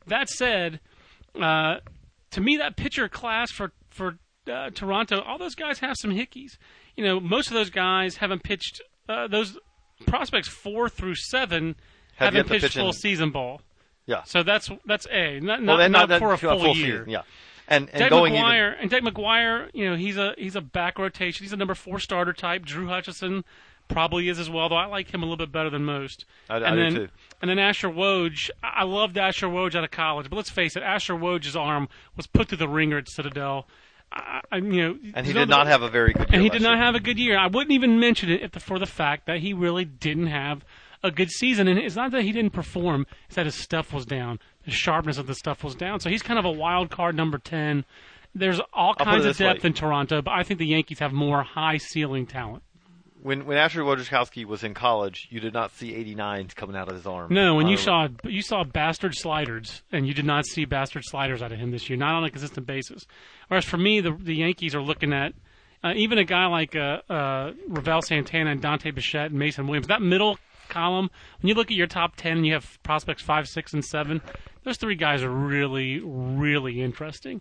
That 0.06 0.28
said, 0.28 0.80
uh, 1.40 1.76
to 2.30 2.40
me, 2.40 2.56
that 2.58 2.76
pitcher 2.76 3.08
class 3.08 3.50
for 3.50 3.72
for 3.90 4.18
uh, 4.50 4.70
Toronto, 4.70 5.20
all 5.20 5.38
those 5.38 5.54
guys 5.54 5.80
have 5.80 5.96
some 5.98 6.10
hickeys. 6.12 6.56
You 6.96 7.04
know, 7.04 7.20
most 7.20 7.48
of 7.48 7.54
those 7.54 7.70
guys 7.70 8.16
haven't 8.16 8.42
pitched. 8.42 8.80
Uh, 9.08 9.26
those 9.26 9.58
prospects 10.06 10.48
four 10.48 10.88
through 10.88 11.16
seven 11.16 11.76
Have 12.16 12.34
haven't 12.34 12.48
pitched 12.48 12.62
pitch 12.62 12.76
in- 12.76 12.82
full 12.82 12.92
season 12.92 13.30
ball. 13.30 13.60
Yeah. 14.06 14.22
So 14.24 14.42
that's 14.42 14.70
that's 14.86 15.06
a 15.10 15.40
not, 15.40 15.62
well, 15.62 15.76
not, 15.78 15.90
not 15.90 16.08
not, 16.08 16.18
for 16.18 16.32
a 16.32 16.38
full, 16.38 16.74
season, 16.74 16.88
year. 16.88 17.04
Yeah. 17.06 17.22
And 17.70 17.88
and 17.90 17.98
Deck 18.00 18.10
going 18.10 18.34
McGuire 18.34 18.72
even 18.72 18.80
and 18.80 18.90
Deck 18.90 19.02
McGuire, 19.02 19.70
you 19.72 19.88
know, 19.88 19.96
he's 19.96 20.16
a 20.16 20.34
he's 20.36 20.56
a 20.56 20.60
back 20.60 20.98
rotation. 20.98 21.44
He's 21.44 21.52
a 21.52 21.56
number 21.56 21.74
four 21.74 22.00
starter 22.00 22.32
type. 22.32 22.66
Drew 22.66 22.88
Hutchison 22.88 23.44
probably 23.88 24.28
is 24.28 24.38
as 24.38 24.50
well, 24.50 24.68
though 24.68 24.76
I 24.76 24.86
like 24.86 25.12
him 25.12 25.22
a 25.22 25.24
little 25.24 25.36
bit 25.36 25.52
better 25.52 25.70
than 25.70 25.84
most. 25.84 26.24
I- 26.48 26.56
I 26.56 26.58
and 26.58 26.76
do 26.76 26.82
then, 26.82 26.94
too. 26.94 27.08
And 27.40 27.50
then 27.50 27.58
Asher 27.58 27.88
Woj, 27.88 28.50
I 28.62 28.80
I 28.80 28.82
loved 28.82 29.16
Asher 29.16 29.46
Woj 29.46 29.74
out 29.74 29.84
of 29.84 29.90
college, 29.90 30.28
but 30.28 30.36
let's 30.36 30.50
face 30.50 30.76
it, 30.76 30.82
Asher 30.82 31.14
Woj's 31.14 31.56
arm 31.56 31.88
was 32.16 32.26
put 32.26 32.48
through 32.48 32.58
the 32.58 32.68
ringer 32.68 32.98
at 32.98 33.08
Citadel. 33.08 33.66
I, 34.12 34.40
I, 34.50 34.56
you 34.56 34.82
know, 34.82 34.98
and 35.14 35.24
he 35.24 35.32
did 35.32 35.48
not 35.48 35.68
have 35.68 35.82
a 35.82 35.88
very 35.88 36.12
good. 36.12 36.28
Year 36.28 36.34
and 36.34 36.42
he 36.42 36.48
did 36.48 36.62
not 36.62 36.76
year. 36.76 36.84
have 36.84 36.94
a 36.96 37.00
good 37.00 37.18
year. 37.18 37.38
I 37.38 37.46
wouldn't 37.46 37.70
even 37.72 38.00
mention 38.00 38.28
it 38.30 38.42
if 38.42 38.52
the, 38.52 38.60
for 38.60 38.78
the 38.78 38.86
fact 38.86 39.26
that 39.26 39.38
he 39.38 39.52
really 39.52 39.84
didn't 39.84 40.26
have 40.26 40.64
a 41.02 41.10
good 41.10 41.30
season. 41.30 41.68
And 41.68 41.78
it's 41.78 41.94
not 41.94 42.10
that 42.10 42.22
he 42.22 42.32
didn't 42.32 42.52
perform; 42.52 43.06
it's 43.26 43.36
that 43.36 43.46
his 43.46 43.54
stuff 43.54 43.92
was 43.92 44.04
down. 44.04 44.40
The 44.64 44.70
sharpness 44.70 45.18
of 45.18 45.26
the 45.26 45.34
stuff 45.34 45.64
was 45.64 45.74
down. 45.74 46.00
So 46.00 46.10
he's 46.10 46.22
kind 46.22 46.38
of 46.38 46.44
a 46.44 46.50
wild 46.50 46.90
card 46.90 47.14
number 47.14 47.38
ten. 47.38 47.84
There's 48.34 48.60
all 48.72 48.94
put 48.94 49.06
kinds 49.06 49.24
of 49.24 49.30
this 49.30 49.40
way. 49.40 49.52
depth 49.52 49.64
in 49.64 49.72
Toronto, 49.72 50.22
but 50.22 50.32
I 50.32 50.42
think 50.42 50.58
the 50.60 50.66
Yankees 50.66 50.98
have 51.00 51.12
more 51.12 51.42
high 51.42 51.78
ceiling 51.78 52.26
talent. 52.26 52.62
When 53.22 53.44
when 53.44 53.58
Asher 53.58 53.82
Wojciechowski 53.82 54.46
was 54.46 54.64
in 54.64 54.72
college, 54.72 55.28
you 55.30 55.40
did 55.40 55.52
not 55.52 55.72
see 55.72 55.92
89s 55.92 56.54
coming 56.54 56.74
out 56.76 56.88
of 56.88 56.94
his 56.94 57.06
arm. 57.06 57.32
No, 57.32 57.54
when 57.54 57.66
you 57.66 57.76
saw 57.76 58.08
you 58.24 58.40
saw 58.40 58.64
bastard 58.64 59.14
sliders, 59.14 59.82
and 59.92 60.06
you 60.06 60.14
did 60.14 60.24
not 60.24 60.46
see 60.46 60.64
bastard 60.64 61.02
sliders 61.04 61.42
out 61.42 61.52
of 61.52 61.58
him 61.58 61.70
this 61.70 61.90
year, 61.90 61.98
not 61.98 62.14
on 62.14 62.24
a 62.24 62.30
consistent 62.30 62.66
basis. 62.66 63.06
Whereas 63.48 63.64
for 63.64 63.76
me, 63.76 64.00
the 64.00 64.12
the 64.12 64.36
Yankees 64.36 64.74
are 64.74 64.82
looking 64.82 65.12
at 65.12 65.34
uh, 65.82 65.92
even 65.96 66.18
a 66.18 66.24
guy 66.24 66.46
like 66.46 66.76
uh, 66.76 67.00
uh, 67.10 67.52
Ravel 67.68 68.02
Santana 68.02 68.50
and 68.50 68.62
Dante 68.62 68.90
Bichette 68.90 69.30
and 69.30 69.38
Mason 69.38 69.66
Williams. 69.66 69.88
That 69.88 70.02
middle 70.02 70.38
column, 70.70 71.10
when 71.40 71.48
you 71.48 71.54
look 71.54 71.70
at 71.70 71.76
your 71.76 71.86
top 71.86 72.16
ten, 72.16 72.38
and 72.38 72.46
you 72.46 72.54
have 72.54 72.78
prospects 72.82 73.22
five, 73.22 73.48
six, 73.48 73.72
and 73.72 73.84
seven. 73.84 74.22
Those 74.64 74.76
three 74.76 74.94
guys 74.94 75.22
are 75.22 75.30
really, 75.30 76.00
really 76.00 76.80
interesting. 76.80 77.40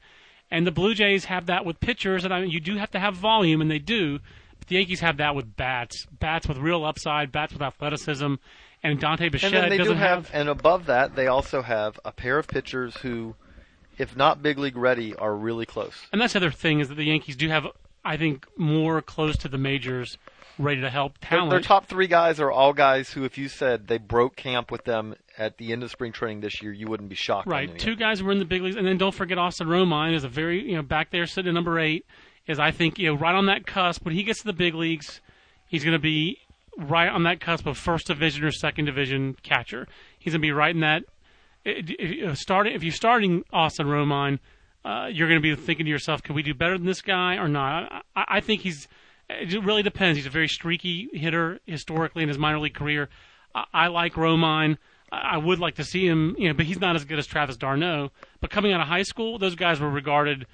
And 0.51 0.65
the 0.65 0.71
Blue 0.71 0.95
Jays 0.95 1.25
have 1.25 1.45
that 1.45 1.63
with 1.63 1.79
pitchers, 1.79 2.25
and 2.25 2.33
I 2.33 2.41
mean, 2.41 2.49
you 2.49 2.59
do 2.59 2.77
have 2.77 2.91
to 2.91 2.99
have 2.99 3.15
volume, 3.15 3.61
and 3.61 3.69
they 3.69 3.79
do. 3.79 4.19
But 4.57 4.67
the 4.67 4.75
Yankees 4.75 4.99
have 4.99 5.17
that 5.17 5.35
with 5.35 5.55
bats, 5.55 6.05
bats 6.11 6.47
with 6.47 6.57
real 6.57 6.83
upside, 6.83 7.31
bats 7.31 7.53
with 7.53 7.61
athleticism, 7.61 8.35
and 8.83 8.99
Dante 8.99 9.29
Bichette 9.29 9.53
and 9.53 9.63
then 9.63 9.69
they 9.69 9.77
doesn't 9.77 9.93
do 9.93 9.99
have, 9.99 10.29
and 10.33 10.49
above 10.49 10.85
that, 10.87 11.15
they 11.15 11.27
also 11.27 11.61
have 11.61 11.99
a 12.05 12.11
pair 12.11 12.37
of 12.37 12.47
pitchers 12.47 12.95
who, 12.97 13.35
if 13.97 14.15
not 14.15 14.41
big 14.41 14.57
league 14.57 14.77
ready, 14.77 15.15
are 15.15 15.35
really 15.35 15.65
close. 15.65 16.07
And 16.11 16.21
that's 16.21 16.33
the 16.33 16.39
other 16.39 16.51
thing 16.51 16.79
is 16.79 16.89
that 16.89 16.95
the 16.95 17.03
Yankees 17.03 17.35
do 17.35 17.49
have, 17.49 17.67
I 18.03 18.17
think, 18.17 18.45
more 18.57 19.01
close 19.01 19.37
to 19.37 19.49
the 19.49 19.57
majors, 19.57 20.17
ready 20.59 20.81
to 20.81 20.89
help 20.89 21.17
Their, 21.19 21.29
talent. 21.29 21.49
their 21.49 21.61
top 21.61 21.87
three 21.87 22.07
guys 22.07 22.39
are 22.39 22.51
all 22.51 22.73
guys 22.73 23.09
who, 23.09 23.23
if 23.23 23.37
you 23.37 23.47
said 23.47 23.87
they 23.87 23.97
broke 23.97 24.35
camp 24.35 24.69
with 24.69 24.83
them 24.83 25.15
at 25.37 25.57
the 25.57 25.71
end 25.71 25.81
of 25.81 25.89
spring 25.89 26.11
training 26.11 26.41
this 26.41 26.61
year, 26.61 26.71
you 26.71 26.87
wouldn't 26.87 27.09
be 27.09 27.15
shocked. 27.15 27.47
right, 27.47 27.79
two 27.79 27.95
guys 27.95 28.21
were 28.21 28.31
in 28.31 28.39
the 28.39 28.45
big 28.45 28.61
leagues, 28.61 28.75
and 28.75 28.85
then 28.85 28.97
don't 28.97 29.15
forget 29.15 29.37
Austin 29.37 29.67
Romine 29.67 30.13
is 30.13 30.23
a 30.23 30.29
very 30.29 30.63
you 30.63 30.75
know 30.75 30.83
back 30.83 31.11
there 31.11 31.25
sitting 31.25 31.49
at 31.49 31.53
number 31.53 31.79
eight 31.79 32.05
is 32.45 32.59
I 32.59 32.71
think 32.71 32.99
you 32.99 33.07
know 33.07 33.17
right 33.17 33.35
on 33.35 33.45
that 33.45 33.65
cusp. 33.65 34.03
When 34.03 34.13
he 34.13 34.23
gets 34.23 34.39
to 34.39 34.45
the 34.45 34.53
big 34.53 34.75
leagues, 34.75 35.21
he's 35.67 35.83
going 35.83 35.93
to 35.93 35.99
be 35.99 36.39
right 36.77 37.09
on 37.09 37.23
that 37.23 37.39
cusp 37.39 37.65
of 37.65 37.77
first 37.77 38.07
division 38.07 38.43
or 38.43 38.51
second 38.51 38.85
division 38.85 39.35
catcher. 39.43 39.87
He's 40.17 40.33
going 40.33 40.41
to 40.41 40.45
be 40.45 40.51
right 40.51 40.73
in 40.73 40.81
that. 40.81 41.03
If, 41.63 41.89
if, 41.89 42.37
starting, 42.37 42.73
if 42.73 42.83
you're 42.83 42.93
starting 42.93 43.43
Austin 43.51 43.87
Romine, 43.87 44.39
uh, 44.85 45.09
you're 45.11 45.27
going 45.27 45.41
to 45.41 45.55
be 45.55 45.61
thinking 45.61 45.85
to 45.85 45.89
yourself, 45.89 46.23
"Can 46.23 46.35
we 46.35 46.41
do 46.41 46.53
better 46.53 46.77
than 46.77 46.87
this 46.87 47.01
guy 47.01 47.35
or 47.35 47.47
not?" 47.47 48.05
I, 48.15 48.25
I 48.27 48.39
think 48.41 48.61
he's. 48.61 48.87
It 49.29 49.63
really 49.63 49.83
depends. 49.83 50.17
He's 50.17 50.25
a 50.25 50.31
very 50.31 50.47
streaky 50.47 51.07
hitter 51.13 51.59
historically 51.65 52.23
in 52.23 52.29
his 52.29 52.37
minor 52.37 52.59
league 52.59 52.73
career. 52.73 53.09
I, 53.53 53.65
I 53.73 53.87
like 53.87 54.13
Romine. 54.13 54.77
I 55.11 55.17
I 55.17 55.37
would 55.37 55.59
like 55.59 55.75
to 55.75 55.83
see 55.83 56.05
him, 56.07 56.35
you 56.37 56.47
know, 56.47 56.53
but 56.53 56.65
he's 56.65 56.79
not 56.79 56.95
as 56.95 57.05
good 57.05 57.19
as 57.19 57.27
Travis 57.27 57.57
d'Arnaud. 57.57 58.11
But 58.41 58.49
coming 58.49 58.71
out 58.73 58.81
of 58.81 58.87
high 58.87 59.03
school, 59.03 59.37
those 59.37 59.55
guys 59.55 59.79
were 59.79 59.89
regarded. 59.89 60.45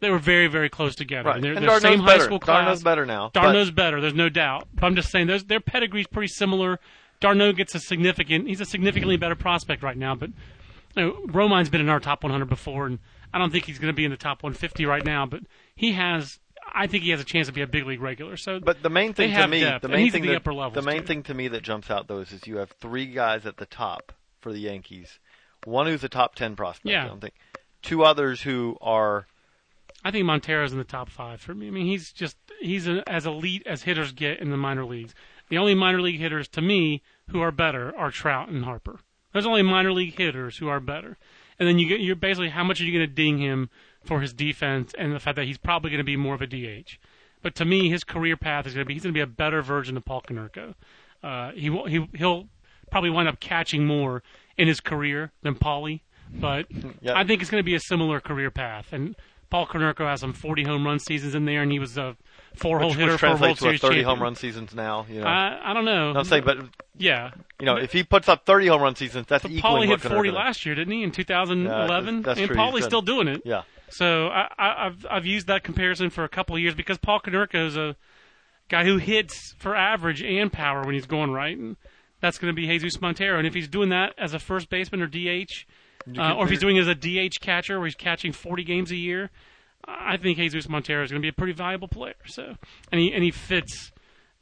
They 0.00 0.10
were 0.10 0.18
very, 0.18 0.48
very 0.48 0.68
close 0.68 0.94
together. 0.96 1.30
Right, 1.30 1.40
They're, 1.40 1.52
and 1.52 1.62
they're 1.62 1.66
d'Arnaud's 1.68 1.82
same 1.82 2.00
high 2.00 2.06
better. 2.14 2.24
school 2.24 2.40
class. 2.40 2.58
d'Arnaud's 2.58 2.82
better 2.82 3.06
now. 3.06 3.30
but- 3.32 3.40
d'Arnaud's 3.40 3.70
better. 3.70 4.00
There's 4.00 4.14
no 4.14 4.28
doubt. 4.28 4.68
But 4.74 4.84
I'm 4.86 4.96
just 4.96 5.10
saying, 5.10 5.28
those 5.28 5.44
their 5.44 5.60
pedigree's 5.60 6.06
pretty 6.08 6.28
similar. 6.28 6.78
d'Arnaud 7.20 7.52
gets 7.52 7.74
a 7.74 7.80
significant. 7.80 8.48
He's 8.48 8.60
a 8.60 8.66
significantly 8.66 9.16
better 9.16 9.34
prospect 9.36 9.82
right 9.82 9.96
now. 9.96 10.14
But 10.14 10.30
you 10.96 11.02
know, 11.02 11.12
Romine's 11.28 11.70
been 11.70 11.80
in 11.80 11.88
our 11.88 12.00
top 12.00 12.22
100 12.22 12.46
before, 12.46 12.86
and 12.86 12.98
I 13.32 13.38
don't 13.38 13.50
think 13.50 13.64
he's 13.64 13.78
going 13.78 13.92
to 13.92 13.96
be 13.96 14.04
in 14.04 14.10
the 14.10 14.16
top 14.16 14.42
150 14.42 14.84
right 14.86 15.04
now. 15.04 15.24
But 15.26 15.40
he 15.74 15.92
has. 15.92 16.38
I 16.74 16.86
think 16.88 17.04
he 17.04 17.10
has 17.10 17.20
a 17.20 17.24
chance 17.24 17.46
to 17.46 17.52
be 17.52 17.62
a 17.62 17.66
big 17.66 17.86
league 17.86 18.00
regular. 18.00 18.36
So, 18.36 18.58
But 18.60 18.82
the 18.82 18.90
main 18.90 19.14
thing 19.14 19.32
to 19.32 19.46
me, 19.46 19.60
depth, 19.60 19.82
the 19.82 19.88
main 19.88 20.10
thing 20.10 20.22
the 20.22 20.28
that, 20.28 20.36
upper 20.38 20.52
levels, 20.52 20.74
the 20.74 20.90
main 20.90 21.02
too. 21.02 21.06
thing 21.06 21.22
to 21.24 21.34
me 21.34 21.48
that 21.48 21.62
jumps 21.62 21.90
out 21.90 22.08
though 22.08 22.18
is, 22.18 22.32
is 22.32 22.46
you 22.46 22.56
have 22.56 22.70
three 22.80 23.06
guys 23.06 23.46
at 23.46 23.56
the 23.56 23.66
top 23.66 24.12
for 24.40 24.52
the 24.52 24.58
Yankees, 24.58 25.18
One 25.64 25.86
who's 25.86 26.04
a 26.04 26.08
top 26.08 26.34
ten 26.34 26.56
prospect. 26.56 26.86
Yeah. 26.86 27.04
I 27.04 27.08
don't 27.08 27.20
think. 27.20 27.34
Two 27.82 28.02
others 28.02 28.42
who 28.42 28.76
are 28.80 29.26
I 30.04 30.10
think 30.10 30.26
Montero's 30.26 30.72
in 30.72 30.78
the 30.78 30.84
top 30.84 31.08
five 31.08 31.40
for 31.40 31.54
me. 31.54 31.68
I 31.68 31.70
mean, 31.70 31.86
he's 31.86 32.12
just 32.12 32.36
he's 32.60 32.86
a, 32.86 33.02
as 33.08 33.26
elite 33.26 33.62
as 33.66 33.82
hitters 33.82 34.12
get 34.12 34.40
in 34.40 34.50
the 34.50 34.56
minor 34.56 34.84
leagues. 34.84 35.14
The 35.48 35.58
only 35.58 35.74
minor 35.74 36.00
league 36.00 36.20
hitters 36.20 36.48
to 36.48 36.60
me 36.60 37.02
who 37.30 37.40
are 37.40 37.52
better 37.52 37.94
are 37.96 38.10
Trout 38.10 38.48
and 38.48 38.64
Harper. 38.64 39.00
There's 39.32 39.46
only 39.46 39.62
minor 39.62 39.92
league 39.92 40.16
hitters 40.16 40.58
who 40.58 40.68
are 40.68 40.80
better. 40.80 41.16
And 41.58 41.68
then 41.68 41.78
you 41.78 41.88
get 41.88 42.00
you're 42.00 42.16
basically 42.16 42.50
how 42.50 42.64
much 42.64 42.80
are 42.80 42.84
you 42.84 42.92
going 42.92 43.08
to 43.08 43.14
ding 43.14 43.38
him 43.38 43.70
for 44.04 44.20
his 44.20 44.32
defense 44.32 44.92
and 44.98 45.14
the 45.14 45.20
fact 45.20 45.36
that 45.36 45.46
he's 45.46 45.58
probably 45.58 45.90
going 45.90 45.98
to 45.98 46.04
be 46.04 46.16
more 46.16 46.34
of 46.34 46.42
a 46.42 46.46
DH. 46.46 46.98
But 47.42 47.54
to 47.56 47.64
me, 47.64 47.90
his 47.90 48.04
career 48.04 48.36
path 48.36 48.66
is 48.66 48.74
going 48.74 48.84
to 48.84 48.88
be 48.88 48.94
he's 48.94 49.02
going 49.02 49.12
to 49.12 49.16
be 49.18 49.22
a 49.22 49.26
better 49.26 49.62
version 49.62 49.96
of 49.96 50.04
Paul 50.04 50.22
Konerko. 50.22 50.74
Uh, 51.22 51.52
he 51.52 51.70
will 51.70 51.86
he 51.86 52.06
he'll 52.14 52.48
probably 52.90 53.10
wind 53.10 53.28
up 53.28 53.40
catching 53.40 53.86
more 53.86 54.22
in 54.56 54.68
his 54.68 54.80
career 54.80 55.32
than 55.42 55.54
Paulie, 55.54 56.00
but 56.32 56.66
Yeah. 57.00 57.18
I 57.18 57.24
think 57.24 57.42
it's 57.42 57.50
going 57.50 57.60
to 57.62 57.64
be 57.64 57.74
a 57.74 57.80
similar 57.80 58.20
career 58.20 58.50
path. 58.50 58.92
And 58.92 59.16
Paul 59.50 59.66
Konerko 59.66 60.08
has 60.08 60.20
some 60.20 60.32
40 60.32 60.64
home 60.64 60.86
run 60.86 60.98
seasons 60.98 61.34
in 61.34 61.44
there, 61.44 61.62
and 61.62 61.70
he 61.70 61.78
was 61.78 61.96
a 61.98 62.16
four-hole 62.56 62.90
which, 62.90 62.98
hitter 62.98 63.12
which 63.12 63.20
for 63.20 63.26
World 63.28 63.38
translates 63.38 63.60
to 63.60 63.66
a 63.66 63.68
Series 63.68 63.80
30 63.80 63.94
champion. 63.94 64.08
home 64.08 64.22
run 64.22 64.34
seasons 64.36 64.74
now. 64.74 65.06
You 65.08 65.20
know, 65.20 65.26
I, 65.26 65.70
I 65.70 65.74
don't 65.74 65.84
know. 65.84 66.12
I'm 66.16 66.24
saying, 66.24 66.44
but 66.44 66.58
yeah, 66.96 67.30
you 67.60 67.66
know, 67.66 67.76
if 67.76 67.92
he 67.92 68.02
puts 68.04 68.28
up 68.28 68.46
30 68.46 68.66
home 68.68 68.82
run 68.82 68.96
seasons, 68.96 69.26
that's 69.28 69.42
but 69.42 69.52
equaling 69.52 69.88
Paulie 69.90 70.00
hit 70.02 70.10
40 70.10 70.30
last 70.30 70.64
year, 70.66 70.74
didn't 70.74 70.92
he? 70.92 71.02
In 71.02 71.10
2011, 71.10 72.14
Yeah, 72.16 72.22
that's 72.22 72.38
and 72.40 72.48
true, 72.48 72.56
he's 72.56 72.62
Paulie's 72.64 72.84
still 72.84 73.02
doing 73.02 73.28
it. 73.28 73.42
Yeah. 73.44 73.62
So 73.96 74.26
I, 74.26 74.48
I, 74.58 74.86
I've 74.86 75.06
I've 75.08 75.26
used 75.26 75.46
that 75.46 75.62
comparison 75.62 76.10
for 76.10 76.24
a 76.24 76.28
couple 76.28 76.56
of 76.56 76.62
years 76.62 76.74
because 76.74 76.98
Paul 76.98 77.20
Konerko 77.20 77.66
is 77.66 77.76
a 77.76 77.96
guy 78.68 78.84
who 78.84 78.98
hits 78.98 79.54
for 79.58 79.76
average 79.76 80.22
and 80.22 80.52
power 80.52 80.82
when 80.82 80.94
he's 80.94 81.06
going 81.06 81.30
right, 81.30 81.56
and 81.56 81.76
that's 82.20 82.38
going 82.38 82.52
to 82.52 82.56
be 82.60 82.66
Jesus 82.66 83.00
Montero. 83.00 83.38
And 83.38 83.46
if 83.46 83.54
he's 83.54 83.68
doing 83.68 83.90
that 83.90 84.14
as 84.18 84.34
a 84.34 84.38
first 84.40 84.68
baseman 84.68 85.00
or 85.00 85.06
DH, 85.06 85.64
uh, 86.18 86.34
or 86.34 86.44
if 86.44 86.50
he's 86.50 86.60
doing 86.60 86.76
it 86.76 86.80
as 86.80 86.88
a 86.88 86.94
DH 86.94 87.40
catcher 87.40 87.78
where 87.78 87.86
he's 87.86 87.94
catching 87.94 88.32
40 88.32 88.64
games 88.64 88.90
a 88.90 88.96
year, 88.96 89.30
I 89.86 90.16
think 90.16 90.38
Jesus 90.38 90.68
Montero 90.68 91.04
is 91.04 91.10
going 91.10 91.20
to 91.20 91.24
be 91.24 91.30
a 91.30 91.32
pretty 91.32 91.52
valuable 91.52 91.88
player. 91.88 92.14
So, 92.26 92.56
and 92.90 93.00
he 93.00 93.12
and 93.12 93.22
he 93.22 93.30
fits 93.30 93.92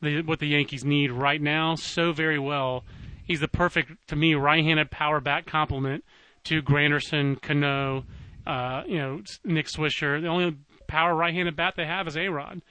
the, 0.01 0.23
what 0.23 0.38
the 0.38 0.47
Yankees 0.47 0.85
need 0.85 1.11
right 1.11 1.43
now 1.43 1.75
so 1.75 2.12
very 2.12 2.38
well. 2.38 2.85
He's 3.25 3.41
the 3.41 3.49
perfect 3.49 4.09
to 4.09 4.17
me 4.17 4.35
right-handed 4.35 4.91
power 4.91 5.21
bat 5.21 5.47
complement 5.47 6.05
to 6.45 6.62
Granderson, 6.62 7.41
Cano, 7.41 8.05
uh, 8.47 8.83
you 8.87 8.99
know 8.99 9.23
Nick 9.45 9.67
Swisher. 9.67 10.21
The 10.21 10.29
only 10.29 10.57
power 10.87 11.15
right-handed 11.15 11.57
bat 11.57 11.75
they 11.77 11.87
have 11.87 12.07
is 12.07 12.17
A 12.17 12.29
Rod, 12.29 12.63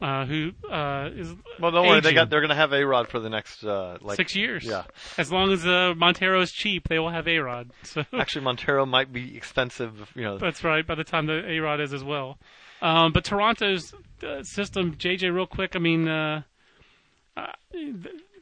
uh, 0.00 0.24
who 0.24 0.52
uh, 0.70 1.10
is 1.14 1.34
Well, 1.60 1.70
don't 1.72 1.86
worry, 1.86 2.00
they 2.00 2.12
got 2.12 2.30
they're 2.30 2.40
going 2.40 2.50
to 2.50 2.56
have 2.56 2.72
a 2.72 2.84
Rod 2.84 3.08
for 3.08 3.20
the 3.20 3.28
next 3.28 3.62
uh, 3.64 3.98
like 4.00 4.16
six 4.16 4.34
years. 4.34 4.64
Yeah, 4.64 4.84
as 5.18 5.30
long 5.30 5.52
as 5.52 5.66
uh, 5.66 5.94
Montero 5.96 6.40
is 6.40 6.52
cheap, 6.52 6.88
they 6.88 6.98
will 6.98 7.10
have 7.10 7.28
A 7.28 7.38
Rod. 7.38 7.70
So 7.82 8.04
actually, 8.12 8.44
Montero 8.44 8.86
might 8.86 9.12
be 9.12 9.36
expensive. 9.36 10.10
You 10.14 10.22
know, 10.22 10.38
That's 10.38 10.64
right. 10.64 10.86
By 10.86 10.94
the 10.94 11.04
time 11.04 11.26
the 11.26 11.44
A 11.46 11.58
Rod 11.60 11.80
is 11.80 11.92
as 11.92 12.02
well, 12.02 12.38
um, 12.82 13.12
but 13.12 13.24
Toronto's 13.24 13.94
uh, 14.22 14.42
system, 14.42 14.94
JJ, 14.96 15.34
real 15.34 15.46
quick. 15.46 15.76
I 15.76 15.78
mean, 15.78 16.08
uh, 16.08 16.42
uh, 17.36 17.52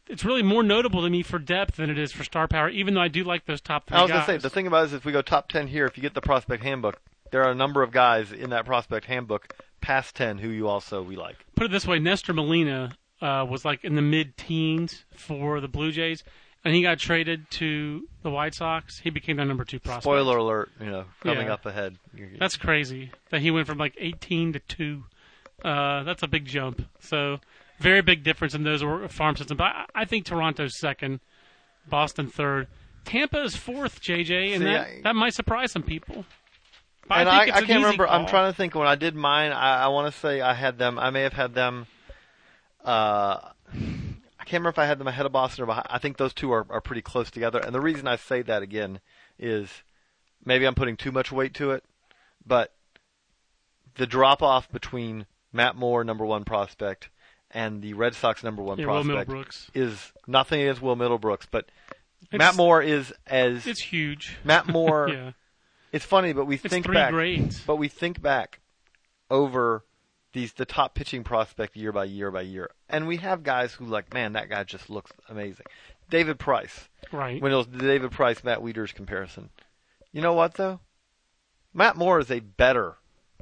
it's 0.09 0.25
really 0.25 0.43
more 0.43 0.63
notable 0.63 1.03
to 1.03 1.11
me 1.11 1.23
for 1.23 1.39
depth 1.39 1.77
than 1.77 1.91
it 1.91 1.99
is 1.99 2.13
for 2.13 2.25
star 2.25 2.49
power. 2.49 2.69
Even 2.69 2.95
though 2.95 3.01
I 3.01 3.09
do 3.09 3.25
like 3.25 3.47
those 3.47 3.61
top 3.61 3.87
three 3.87 3.97
I 3.99 4.03
was 4.03 4.11
guys. 4.11 4.27
to 4.27 4.33
say 4.33 4.37
the 4.39 4.51
thing 4.51 4.67
about 4.67 4.85
it 4.85 4.87
is 4.87 4.93
if 4.95 5.05
we 5.05 5.13
go 5.13 5.23
top 5.23 5.49
10 5.49 5.69
here, 5.69 5.87
if 5.87 5.97
you 5.97 6.03
get 6.03 6.15
the 6.15 6.21
prospect 6.21 6.63
handbook, 6.63 7.01
there 7.31 7.43
are 7.45 7.51
a 7.51 7.55
number 7.55 7.83
of 7.83 7.91
guys 7.93 8.33
in 8.33 8.51
that 8.51 8.65
prospect 8.65 9.07
handbook 9.07 9.55
past 9.81 10.17
10 10.17 10.39
who 10.39 10.49
you 10.49 10.67
also 10.69 11.03
we 11.03 11.17
like. 11.17 11.37
Put 11.55 11.67
it 11.67 11.71
this 11.71 11.87
way: 11.87 11.99
Nestor 11.99 12.33
Molina 12.33 12.97
uh, 13.21 13.47
was 13.49 13.65
like 13.65 13.85
in 13.85 13.95
the 13.95 14.03
mid-teens 14.03 15.05
for 15.15 15.61
the 15.61 15.69
Blue 15.69 15.93
Jays, 15.93 16.25
and 16.65 16.75
he 16.75 16.83
got 16.83 16.99
traded 16.99 17.51
to 17.53 18.09
the 18.23 18.31
White 18.31 18.55
Sox. 18.55 18.99
He 18.99 19.11
became 19.11 19.37
their 19.37 19.47
number 19.47 19.65
two 19.65 19.79
prospect. 19.79 20.05
Spoiler 20.05 20.37
alert, 20.39 20.71
you 20.81 20.87
know, 20.87 21.05
coming 21.21 21.47
Yeah. 21.49 21.55
up 21.55 21.67
ahead. 21.67 21.97
That's 22.39 22.57
crazy 22.57 23.11
that 23.31 23.41
he 23.41 23.51
went 23.51 23.67
from 23.67 23.79
like 23.79 23.95
18 23.99 24.55
to 24.55 24.59
2. 24.61 25.05
Uh, 25.65 26.03
that's 26.05 26.23
a 26.23 26.29
big 26.29 26.45
jump. 26.47 26.87
So, 27.01 27.41
very 27.79 28.03
big 28.03 28.25
difference 28.25 28.55
in 28.55 28.65
those 28.65 28.83
farm 29.13 29.37
systems. 29.37 29.59
But 29.59 29.65
I, 29.65 29.85
I 29.95 30.05
think 30.05 30.25
Toronto's 30.25 30.79
second, 30.79 31.21
Boston 31.89 32.29
third. 32.29 32.69
Tampa 33.05 33.43
is 33.43 33.57
fourth, 33.57 34.03
JJ, 34.03 34.55
and 34.55 34.59
See, 34.59 34.65
that, 34.65 34.87
I- 34.87 35.01
that 35.05 35.17
might 35.17 35.35
surprise 35.35 35.73
some 35.73 35.83
people. 35.83 36.25
But 37.09 37.21
and 37.21 37.29
I, 37.29 37.37
I, 37.37 37.41
I, 37.41 37.63
can't 37.63 37.83
remember. 37.83 38.07
I'm 38.07 38.27
trying 38.27 38.53
to 38.53 38.57
think 38.57 38.75
when 38.75 38.87
I 38.87 38.95
did 38.95 39.15
mine. 39.15 39.51
I, 39.51 39.85
I 39.85 39.89
want 39.89 40.13
to 40.13 40.21
say 40.21 40.43
I 40.43 40.53
had 40.53 40.77
them. 40.77 40.99
I 40.99 41.09
may 41.09 41.23
have 41.23 41.33
had 41.33 41.55
them. 41.55 41.87
Uh, 42.85 43.39
I 43.73 44.45
can't 44.45 44.61
remember 44.61 44.69
if 44.69 44.79
I 44.79 44.85
had 44.85 44.99
them 44.99 45.09
ahead 45.09 45.25
of 45.25 45.33
Boston 45.33 45.63
or 45.65 45.67
behind. 45.67 45.87
I 45.89 45.99
think 45.99 46.19
those 46.19 46.35
two 46.35 46.53
are, 46.53 46.67
are 46.69 46.83
pretty 46.83 47.01
close 47.01 47.31
together. 47.31 47.61
And 47.61 47.75
the 47.75 47.81
reason 47.81 48.07
I 48.07 48.17
say 48.17 48.43
that 48.43 48.63
again 48.63 49.01
is 49.39 49.71
maybe 50.45 50.67
I'm 50.67 50.75
putting 50.75 50.99
too 50.99 51.11
much 51.11 51.33
weight 51.33 51.55
to 51.55 51.71
it, 51.71 51.83
but 52.47 52.75
the 53.97 54.07
drop 54.07 54.43
off 54.43 54.71
between 54.71 55.25
Matt 55.51 55.77
Moore, 55.77 56.05
number 56.05 56.27
one 56.27 56.45
prospect, 56.45 57.09
and 57.59 57.83
the 57.83 57.95
Red 57.95 58.15
Sox 58.15 58.45
number 58.45 58.63
one 58.63 58.79
Yeah, 58.79 58.85
prospect 58.85 59.71
is 59.75 60.13
nothing 60.27 60.61
against 60.63 60.81
Will 60.81 60.97
Middlebrooks, 60.97 61.47
but 61.51 61.65
It's- 62.31 62.39
Matt 62.39 62.55
Moore 62.57 62.81
is 62.83 63.13
as 63.27 63.67
It's 63.67 63.81
huge. 63.81 64.37
Matt 64.45 64.67
Moore. 64.77 65.09
yeah. 65.09 65.31
It's 65.93 66.05
funny, 66.05 66.33
but 66.33 66.45
we 66.45 66.57
It's 66.57 66.65
think 66.69 66.85
three 66.87 66.95
back. 66.95 67.11
grades. 67.13 67.61
But 67.67 67.77
we 67.77 67.89
think 67.89 68.21
back 68.23 68.61
over 69.31 69.85
these 70.35 70.53
the 70.53 70.67
top 70.67 70.95
pitching 70.95 71.25
prospect 71.25 71.75
year 71.77 71.91
by 71.93 72.05
year 72.05 72.31
by 72.31 72.43
year, 72.43 72.71
and 72.89 73.07
we 73.09 73.17
have 73.17 73.43
guys 73.43 73.73
who 73.73 73.87
like, 73.87 74.13
man, 74.13 74.35
that 74.35 74.49
guy 74.51 74.63
just 74.65 74.89
looks 74.91 75.11
amazing. 75.29 75.67
David 76.11 76.39
Price, 76.39 76.89
Right. 77.13 77.41
when 77.43 77.53
it 77.53 77.57
was 77.57 77.67
the 77.67 77.79
David 77.79 78.11
Price 78.13 78.45
Matt 78.45 78.59
Wieters 78.61 78.95
comparison. 78.95 79.51
You 80.13 80.21
know 80.23 80.33
what 80.35 80.55
though? 80.55 80.81
Matt 81.75 81.97
Moore 81.97 82.19
is 82.21 82.31
a 82.31 82.41
better 82.41 82.97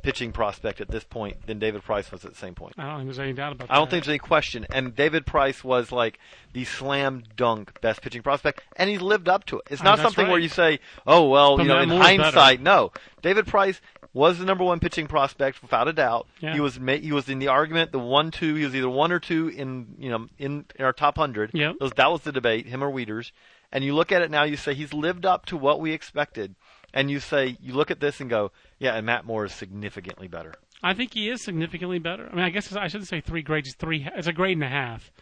pitching 0.06 0.30
prospect 0.30 0.80
at 0.80 0.88
this 0.88 1.02
point 1.02 1.46
than 1.46 1.58
David 1.58 1.82
Price 1.82 2.12
was 2.12 2.24
at 2.24 2.30
the 2.30 2.38
same 2.38 2.54
point. 2.54 2.74
I 2.78 2.84
don't 2.84 2.98
think 2.98 3.08
there's 3.08 3.18
any 3.18 3.32
doubt 3.32 3.52
about 3.52 3.66
that. 3.66 3.74
I 3.74 3.76
don't 3.76 3.90
think 3.90 4.04
there's 4.04 4.12
any 4.12 4.20
question. 4.20 4.64
And 4.70 4.94
David 4.94 5.26
Price 5.26 5.64
was 5.64 5.90
like 5.90 6.20
the 6.52 6.64
slam 6.64 7.24
dunk 7.36 7.80
best 7.80 8.02
pitching 8.02 8.22
prospect, 8.22 8.62
and 8.76 8.88
he's 8.88 9.00
lived 9.00 9.28
up 9.28 9.44
to 9.46 9.58
it. 9.58 9.64
It's 9.68 9.82
not 9.82 9.98
something 9.98 10.24
right. 10.24 10.30
where 10.30 10.40
you 10.40 10.48
say, 10.48 10.78
"Oh 11.06 11.28
well," 11.28 11.56
But 11.56 11.64
you 11.64 11.68
know, 11.70 11.80
in 11.80 11.90
hindsight. 11.90 12.60
No, 12.60 12.92
David 13.20 13.48
Price 13.48 13.80
was 14.12 14.38
the 14.38 14.44
number 14.44 14.64
one 14.64 14.80
pitching 14.80 15.08
prospect 15.08 15.60
without 15.60 15.88
a 15.88 15.92
doubt. 15.92 16.26
Yeah. 16.40 16.54
He 16.54 16.60
was 16.60 16.76
he 16.76 17.12
was 17.12 17.28
in 17.28 17.40
the 17.40 17.48
argument, 17.48 17.90
the 17.92 17.98
one 17.98 18.30
two. 18.30 18.54
He 18.54 18.64
was 18.64 18.74
either 18.74 18.88
one 18.88 19.10
or 19.10 19.18
two 19.18 19.48
in 19.48 19.96
you 19.98 20.10
know 20.10 20.28
in 20.38 20.64
in 20.76 20.84
our 20.84 20.92
top 20.92 21.18
hundred. 21.18 21.50
Yep. 21.52 21.76
Those- 21.80 21.92
that 21.92 22.10
was 22.10 22.22
the 22.22 22.32
debate, 22.32 22.66
him 22.66 22.82
or 22.82 22.90
Wieters. 22.90 23.32
And 23.72 23.84
you 23.84 23.94
look 23.94 24.12
at 24.12 24.22
it 24.22 24.30
now, 24.30 24.44
you 24.44 24.56
say 24.56 24.74
he's 24.74 24.94
lived 24.94 25.26
up 25.26 25.46
to 25.46 25.56
what 25.56 25.80
we 25.80 25.92
expected, 25.92 26.54
and 26.96 27.08
you 27.10 27.20
say 27.20 27.56
you 27.60 27.74
look 27.74 27.92
at 27.92 28.00
this 28.00 28.20
and 28.20 28.28
go, 28.28 28.50
"Yeah," 28.80 28.94
and 28.96 29.06
Matt 29.06 29.24
Moore 29.24 29.44
is 29.44 29.52
significantly 29.54 30.26
better. 30.26 30.54
I 30.82 30.92
think 30.94 31.14
he 31.14 31.28
is 31.30 31.42
significantly 31.42 31.98
better. 32.00 32.28
I 32.30 32.34
mean, 32.34 32.44
I 32.44 32.50
guess 32.50 32.74
I 32.74 32.88
shouldn't 32.88 33.08
say 33.08 33.20
three 33.20 33.42
grades. 33.42 33.74
Three. 33.78 34.08
It's 34.16 34.26
a 34.26 34.32
grade 34.32 34.56
and 34.56 34.64
a 34.64 34.68
half. 34.68 35.12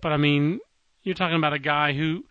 But 0.00 0.12
I 0.12 0.16
mean, 0.16 0.60
you're 1.02 1.14
talking 1.14 1.36
about 1.36 1.52
a 1.52 1.58
guy 1.58 1.92
who 1.92 2.24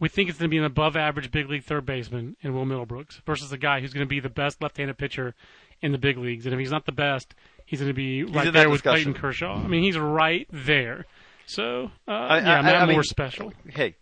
we 0.00 0.08
think 0.08 0.30
is 0.30 0.36
going 0.38 0.48
to 0.48 0.54
be 0.54 0.58
an 0.58 0.64
above-average 0.64 1.30
big 1.32 1.48
league 1.50 1.64
third 1.64 1.84
baseman 1.84 2.36
in 2.42 2.54
Will 2.54 2.64
Middlebrooks 2.64 3.20
versus 3.26 3.50
a 3.52 3.58
guy 3.58 3.80
who's 3.80 3.92
going 3.92 4.06
to 4.06 4.08
be 4.08 4.20
the 4.20 4.28
best 4.28 4.62
left-handed 4.62 4.96
pitcher 4.98 5.34
in 5.82 5.90
the 5.92 5.98
big 5.98 6.16
leagues. 6.16 6.46
And 6.46 6.52
if 6.54 6.58
he's 6.60 6.70
not 6.70 6.86
the 6.86 6.92
best, 6.92 7.34
he's 7.66 7.80
going 7.80 7.90
to 7.90 7.94
be 7.94 8.22
right 8.22 8.52
there 8.52 8.70
with. 8.70 8.82
Clayton 8.84 9.14
Kershaw. 9.14 9.56
I 9.56 9.66
mean, 9.66 9.82
he's 9.82 9.98
right 9.98 10.46
there. 10.52 11.04
So 11.46 11.90
uh, 12.06 12.10
I- 12.12 12.38
yeah, 12.38 12.58
I- 12.58 12.62
Matt 12.62 12.74
I 12.82 12.86
mean- 12.86 13.02
special. 13.02 13.52
hey, 13.68 13.96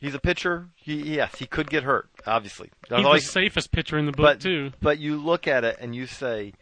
he's 0.00 0.14
a 0.14 0.18
pitcher. 0.20 0.68
He 0.76 1.16
yes, 1.16 1.36
he 1.38 1.46
could 1.46 1.68
get 1.70 1.82
hurt. 1.84 2.08
Obviously, 2.26 2.70
He's 2.88 3.04
the 3.04 3.20
safest 3.20 3.72
pitcher 3.72 3.98
in 3.98 4.06
the 4.06 4.12
book 4.12 4.24
but 4.24 4.40
too. 4.40 4.72
but 4.80 4.98
you 4.98 5.16
look 5.16 5.46
at 5.46 5.64
it 5.64 5.76
and 5.80 5.94
you 5.94 6.06
say, 6.06 6.52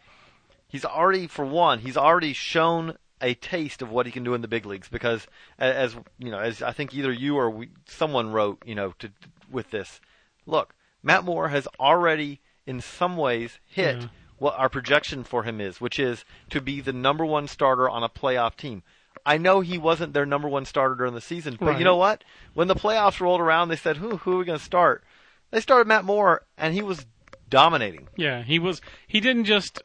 he's 0.69 0.85
already 0.85 1.27
for 1.27 1.45
one, 1.45 1.79
he's 1.81 1.97
already 1.97 2.33
shown 2.33 2.97
a 3.23 3.35
taste 3.35 3.81
of 3.81 3.91
what 3.91 4.05
he 4.07 4.13
can 4.13 4.25
do 4.25 4.35
in 4.35 4.43
the 4.43 4.49
big 4.49 4.67
leagues 4.67 4.89
because 4.89 5.27
as 5.59 5.97
you 6.19 6.31
know, 6.31 6.39
as 6.39 6.63
I 6.63 6.73
think 6.73 6.95
either 6.95 7.11
you 7.13 7.37
or 7.37 7.49
we, 7.51 7.71
someone 7.87 8.31
wrote, 8.33 8.63
you 8.67 8.75
know, 8.75 8.93
to 8.99 9.11
with 9.51 9.71
this. 9.71 10.01
Look, 10.45 10.75
Matt 11.03 11.25
Moore 11.25 11.49
has 11.49 11.67
already 11.81 12.41
in 12.67 12.81
some 12.81 13.17
ways 13.17 13.59
hit 13.65 13.97
Yeah. 14.03 14.09
what 14.39 14.59
our 14.59 14.69
projection 14.69 15.25
for 15.25 15.45
him 15.45 15.61
is, 15.61 15.81
which 15.81 15.99
is 15.99 16.25
to 16.51 16.61
be 16.61 16.81
the 16.81 16.93
number 16.93 17.25
one 17.25 17.49
starter 17.49 17.89
on 17.89 18.03
a 18.03 18.09
playoff 18.09 18.57
team. 18.57 18.83
I 19.27 19.37
know 19.39 19.61
he 19.61 19.77
wasn't 19.77 20.13
their 20.15 20.25
number 20.25 20.49
one 20.49 20.65
starter 20.65 20.95
during 20.95 21.13
the 21.15 21.21
season, 21.21 21.57
but 21.59 21.67
Right. 21.67 21.79
you 21.79 21.85
know 21.85 21.97
what? 21.97 22.23
When 22.55 22.69
the 22.69 22.75
playoffs 22.77 23.21
rolled 23.21 23.41
around, 23.41 23.69
they 23.69 23.77
said, 23.77 23.97
"Who 23.99 24.19
who 24.19 24.35
are 24.35 24.39
we 24.39 24.45
going 24.45 24.59
to 24.59 24.65
start?" 24.65 25.03
They 25.51 25.61
started 25.61 25.87
Matt 25.89 26.05
Moore, 26.05 26.43
and 26.57 26.73
he 26.73 26.83
was 26.83 27.05
dominating. 27.51 28.09
Yeah, 28.17 28.43
he 28.43 28.59
was. 28.59 28.81
He 29.07 29.21
didn't 29.21 29.45
just 29.45 29.83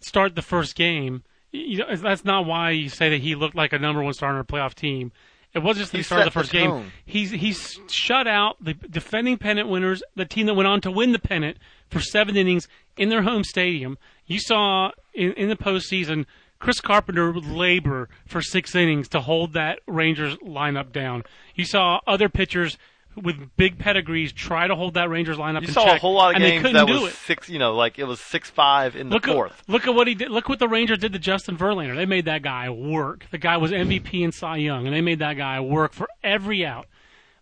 start 0.00 0.34
the 0.34 0.42
first 0.42 0.74
game. 0.74 1.22
You 1.52 1.78
know, 1.78 1.96
that's 1.96 2.24
not 2.24 2.46
why 2.46 2.70
you 2.70 2.88
say 2.88 3.08
that 3.10 3.20
he 3.20 3.34
looked 3.34 3.56
like 3.56 3.72
a 3.72 3.78
number 3.78 4.02
one 4.02 4.12
starter 4.12 4.36
on 4.36 4.40
a 4.40 4.44
playoff 4.44 4.74
team. 4.74 5.12
It 5.52 5.60
wasn't 5.60 5.82
just 5.82 5.92
that 5.92 5.98
He 5.98 6.02
he 6.02 6.04
started 6.04 6.26
the 6.26 6.30
set 6.30 6.34
the 6.34 6.40
first 6.40 6.52
game. 6.52 6.92
He's 7.04 7.30
he's 7.32 7.78
shut 7.90 8.28
out 8.28 8.56
the 8.64 8.74
defending 8.74 9.36
pennant 9.36 9.68
winners, 9.68 10.02
the 10.14 10.24
team 10.24 10.46
that 10.46 10.54
went 10.54 10.68
on 10.68 10.80
to 10.82 10.90
win 10.92 11.10
the 11.12 11.18
pennant 11.18 11.58
for 11.88 12.00
seven 12.00 12.36
innings 12.36 12.68
in 12.96 13.08
their 13.08 13.22
home 13.22 13.42
stadium. 13.42 13.98
You 14.26 14.38
saw 14.38 14.92
in, 15.12 15.32
in 15.32 15.48
the 15.48 15.56
postseason. 15.56 16.26
Chris 16.60 16.80
Carpenter 16.80 17.32
would 17.32 17.46
labor 17.46 18.08
for 18.26 18.40
six 18.40 18.74
innings 18.74 19.08
to 19.08 19.20
hold 19.20 19.54
that 19.54 19.80
Rangers 19.88 20.36
lineup 20.36 20.92
down. 20.92 21.24
You 21.54 21.64
saw 21.64 22.00
other 22.06 22.28
pitchers 22.28 22.78
with 23.16 23.56
big 23.56 23.78
pedigrees 23.78 24.32
try 24.32 24.68
to 24.68 24.76
hold 24.76 24.94
that 24.94 25.10
Rangers 25.10 25.36
lineup 25.36 25.62
You 25.62 25.68
saw 25.68 25.84
check, 25.84 25.96
a 25.96 26.00
whole 26.00 26.14
lot 26.14 26.36
of 26.36 26.40
games 26.40 26.62
that 26.72 26.86
was 26.88 27.10
it. 27.10 27.14
six. 27.14 27.48
You 27.48 27.58
know, 27.58 27.74
like 27.74 27.98
it 27.98 28.04
was 28.04 28.20
six 28.20 28.48
five 28.48 28.94
in 28.94 29.08
the 29.08 29.14
Look 29.16 29.26
fourth. 29.26 29.62
at 29.62 29.68
look 29.68 29.86
at 29.88 29.94
what 29.94 30.06
he 30.06 30.14
did. 30.14 30.30
Look 30.30 30.48
what 30.48 30.58
the 30.60 30.68
Rangers 30.68 30.98
did 30.98 31.12
to 31.14 31.18
Justin 31.18 31.56
Verlander. 31.56 31.96
They 31.96 32.06
made 32.06 32.26
that 32.26 32.42
guy 32.42 32.70
work. 32.70 33.26
The 33.32 33.38
guy 33.38 33.56
was 33.56 33.72
MVP 33.72 34.22
and 34.22 34.32
Cy 34.32 34.56
Young, 34.58 34.86
and 34.86 34.94
they 34.94 35.00
made 35.00 35.18
that 35.18 35.34
guy 35.36 35.58
work 35.60 35.92
for 35.92 36.08
every 36.22 36.64
out. 36.64 36.86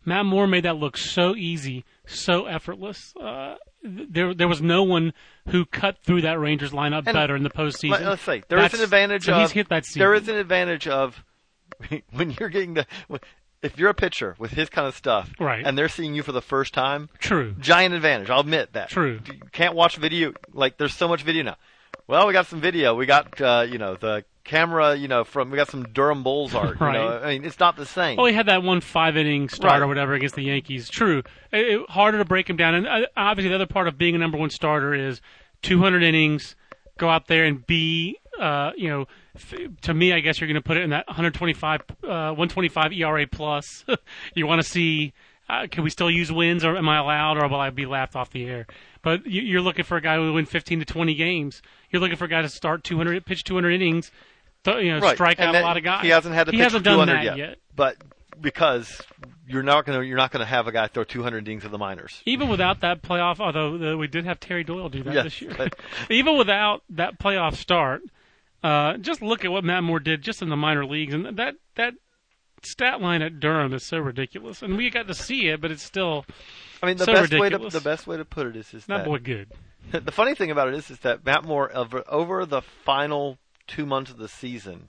Matt 0.09 0.27
Moore 0.27 0.47
made 0.47 0.65
that 0.65 0.77
look 0.77 0.97
so 0.97 1.37
easy, 1.37 1.85
so 2.07 2.47
effortless. 2.47 3.15
Uh, 3.17 3.57
there, 3.83 4.35
there 4.35 4.49
was 4.49 4.61
no 4.61 4.83
one 4.83 5.13
who 5.49 5.65
cut 5.65 5.99
through 6.03 6.23
that 6.23 6.39
Rangers 6.41 6.73
lineup 6.73 7.05
And 7.07 7.15
better 7.15 7.37
in 7.37 7.43
the 7.43 7.51
postseason. 7.51 7.91
Let, 7.91 8.03
us 8.03 8.21
say 8.23 8.43
there 8.49 8.59
is 8.65 8.75
an 8.75 8.81
advantage 8.81 9.27
so 9.27 9.35
of 9.35 9.41
he's 9.43 9.51
hit 9.53 9.69
that 9.69 9.85
season. 9.85 10.01
there 10.01 10.15
is 10.15 10.29
an 10.29 10.37
advantage 10.37 10.89
of 10.89 11.23
when 12.13 12.31
you're 12.33 12.49
getting 12.49 12.75
the 12.75 12.87
if 13.63 13.77
you're 13.79 13.91
a 13.91 13.95
pitcher 13.95 14.35
with 14.39 14.53
his 14.53 14.69
kind 14.69 14.87
of 14.87 14.95
stuff, 14.97 15.33
Right. 15.41 15.65
and 15.67 15.77
they're 15.77 15.89
seeing 15.89 16.15
you 16.15 16.23
for 16.23 16.33
the 16.33 16.41
first 16.43 16.73
time, 16.75 17.09
True. 17.19 17.55
giant 17.59 17.93
advantage. 17.95 18.31
I'll 18.31 18.41
admit 18.41 18.73
that. 18.75 18.89
True. 18.89 19.21
You 19.27 19.35
can't 19.53 19.75
watch 19.75 19.97
video 19.97 20.33
like 20.53 20.79
there's 20.79 20.95
so 20.95 21.09
much 21.09 21.23
video 21.23 21.43
now. 21.43 21.57
Well, 22.07 22.27
we 22.27 22.33
got 22.33 22.47
some 22.47 22.61
video. 22.61 22.95
We 22.95 23.07
got 23.07 23.41
uh, 23.41 23.67
you 23.69 23.79
know 23.79 23.97
the 23.97 24.25
camera. 24.49 24.97
You 24.97 25.07
know 25.09 25.23
from 25.25 25.51
we 25.51 25.57
got 25.57 25.69
some 25.71 25.85
Durham 25.85 26.23
Bulls 26.25 26.55
art. 26.55 26.81
Right. 26.81 26.95
You 26.95 26.99
know, 27.01 27.19
I 27.23 27.29
mean 27.35 27.45
it's 27.45 27.61
not 27.61 27.77
the 27.77 27.87
same. 27.87 28.17
Well, 28.17 28.27
he 28.27 28.33
had 28.33 28.47
that 28.47 28.63
one 28.63 28.81
five 28.81 29.17
inning 29.17 29.49
start 29.49 29.73
Right. 29.75 29.83
or 29.83 29.87
whatever 29.87 30.15
against 30.15 30.35
the 30.35 30.43
Yankees. 30.43 30.89
True. 30.89 31.19
It, 31.53 31.67
it- 31.81 31.91
harder 31.91 32.19
to 32.19 32.25
break 32.25 32.49
him 32.51 32.57
down. 32.57 32.75
And 32.75 32.87
uh, 32.87 33.07
obviously, 33.17 33.51
the 33.51 33.55
other 33.55 33.67
part 33.67 33.87
of 33.89 33.97
being 33.99 34.15
a 34.15 34.19
number 34.19 34.37
one 34.39 34.51
starter 34.51 34.95
is 34.95 35.21
200 35.63 36.03
innings, 36.03 36.57
go 36.99 37.09
out 37.09 37.27
there 37.27 37.45
and 37.45 37.67
be, 37.67 38.17
uh, 38.41 38.71
you 38.77 38.89
know, 38.89 39.07
f- 39.37 39.55
to 39.83 39.95
me, 39.95 40.13
I 40.13 40.21
guess 40.21 40.41
you're 40.41 40.47
going 40.49 40.55
to 40.55 40.61
put 40.63 40.77
it 40.77 40.85
in 40.85 40.91
that 40.91 41.07
125, 41.09 41.81
uh, 42.05 42.07
125 42.07 42.93
ERA 42.93 43.27
plus. 43.27 43.85
you 44.35 44.47
want 44.47 44.63
to 44.63 44.69
see, 44.69 45.13
uh, 45.49 45.67
can 45.71 45.83
we 45.83 45.91
still 45.91 46.11
use 46.11 46.31
wins 46.31 46.65
or 46.65 46.77
am 46.77 46.89
I 46.89 46.99
allowed 46.99 47.39
or 47.39 47.49
will 47.49 47.59
I 47.61 47.71
be 47.71 47.87
laughed 47.87 48.15
off 48.15 48.31
the 48.31 48.45
air? 48.47 48.67
But 49.03 49.27
you, 49.27 49.43
you're 49.43 49.61
looking 49.61 49.85
for 49.85 49.97
a 49.97 50.01
guy 50.01 50.17
who 50.17 50.23
will 50.23 50.35
win 50.35 50.47
15 50.47 50.81
to 50.81 50.85
20 50.85 51.15
games. 51.15 51.63
You're 51.91 52.01
looking 52.01 52.17
for 52.17 52.27
a 52.27 52.29
guy 52.29 52.43
to 52.43 52.49
start 52.49 52.85
200, 52.85 53.25
pitch 53.27 53.43
200 53.45 53.71
innings, 53.71 54.13
you 54.77 54.93
know, 54.93 55.01
right. 55.01 55.15
strike 55.15 55.39
And 55.41 55.57
out 55.57 55.63
a 55.63 55.65
lot 55.65 55.77
of 55.79 55.83
guys. 55.83 56.03
He 56.03 56.11
hasn't 56.11 56.35
had 56.35 56.45
to 56.47 56.53
he 56.53 56.59
hasn't 56.59 56.85
done 56.85 57.07
200 57.07 57.13
that 57.15 57.25
yet. 57.25 57.39
yet. 57.39 57.59
But 57.75 57.97
because 58.41 59.01
you're 59.47 59.63
not 59.63 59.87
gonna 59.87 60.03
you're 60.03 60.17
not 60.19 60.31
gonna 60.31 60.45
have 60.45 60.67
a 60.67 60.73
guy 60.73 60.87
throw 60.89 61.05
200 61.05 61.49
innings 61.49 61.65
in 61.65 61.71
the 61.71 61.79
minors. 61.79 62.23
even 62.27 62.49
without 62.49 62.81
that 62.81 63.03
playoff, 63.03 63.41
although 63.41 63.95
uh, 63.95 63.97
we 63.97 64.07
did 64.07 64.25
have 64.27 64.39
Terry 64.39 64.63
Doyle 64.65 64.89
do 64.89 65.03
that 65.05 65.15
Yes, 65.15 65.25
this 65.25 65.43
year, 65.43 65.55
but- 65.57 65.75
even 66.11 66.37
without 66.37 66.83
that 66.91 67.19
playoff 67.19 67.55
start, 67.57 68.03
uh, 68.63 68.97
just 68.99 69.23
look 69.23 69.45
at 69.45 69.51
what 69.51 69.65
Matt 69.65 69.83
Moore 69.83 70.01
did 70.01 70.23
just 70.23 70.43
in 70.43 70.49
the 70.51 70.57
minor 70.57 70.85
leagues, 70.85 71.15
and 71.15 71.25
that 71.39 71.55
that 71.77 71.95
stat 72.63 73.01
line 73.01 73.23
at 73.23 73.41
Durham 73.41 73.73
is 73.73 73.87
so 73.87 73.99
ridiculous, 73.99 74.63
and 74.63 74.77
we 74.77 74.91
got 74.91 75.07
to 75.09 75.15
see 75.15 75.49
it, 75.49 75.61
but 75.61 75.71
it's 75.71 75.83
still 75.83 76.25
I 76.83 76.87
mean, 76.87 76.97
the 76.97 77.05
So 77.05 77.13
best 77.13 77.33
way 77.33 77.49
to 77.49 77.59
the 77.59 77.81
best 77.81 78.07
way 78.07 78.17
to 78.17 78.25
put 78.25 78.47
it 78.49 78.57
is 78.57 78.73
is 78.75 78.89
not 78.89 78.99
that 78.99 79.07
boy 79.07 79.19
good. 79.19 79.49
the 79.93 80.13
funny 80.13 80.35
thing 80.35 80.51
about 80.51 80.69
it 80.69 80.75
is 80.75 80.91
is 80.91 80.99
that 81.01 81.25
Matt 81.25 81.45
Moore 81.45 81.75
over, 81.75 82.05
over 82.09 82.45
the 82.45 82.61
final 82.85 83.39
two 83.69 83.87
months 83.87 84.11
of 84.11 84.17
the 84.17 84.29
season, 84.29 84.89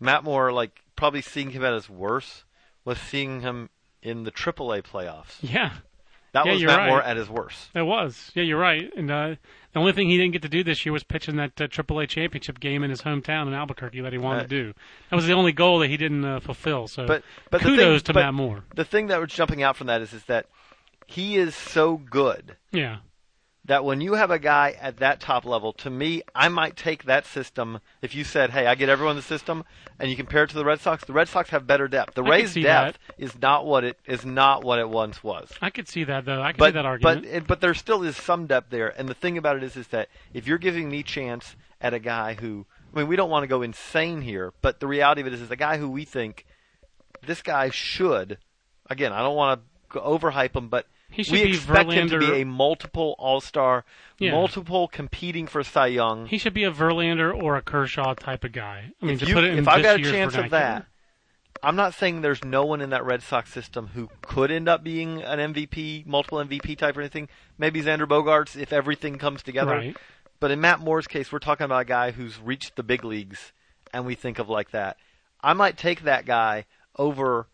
Matt 0.00 0.24
Moore 0.24 0.52
like 0.52 0.80
probably 0.96 1.20
seeing 1.22 1.50
him 1.50 1.64
at 1.64 1.72
his 1.74 1.88
worst 1.90 2.44
was 2.84 2.98
seeing 2.98 3.40
him 3.40 3.70
in 4.02 4.24
the 4.24 4.30
AAA 4.32 4.82
playoffs. 4.82 5.36
Yeah, 5.42 5.72
That 6.32 6.44
Yeah, 6.46 6.52
was 6.52 6.60
you're 6.60 6.68
Matt 6.70 6.78
right. 6.80 6.88
Moore 6.88 7.02
at 7.02 7.16
his 7.16 7.28
worst. 7.30 7.70
it 7.74 7.82
was. 7.82 8.30
Yeah, 8.34 8.42
you're 8.42 8.58
right. 8.58 8.90
And 8.96 9.10
uh, 9.10 9.34
the 9.72 9.78
only 9.80 9.92
thing 9.92 10.08
he 10.10 10.18
didn't 10.18 10.32
get 10.32 10.42
to 10.42 10.48
do 10.48 10.62
this 10.62 10.84
year 10.84 10.92
was 10.92 11.02
pitching 11.04 11.36
that 11.36 11.58
uh, 11.60 11.66
AAA 11.68 12.08
championship 12.08 12.60
game 12.60 12.82
in 12.82 12.90
his 12.90 13.02
hometown 13.02 13.46
in 13.46 13.54
Albuquerque 13.54 14.00
that 14.02 14.12
he 14.12 14.18
wanted 14.18 14.40
Right. 14.40 14.48
to 14.50 14.62
do. 14.64 14.74
That 15.10 15.16
was 15.16 15.26
the 15.26 15.32
only 15.32 15.52
goal 15.52 15.78
that 15.78 15.88
he 15.88 15.96
didn't 15.96 16.24
uh, 16.24 16.40
fulfill. 16.40 16.86
So, 16.88 17.06
But 17.06 17.22
but 17.50 17.60
kudos 17.62 18.00
thing, 18.02 18.06
to 18.06 18.12
but 18.12 18.20
Matt 18.20 18.34
Moore. 18.34 18.64
The 18.74 18.84
thing 18.84 19.06
that 19.06 19.20
was 19.20 19.30
jumping 19.32 19.62
out 19.62 19.76
from 19.76 19.86
that 19.86 20.02
is 20.02 20.12
is 20.12 20.24
that 20.24 20.46
he 21.06 21.36
is 21.36 21.54
so 21.54 21.96
good 21.96 22.56
Yeah, 22.72 22.98
that 23.66 23.84
when 23.84 24.00
you 24.00 24.14
have 24.14 24.30
a 24.30 24.38
guy 24.38 24.76
at 24.80 24.98
that 24.98 25.20
top 25.20 25.44
level, 25.44 25.72
to 25.72 25.88
me, 25.90 26.22
I 26.34 26.48
might 26.48 26.76
take 26.76 27.04
that 27.04 27.24
system. 27.26 27.80
If 28.02 28.14
you 28.14 28.24
said, 28.24 28.50
"Hey, 28.50 28.66
I 28.66 28.74
get 28.74 28.88
everyone 28.88 29.12
in 29.12 29.16
the 29.16 29.22
system," 29.22 29.64
and 29.98 30.10
you 30.10 30.16
compare 30.16 30.44
it 30.44 30.50
to 30.50 30.56
the 30.56 30.64
Red 30.64 30.80
Sox, 30.80 31.04
the 31.04 31.12
Red 31.12 31.28
Sox 31.28 31.50
have 31.50 31.66
better 31.66 31.88
depth. 31.88 32.14
The 32.14 32.22
I 32.22 32.28
Rays' 32.28 32.54
depth 32.54 32.98
is 33.16 33.40
not 33.40 33.64
what 33.64 33.84
it 33.84 33.98
is 34.06 34.24
not 34.24 34.64
what 34.64 34.78
it 34.78 34.88
once 34.88 35.24
was. 35.24 35.50
I 35.62 35.70
could 35.70 35.88
see 35.88 36.04
that 36.04 36.24
though. 36.24 36.42
I 36.42 36.52
could 36.52 36.62
see 36.62 36.70
that 36.72 36.84
argument. 36.84 37.22
but 37.22 37.30
it, 37.30 37.46
but 37.46 37.60
there 37.60 37.74
still 37.74 38.02
is 38.02 38.16
some 38.16 38.46
depth 38.46 38.70
there. 38.70 38.88
And 38.88 39.08
the 39.08 39.14
thing 39.14 39.38
about 39.38 39.56
it 39.56 39.62
is 39.62 39.76
is 39.76 39.88
that 39.88 40.08
if 40.32 40.46
you're 40.46 40.58
giving 40.58 40.90
me 40.90 41.02
chance 41.02 41.56
at 41.80 41.94
a 41.94 41.98
guy 41.98 42.34
who, 42.34 42.66
I 42.94 42.98
mean, 42.98 43.08
we 43.08 43.16
don't 43.16 43.30
want 43.30 43.44
to 43.44 43.48
go 43.48 43.62
insane 43.62 44.20
here, 44.22 44.52
but 44.60 44.80
the 44.80 44.86
reality 44.86 45.22
of 45.22 45.26
it 45.26 45.32
is, 45.32 45.40
is 45.40 45.50
a 45.50 45.56
guy 45.56 45.78
who 45.78 45.88
we 45.88 46.04
think 46.04 46.46
this 47.26 47.42
guy 47.42 47.70
should. 47.70 48.38
Again, 48.90 49.12
I 49.12 49.20
don't 49.20 49.36
want 49.36 49.62
to 49.92 50.00
overhype 50.00 50.54
him, 50.54 50.68
but 50.68 50.86
He 51.14 51.22
should 51.22 51.32
we 51.32 51.44
be 51.44 51.50
expect 51.50 51.92
him 51.92 52.08
to 52.08 52.18
be 52.18 52.40
a 52.42 52.44
multiple 52.44 53.14
All 53.18 53.40
Star, 53.40 53.84
Yeah. 54.18 54.32
multiple 54.32 54.88
competing 54.88 55.46
for 55.46 55.62
Cy 55.62 55.86
Young. 55.86 56.26
He 56.26 56.38
should 56.38 56.54
be 56.54 56.64
a 56.64 56.72
Verlander 56.72 57.32
or 57.34 57.56
a 57.56 57.62
Kershaw 57.62 58.14
type 58.14 58.42
of 58.44 58.52
guy. 58.52 58.90
I 59.00 59.04
mean, 59.06 59.14
if 59.14 59.28
you, 59.28 59.34
put 59.34 59.44
it 59.44 59.52
in 59.52 59.58
if 59.60 59.68
I've 59.68 59.82
got 59.82 60.00
a 60.00 60.02
chance 60.02 60.34
of 60.34 60.50
that, 60.50 60.86
I'm 61.62 61.76
not 61.76 61.94
saying 61.94 62.20
there's 62.20 62.44
no 62.44 62.64
one 62.64 62.80
in 62.80 62.90
that 62.90 63.04
Red 63.04 63.22
Sox 63.22 63.52
system 63.52 63.90
who 63.94 64.10
could 64.22 64.50
end 64.50 64.68
up 64.68 64.82
being 64.82 65.22
an 65.22 65.38
MVP, 65.54 66.04
multiple 66.04 66.38
MVP 66.38 66.76
type 66.76 66.96
or 66.96 67.00
anything. 67.00 67.28
Maybe 67.58 67.80
Xander 67.80 68.06
Bogaerts 68.08 68.60
if 68.60 68.72
everything 68.72 69.16
comes 69.16 69.42
together. 69.42 69.70
Right. 69.76 69.96
But 70.40 70.50
in 70.50 70.60
Matt 70.60 70.80
Moore's 70.80 71.06
case, 71.06 71.30
we're 71.32 71.38
talking 71.38 71.64
about 71.64 71.82
a 71.82 71.86
guy 71.86 72.10
who's 72.10 72.38
reached 72.40 72.76
the 72.76 72.82
big 72.82 73.04
leagues, 73.04 73.52
and 73.94 74.04
we 74.04 74.14
think 74.14 74.38
of 74.40 74.48
like 74.48 74.72
that. 74.72 74.96
I 75.40 75.52
might 75.52 75.78
take 75.78 76.02
that 76.02 76.26
guy 76.26 76.66
over 76.96 77.46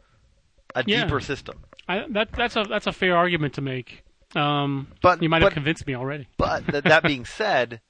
a 0.74 0.82
Yeah. 0.86 1.04
deeper 1.04 1.20
system. 1.20 1.64
I, 1.90 2.06
that, 2.10 2.32
that's 2.32 2.56
a 2.56 2.64
that's 2.64 2.86
a 2.86 2.92
fair 2.92 3.16
argument 3.16 3.54
to 3.54 3.60
make. 3.60 4.04
Um, 4.36 4.88
But- 5.02 5.22
you 5.22 5.28
might 5.28 5.42
have 5.42 5.50
but- 5.50 5.54
convinced 5.54 5.86
me 5.86 5.94
already. 5.94 6.28
But 6.36 6.66
th- 6.68 6.84
that 6.84 7.02
being 7.02 7.24
said, 7.40 7.80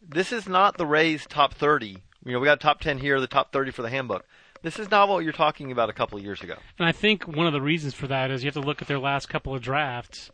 this 0.00 0.32
is 0.32 0.48
not 0.48 0.76
the 0.78 0.86
Rays' 0.86 1.26
top 1.26 1.54
30. 1.54 1.96
You 2.24 2.32
know, 2.32 2.38
we 2.38 2.46
got 2.46 2.60
top 2.60 2.80
10 2.80 2.98
here, 2.98 3.20
the 3.20 3.26
top 3.26 3.52
30 3.52 3.70
for 3.72 3.82
the 3.82 3.90
handbook. 3.90 4.24
This 4.62 4.78
is 4.78 4.90
not 4.90 5.08
what 5.08 5.24
you're 5.24 5.32
talking 5.32 5.72
about 5.72 5.90
a 5.90 5.92
couple 5.92 6.16
of 6.16 6.24
years 6.24 6.40
ago. 6.42 6.54
And 6.78 6.88
I 6.88 6.92
think 6.92 7.24
one 7.28 7.46
of 7.46 7.52
the 7.52 7.60
reasons 7.60 7.92
for 7.92 8.06
that 8.06 8.30
is 8.30 8.42
you 8.42 8.46
have 8.48 8.54
to 8.54 8.66
look 8.66 8.80
at 8.80 8.88
their 8.88 8.98
last 8.98 9.28
couple 9.28 9.54
of 9.54 9.60
drafts. 9.60 10.30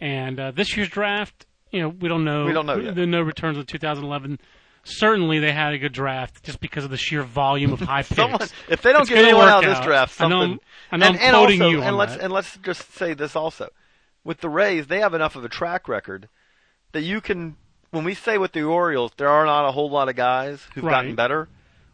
And 0.00 0.40
uh, 0.40 0.50
this 0.50 0.76
year's 0.76 0.88
draft, 0.88 1.46
you 1.70 1.82
know, 1.82 1.88
we 1.88 2.08
don't 2.08 2.24
know. 2.24 2.44
We 2.46 2.52
don't 2.52 2.66
know 2.66 2.78
yet. 2.78 2.94
There 2.96 3.04
are 3.04 3.06
no 3.06 3.20
returns 3.20 3.56
of 3.58 3.66
2011. 3.66 4.40
Certainly, 4.88 5.40
they 5.40 5.52
had 5.52 5.72
a 5.74 5.78
good 5.78 5.92
draft 5.92 6.42
just 6.44 6.60
because 6.60 6.84
of 6.84 6.90
the 6.90 6.96
sheer 6.96 7.22
volume 7.22 7.72
of 7.72 7.80
high 7.80 8.02
picks. 8.02 8.16
Someone, 8.16 8.40
if 8.68 8.82
they 8.82 8.92
don't 8.92 9.02
It's 9.02 9.10
get 9.10 9.24
anyone 9.24 9.48
out 9.48 9.64
of 9.64 9.70
this 9.70 9.84
draft, 9.84 10.14
something. 10.14 10.38
I 10.38 10.46
know 10.46 10.58
and, 10.90 11.04
I'm 11.04 11.16
and 11.20 11.36
also, 11.36 11.68
you 11.68 11.78
and 11.80 11.90
on 11.90 11.96
let's 11.96 12.14
that. 12.16 12.24
and 12.24 12.32
let's 12.32 12.56
just 12.58 12.92
say 12.94 13.14
this 13.14 13.36
also, 13.36 13.68
with 14.24 14.40
the 14.40 14.48
Rays, 14.48 14.86
they 14.86 15.00
have 15.00 15.14
enough 15.14 15.36
of 15.36 15.44
a 15.44 15.48
track 15.48 15.88
record 15.88 16.28
that 16.92 17.02
you 17.02 17.20
can. 17.20 17.56
When 17.90 18.04
we 18.04 18.14
say 18.14 18.36
with 18.38 18.52
the 18.52 18.62
Orioles, 18.64 19.12
there 19.16 19.28
are 19.30 19.46
not 19.46 19.66
a 19.66 19.72
whole 19.72 19.88
lot 19.90 20.08
of 20.10 20.16
guys 20.16 20.66
who've 20.74 20.84
Right. 20.84 20.92
gotten 20.92 21.14
better. 21.14 21.48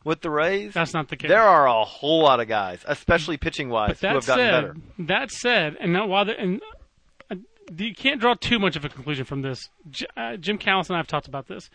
With 0.05 0.21
the 0.21 0.29
Rays, 0.29 0.75
That's 0.75 0.93
not 0.93 1.09
the 1.09 1.17
case. 1.17 1.31
there 1.31 1.41
are 1.41 1.67
a 1.67 1.83
whole 1.85 2.23
lot 2.23 2.39
of 2.41 2.47
guys, 2.49 2.85
especially 2.87 3.37
pitching 3.39 3.71
wise, 3.71 4.01
who 4.01 4.09
have 4.09 4.27
gotten 4.27 4.45
said, 4.45 4.51
better. 4.51 4.77
that 4.99 5.31
said, 5.31 5.77
and 5.81 5.93
now 5.95 6.07
while 6.07 6.27
the, 6.27 6.39
and 6.39 6.61
uh, 7.31 7.37
you 7.79 7.95
can't 7.95 8.21
draw 8.21 8.35
too 8.35 8.59
much 8.59 8.77
of 8.77 8.85
a 8.85 8.91
conclusion 8.91 9.25
from 9.25 9.41
this. 9.41 9.71
J- 9.89 10.05
uh, 10.17 10.37
Jim 10.37 10.59
Callis 10.59 10.89
and 10.91 10.97
I 10.97 10.99
have 10.99 11.07
talked 11.07 11.27
about 11.27 11.47
this. 11.49 11.71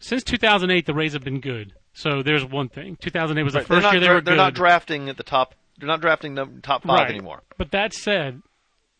Since 0.00 0.24
2008, 0.24 0.86
the 0.86 0.94
Rays 0.94 1.12
have 1.12 1.22
been 1.22 1.40
good. 1.40 1.74
So 1.92 2.22
there's 2.22 2.44
one 2.44 2.68
thing. 2.68 2.96
2008 3.00 3.42
was 3.42 3.52
the 3.52 3.60
Right, 3.60 3.66
first 3.68 3.82
not, 3.82 3.92
year 3.92 4.00
they 4.00 4.08
were 4.08 4.14
They're 4.20 4.34
good. 4.34 4.36
not 4.36 4.54
drafting 4.54 5.08
at 5.08 5.16
the 5.16 5.22
top. 5.22 5.54
They're 5.78 5.86
not 5.86 6.00
drafting 6.00 6.34
the 6.34 6.46
top 6.62 6.82
five 6.82 7.00
right. 7.00 7.10
anymore. 7.10 7.42
But 7.58 7.70
that 7.70 7.92
said, 7.92 8.42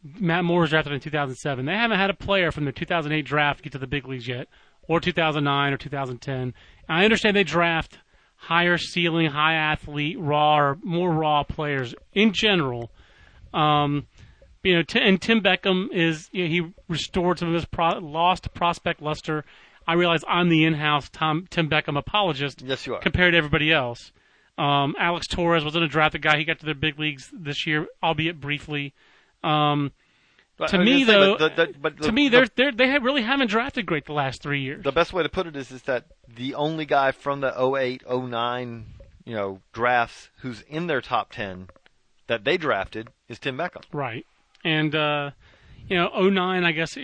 Matt 0.02 0.44
Moore 0.44 0.60
was 0.62 0.70
drafted 0.70 0.92
in 0.92 1.00
2007. 1.00 1.64
They 1.66 1.72
haven't 1.72 1.98
had 1.98 2.10
a 2.10 2.14
player 2.14 2.50
from 2.52 2.64
the 2.64 2.72
2008 2.72 3.22
draft 3.24 3.62
get 3.62 3.72
to 3.72 3.78
the 3.78 3.86
big 3.86 4.06
leagues 4.06 4.28
yet, 4.28 4.48
or 4.88 5.00
2009 5.00 5.72
or 5.72 5.76
2010. 5.76 6.54
I 6.88 7.04
understand 7.04 7.36
they 7.36 7.44
draft 7.44 7.98
higher 8.36 8.78
ceiling, 8.78 9.30
high 9.30 9.54
athlete, 9.54 10.18
raw 10.18 10.58
or 10.58 10.78
more 10.82 11.10
raw 11.12 11.42
players 11.44 11.94
in 12.12 12.32
general. 12.32 12.90
Um, 13.52 14.06
you 14.62 14.76
know, 14.76 14.82
and 14.94 15.20
Tim 15.20 15.40
Beckham 15.42 15.88
is 15.92 16.28
you 16.32 16.44
know, 16.44 16.50
he 16.50 16.72
restored 16.88 17.38
some 17.38 17.48
of 17.48 17.54
his 17.54 17.64
pro- 17.66 17.98
lost 17.98 18.52
prospect 18.54 19.00
luster. 19.02 19.44
I 19.86 19.94
realize 19.94 20.22
I'm 20.28 20.48
the 20.48 20.64
in-house 20.64 21.08
Tom, 21.10 21.46
Tim 21.50 21.68
Beckham 21.68 21.98
apologist 21.98 22.62
Yes, 22.62 22.86
you 22.86 22.94
are. 22.94 23.00
compared 23.00 23.32
to 23.32 23.38
everybody 23.38 23.72
else. 23.72 24.12
Um, 24.58 24.94
Alex 24.98 25.26
Torres 25.26 25.64
wasn't 25.64 25.84
a 25.84 25.88
draft. 25.88 26.12
drafted 26.12 26.22
guy. 26.22 26.36
He 26.38 26.44
got 26.44 26.58
to 26.60 26.66
the 26.66 26.74
big 26.74 26.98
leagues 26.98 27.30
this 27.32 27.66
year, 27.66 27.86
albeit 28.02 28.40
briefly. 28.40 28.92
Um, 29.42 29.92
to 30.68 30.78
me, 30.78 31.04
say, 31.04 31.12
though, 31.12 31.38
but 31.38 31.56
the, 31.56 31.66
the, 31.66 31.74
but 31.78 31.96
to 31.96 32.02
the- 32.08 32.12
me, 32.12 32.28
they're, 32.28 32.46
they're, 32.54 32.72
they 32.72 32.88
have 32.88 33.02
really 33.02 33.22
haven't 33.22 33.48
drafted 33.48 33.86
great 33.86 34.04
the 34.04 34.12
last 34.12 34.42
three 34.42 34.60
years. 34.60 34.84
the 34.84 34.92
best 34.92 35.12
way 35.14 35.22
to 35.22 35.28
put 35.30 35.46
it 35.46 35.56
is 35.56 35.70
is 35.70 35.82
that 35.82 36.04
the 36.28 36.54
only 36.54 36.84
guy 36.84 37.12
from 37.12 37.40
the 37.40 37.48
08, 37.58 38.02
09, 38.10 38.86
you 39.24 39.34
know, 39.34 39.60
drafts 39.72 40.28
who's 40.42 40.60
in 40.62 40.86
their 40.86 41.00
top 41.00 41.32
10 41.32 41.68
that 42.26 42.44
they 42.44 42.58
drafted 42.58 43.08
is 43.28 43.38
Tim 43.38 43.56
Beckham. 43.56 43.82
Right. 43.92 44.26
And 44.62 44.94
uh, 44.94 45.30
you 45.88 45.96
know, 45.96 46.10
09, 46.28 46.64
I 46.64 46.72
guess 46.72 46.98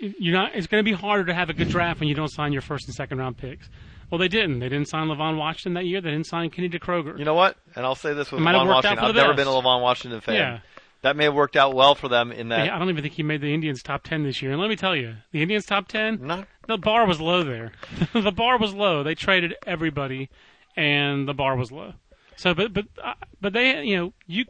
you're 0.00 0.34
not. 0.34 0.54
It's 0.54 0.66
going 0.66 0.84
to 0.84 0.88
be 0.88 0.96
harder 0.96 1.24
to 1.26 1.34
have 1.34 1.50
a 1.50 1.52
good 1.54 1.68
draft 1.68 2.00
when 2.00 2.08
you 2.08 2.14
don't 2.14 2.28
sign 2.28 2.52
your 2.52 2.62
first 2.62 2.86
and 2.86 2.94
second 2.94 3.18
round 3.18 3.36
picks. 3.36 3.68
Well, 4.10 4.18
they 4.18 4.28
didn't. 4.28 4.60
They 4.60 4.68
didn't 4.68 4.88
sign 4.88 5.08
Levon 5.08 5.36
Washington 5.36 5.74
that 5.74 5.84
year. 5.84 6.00
They 6.00 6.10
didn't 6.10 6.26
sign 6.26 6.48
Kenny 6.50 6.68
Diekroeger. 6.68 7.18
You 7.18 7.24
know 7.24 7.34
what? 7.34 7.56
And 7.76 7.84
I'll 7.84 7.94
say 7.94 8.14
this 8.14 8.32
with 8.32 8.40
It 8.40 8.44
Levon 8.44 8.66
Washington. 8.66 8.98
I've 9.04 9.14
never 9.14 9.34
best. 9.34 9.36
been 9.36 9.46
a 9.48 9.50
Levon 9.50 9.82
Washington 9.82 10.20
fan. 10.22 10.34
Yeah. 10.34 10.58
that 11.02 11.14
may 11.14 11.24
have 11.24 11.34
worked 11.34 11.56
out 11.56 11.74
well 11.74 11.94
for 11.94 12.08
them 12.08 12.32
in 12.32 12.48
that. 12.48 12.66
Yeah, 12.66 12.74
I 12.74 12.78
don't 12.78 12.88
even 12.88 13.02
think 13.02 13.14
he 13.14 13.22
made 13.22 13.40
the 13.42 13.52
Indians 13.52 13.82
top 13.82 14.04
ten 14.04 14.22
this 14.24 14.40
year. 14.40 14.52
And 14.52 14.60
let 14.60 14.70
me 14.70 14.76
tell 14.76 14.96
you, 14.96 15.16
the 15.32 15.42
Indians 15.42 15.66
top 15.66 15.88
ten, 15.88 16.26
No, 16.26 16.44
the 16.66 16.78
bar 16.78 17.06
was 17.06 17.20
low 17.20 17.42
there. 17.44 17.72
the 18.14 18.32
bar 18.32 18.58
was 18.58 18.72
low. 18.72 19.02
They 19.02 19.14
traded 19.14 19.54
everybody, 19.66 20.30
and 20.76 21.28
the 21.28 21.34
bar 21.34 21.56
was 21.56 21.70
low. 21.70 21.92
So, 22.36 22.54
but 22.54 22.72
but 22.72 22.86
uh, 23.02 23.14
but 23.40 23.52
they, 23.52 23.82
you 23.82 23.96
know, 23.96 24.12
you. 24.26 24.44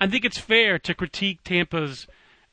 I 0.00 0.06
think 0.06 0.24
it's 0.24 0.38
fair 0.38 0.78
to 0.80 0.94
critique 0.94 1.44
Tampa's 1.44 2.06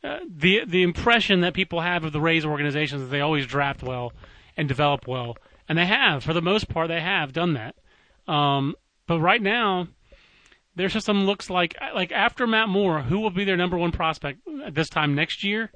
uh, 0.04 0.20
the 0.30 0.62
the 0.66 0.84
impression 0.84 1.42
that 1.42 1.54
people 1.54 1.82
have 1.82 2.04
of 2.04 2.14
the 2.14 2.22
Rays 2.22 2.46
organization 2.46 3.02
is 3.02 3.10
they 3.10 3.22
always 3.22 3.46
draft 3.46 3.84
well 3.84 4.14
and 4.56 4.68
develop 4.68 5.08
well, 5.08 5.38
and 5.68 5.78
they 5.78 5.86
have 5.86 6.24
for 6.24 6.34
the 6.34 6.42
most 6.42 6.70
part 6.70 6.88
they 6.88 7.02
have 7.02 7.34
done 7.34 7.54
that. 7.54 7.76
Um, 8.32 8.76
but 9.08 9.20
right 9.20 9.42
now, 9.42 9.88
their 10.76 10.90
system 10.90 11.26
looks 11.26 11.50
like 11.50 11.76
like 11.94 12.12
after 12.12 12.48
Matt 12.48 12.70
Moore, 12.70 13.02
who 13.02 13.20
will 13.20 13.30
be 13.30 13.44
their 13.44 13.58
number 13.58 13.78
one 13.78 13.92
prospect 13.92 14.40
at 14.66 14.76
this 14.76 14.90
time 14.90 15.16
next 15.16 15.44
year? 15.44 15.72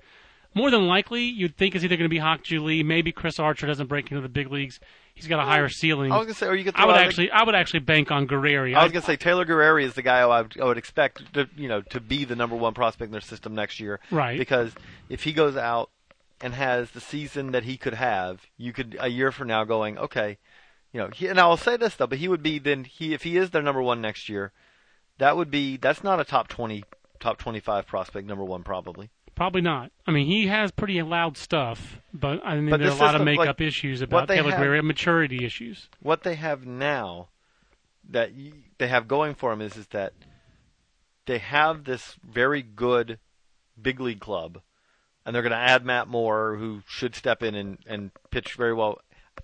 More 0.56 0.70
than 0.70 0.88
likely, 0.88 1.24
you'd 1.24 1.58
think 1.58 1.76
is 1.76 1.84
either 1.84 1.98
going 1.98 2.06
to 2.06 2.14
be 2.14 2.20
Hak-Ju 2.20 2.64
Lee, 2.64 2.84
maybe 2.84 3.12
Chris 3.12 3.40
Archer 3.40 3.66
doesn't 3.66 3.88
break 3.88 4.12
into 4.12 4.22
the 4.22 4.30
big 4.30 4.52
leagues. 4.52 4.80
He's 5.16 5.28
got 5.28 5.40
a 5.40 5.46
higher 5.46 5.68
hmm. 5.68 5.74
ceiling. 5.74 6.12
I 6.12 6.18
was 6.18 6.26
gonna 6.26 6.36
say, 6.36 6.48
or 6.48 6.56
you 6.56 6.64
could. 6.64 6.76
I 6.76 6.86
would 6.86 6.96
the- 6.96 7.00
actually, 7.00 7.32
I 7.32 7.44
would 7.44 7.56
actually 7.56 7.82
bank 7.82 8.12
on 8.12 8.28
Guerrieri. 8.28 8.76
I 8.76 8.84
was 8.84 8.92
gonna 8.92 9.06
say 9.06 9.16
Taylor 9.16 9.46
Guerrieri 9.46 9.84
is 9.84 9.94
the 9.94 10.02
guy 10.02 10.20
I 10.20 10.42
would, 10.42 10.60
I 10.60 10.66
would 10.66 10.78
expect 10.78 11.34
to, 11.34 11.48
you 11.56 11.68
know, 11.68 11.82
to 11.82 12.00
be 12.00 12.26
the 12.26 12.36
number 12.36 12.56
one 12.56 12.74
prospect 12.74 13.08
in 13.08 13.12
their 13.12 13.22
system 13.22 13.54
next 13.54 13.80
year. 13.80 14.00
Right. 14.10 14.38
Because 14.38 14.74
if 15.10 15.24
he 15.24 15.34
goes 15.34 15.56
out 15.56 15.92
and 16.42 16.54
has 16.54 16.92
the 16.92 17.00
season 17.00 17.52
that 17.52 17.64
he 17.64 17.78
could 17.78 17.94
have, 17.94 18.42
you 18.58 18.74
could 18.74 18.98
a 19.00 19.08
year 19.08 19.32
from 19.32 19.48
now 19.48 19.64
going, 19.64 19.98
okay, 19.98 20.38
you 20.92 21.00
know, 21.00 21.10
he, 21.14 21.28
and 21.28 21.40
I'll 21.40 21.58
say 21.58 21.78
this 21.78 21.96
though, 21.96 22.08
but 22.08 22.18
he 22.18 22.28
would 22.28 22.44
be 22.44 22.60
then 22.60 22.84
he 22.84 23.14
if 23.14 23.24
he 23.24 23.38
is 23.38 23.52
their 23.52 23.62
number 23.62 23.82
one 23.82 24.02
next 24.02 24.30
year, 24.30 24.52
that 25.20 25.38
would 25.38 25.52
be 25.52 25.78
that's 25.78 26.04
not 26.04 26.20
a 26.20 26.26
top 26.26 26.48
twenty, 26.48 26.84
top 27.20 27.38
twenty 27.38 27.60
five 27.60 27.86
prospect 27.86 28.28
number 28.28 28.44
one 28.44 28.64
probably. 28.64 29.10
Probably 29.44 29.60
not. 29.60 29.92
I 30.08 30.12
mean, 30.12 30.26
he 30.28 30.48
has 30.48 30.72
pretty 30.72 31.02
loud 31.02 31.36
stuff, 31.36 32.00
but 32.14 32.40
I 32.46 32.56
mean, 32.56 32.70
But 32.70 32.80
there 32.80 32.88
are 32.88 32.92
a 32.92 32.96
lot 32.96 33.14
of 33.14 33.20
system, 33.20 33.26
like, 33.36 33.40
makeup 33.40 33.60
issues 33.60 34.02
about 34.02 34.30
have- 34.30 34.86
maturity 34.86 35.44
issues. 35.44 35.90
what 36.02 36.24
they 36.24 36.36
have 36.36 36.66
now 36.66 37.28
that 38.10 38.32
y- 38.34 38.54
they 38.78 38.88
have 38.88 39.06
going 39.06 39.36
for 39.36 39.50
them 39.50 39.60
is 39.60 39.76
is 39.76 39.88
that 39.88 40.14
they 41.26 41.40
have 41.40 41.84
this 41.84 42.16
very 42.26 42.62
good 42.62 43.20
big 43.82 44.00
league 44.00 44.22
club, 44.22 44.62
and 45.26 45.36
they're 45.36 45.42
going 45.44 45.52
to 45.52 45.58
add 45.58 45.84
Matt 45.84 46.08
Moore, 46.08 46.56
who 46.56 46.82
should 46.88 47.14
step 47.14 47.44
in 47.44 47.54
and, 47.54 47.80
and 47.86 48.12
pitch 48.32 48.54
very 48.54 48.74
well 48.74 49.00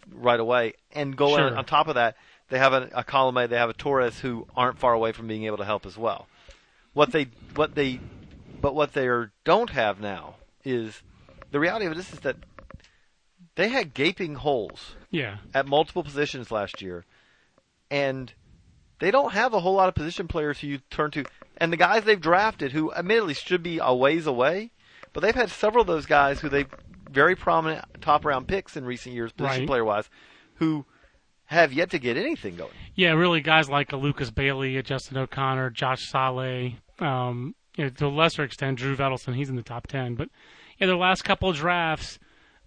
right 0.10 0.40
away, 0.40 0.76
and 0.94 1.18
go 1.18 1.36
Sure. 1.36 1.58
on 1.58 1.66
top 1.66 1.90
of 1.90 1.96
that. 1.96 2.16
They 2.48 2.58
have 2.58 2.72
a, 2.72 2.90
a 2.94 3.04
Colome, 3.04 3.50
they 3.50 3.58
have 3.58 3.70
a 3.70 3.74
Torres 3.74 4.22
who 4.22 4.48
aren't 4.56 4.80
far 4.80 4.94
away 4.94 5.12
from 5.12 5.28
being 5.28 5.44
able 5.44 5.58
to 5.58 5.66
help 5.66 5.86
as 5.86 5.98
well. 5.98 6.30
What 6.94 7.12
they 7.12 7.26
what 7.56 7.76
they 7.76 8.00
but 8.62 8.76
what 8.76 8.94
they 8.94 9.08
are, 9.08 9.32
don't 9.46 9.70
have 9.72 10.00
now 10.00 10.36
is 10.64 11.02
the 11.52 11.60
reality 11.60 11.86
of 11.86 11.96
this 11.96 12.14
is 12.14 12.20
that 12.22 12.36
they 13.56 13.70
had 13.70 13.94
gaping 13.94 14.36
holes 14.36 14.96
Yeah, 15.10 15.38
at 15.54 15.66
multiple 15.68 16.04
positions 16.04 16.52
last 16.52 16.82
year, 16.82 17.06
and 17.90 18.32
they 19.00 19.12
don't 19.12 19.34
have 19.34 19.54
a 19.54 19.60
whole 19.62 19.76
lot 19.76 19.90
of 19.90 19.96
position 19.96 20.28
players 20.28 20.60
who 20.60 20.68
you 20.68 20.80
turn 20.90 21.12
to. 21.12 21.26
And 21.58 21.72
the 21.74 21.78
guys 21.78 22.04
they've 22.04 22.20
drafted, 22.20 22.72
who 22.72 22.94
admittedly 22.94 23.34
should 23.34 23.64
be 23.64 23.80
a 23.82 23.94
ways 23.94 24.28
away, 24.28 24.72
but 25.14 25.22
they've 25.22 25.36
had 25.36 25.50
several 25.50 25.82
of 25.82 25.88
those 25.88 26.06
guys 26.06 26.40
who 26.42 26.50
they 26.50 26.66
very 27.10 27.36
prominent 27.36 27.84
top 28.02 28.24
round 28.24 28.48
picks 28.48 28.78
in 28.78 28.86
recent 28.86 29.16
years, 29.16 29.32
position 29.32 29.62
Right. 29.62 29.68
player 29.68 29.84
wise, 29.86 30.10
who 30.56 30.86
have 31.46 31.74
yet 31.74 31.90
to 31.92 32.00
get 32.00 32.16
anything 32.16 32.56
going. 32.58 32.72
yeah, 32.96 33.12
really, 33.14 33.42
guys 33.42 33.70
like 33.70 33.92
a 33.92 33.98
Lucas 33.98 34.30
Bailey, 34.30 34.80
Justin 34.84 35.18
O'Connor, 35.18 35.72
Josh 35.72 36.08
Sale, 36.08 36.74
um, 37.00 37.56
you 37.80 37.86
know, 37.86 37.90
to 37.92 38.06
a 38.06 38.10
lesser 38.10 38.44
extent, 38.44 38.78
Drew 38.78 38.96
Vettleson. 38.96 39.36
He's 39.36 39.50
in 39.50 39.56
the 39.56 39.64
top 39.64 39.88
ten, 39.88 40.16
but 40.16 40.30
in 40.80 40.88
their 40.88 40.98
last 40.98 41.24
couple 41.24 41.50
of 41.50 41.56
drafts, 41.56 42.20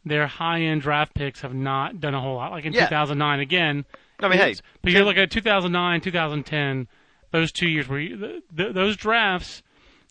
their 0.05 0.27
high-end 0.27 0.81
draft 0.83 1.15
picks 1.15 1.43
have 1.43 1.55
not 1.55 2.01
done 2.01 2.15
a 2.15 2.21
whole 2.21 2.37
lot. 2.37 2.51
Like 2.51 2.65
in 2.65 2.73
Yeah. 2.73 2.87
2009, 2.87 3.41
again. 3.41 3.85
I 4.21 4.29
mean, 4.29 4.39
hey, 4.39 4.55
but 4.83 4.91
you're 4.93 5.05
looking 5.05 5.23
at 5.23 5.31
2009, 5.31 6.01
2010, 6.01 6.89
those 7.31 7.53
two 7.53 7.69
years 7.69 7.89
where 7.89 8.01
you, 8.01 8.17
th 8.17 8.43
th 8.57 8.75
those 8.75 8.97
drafts 8.97 9.63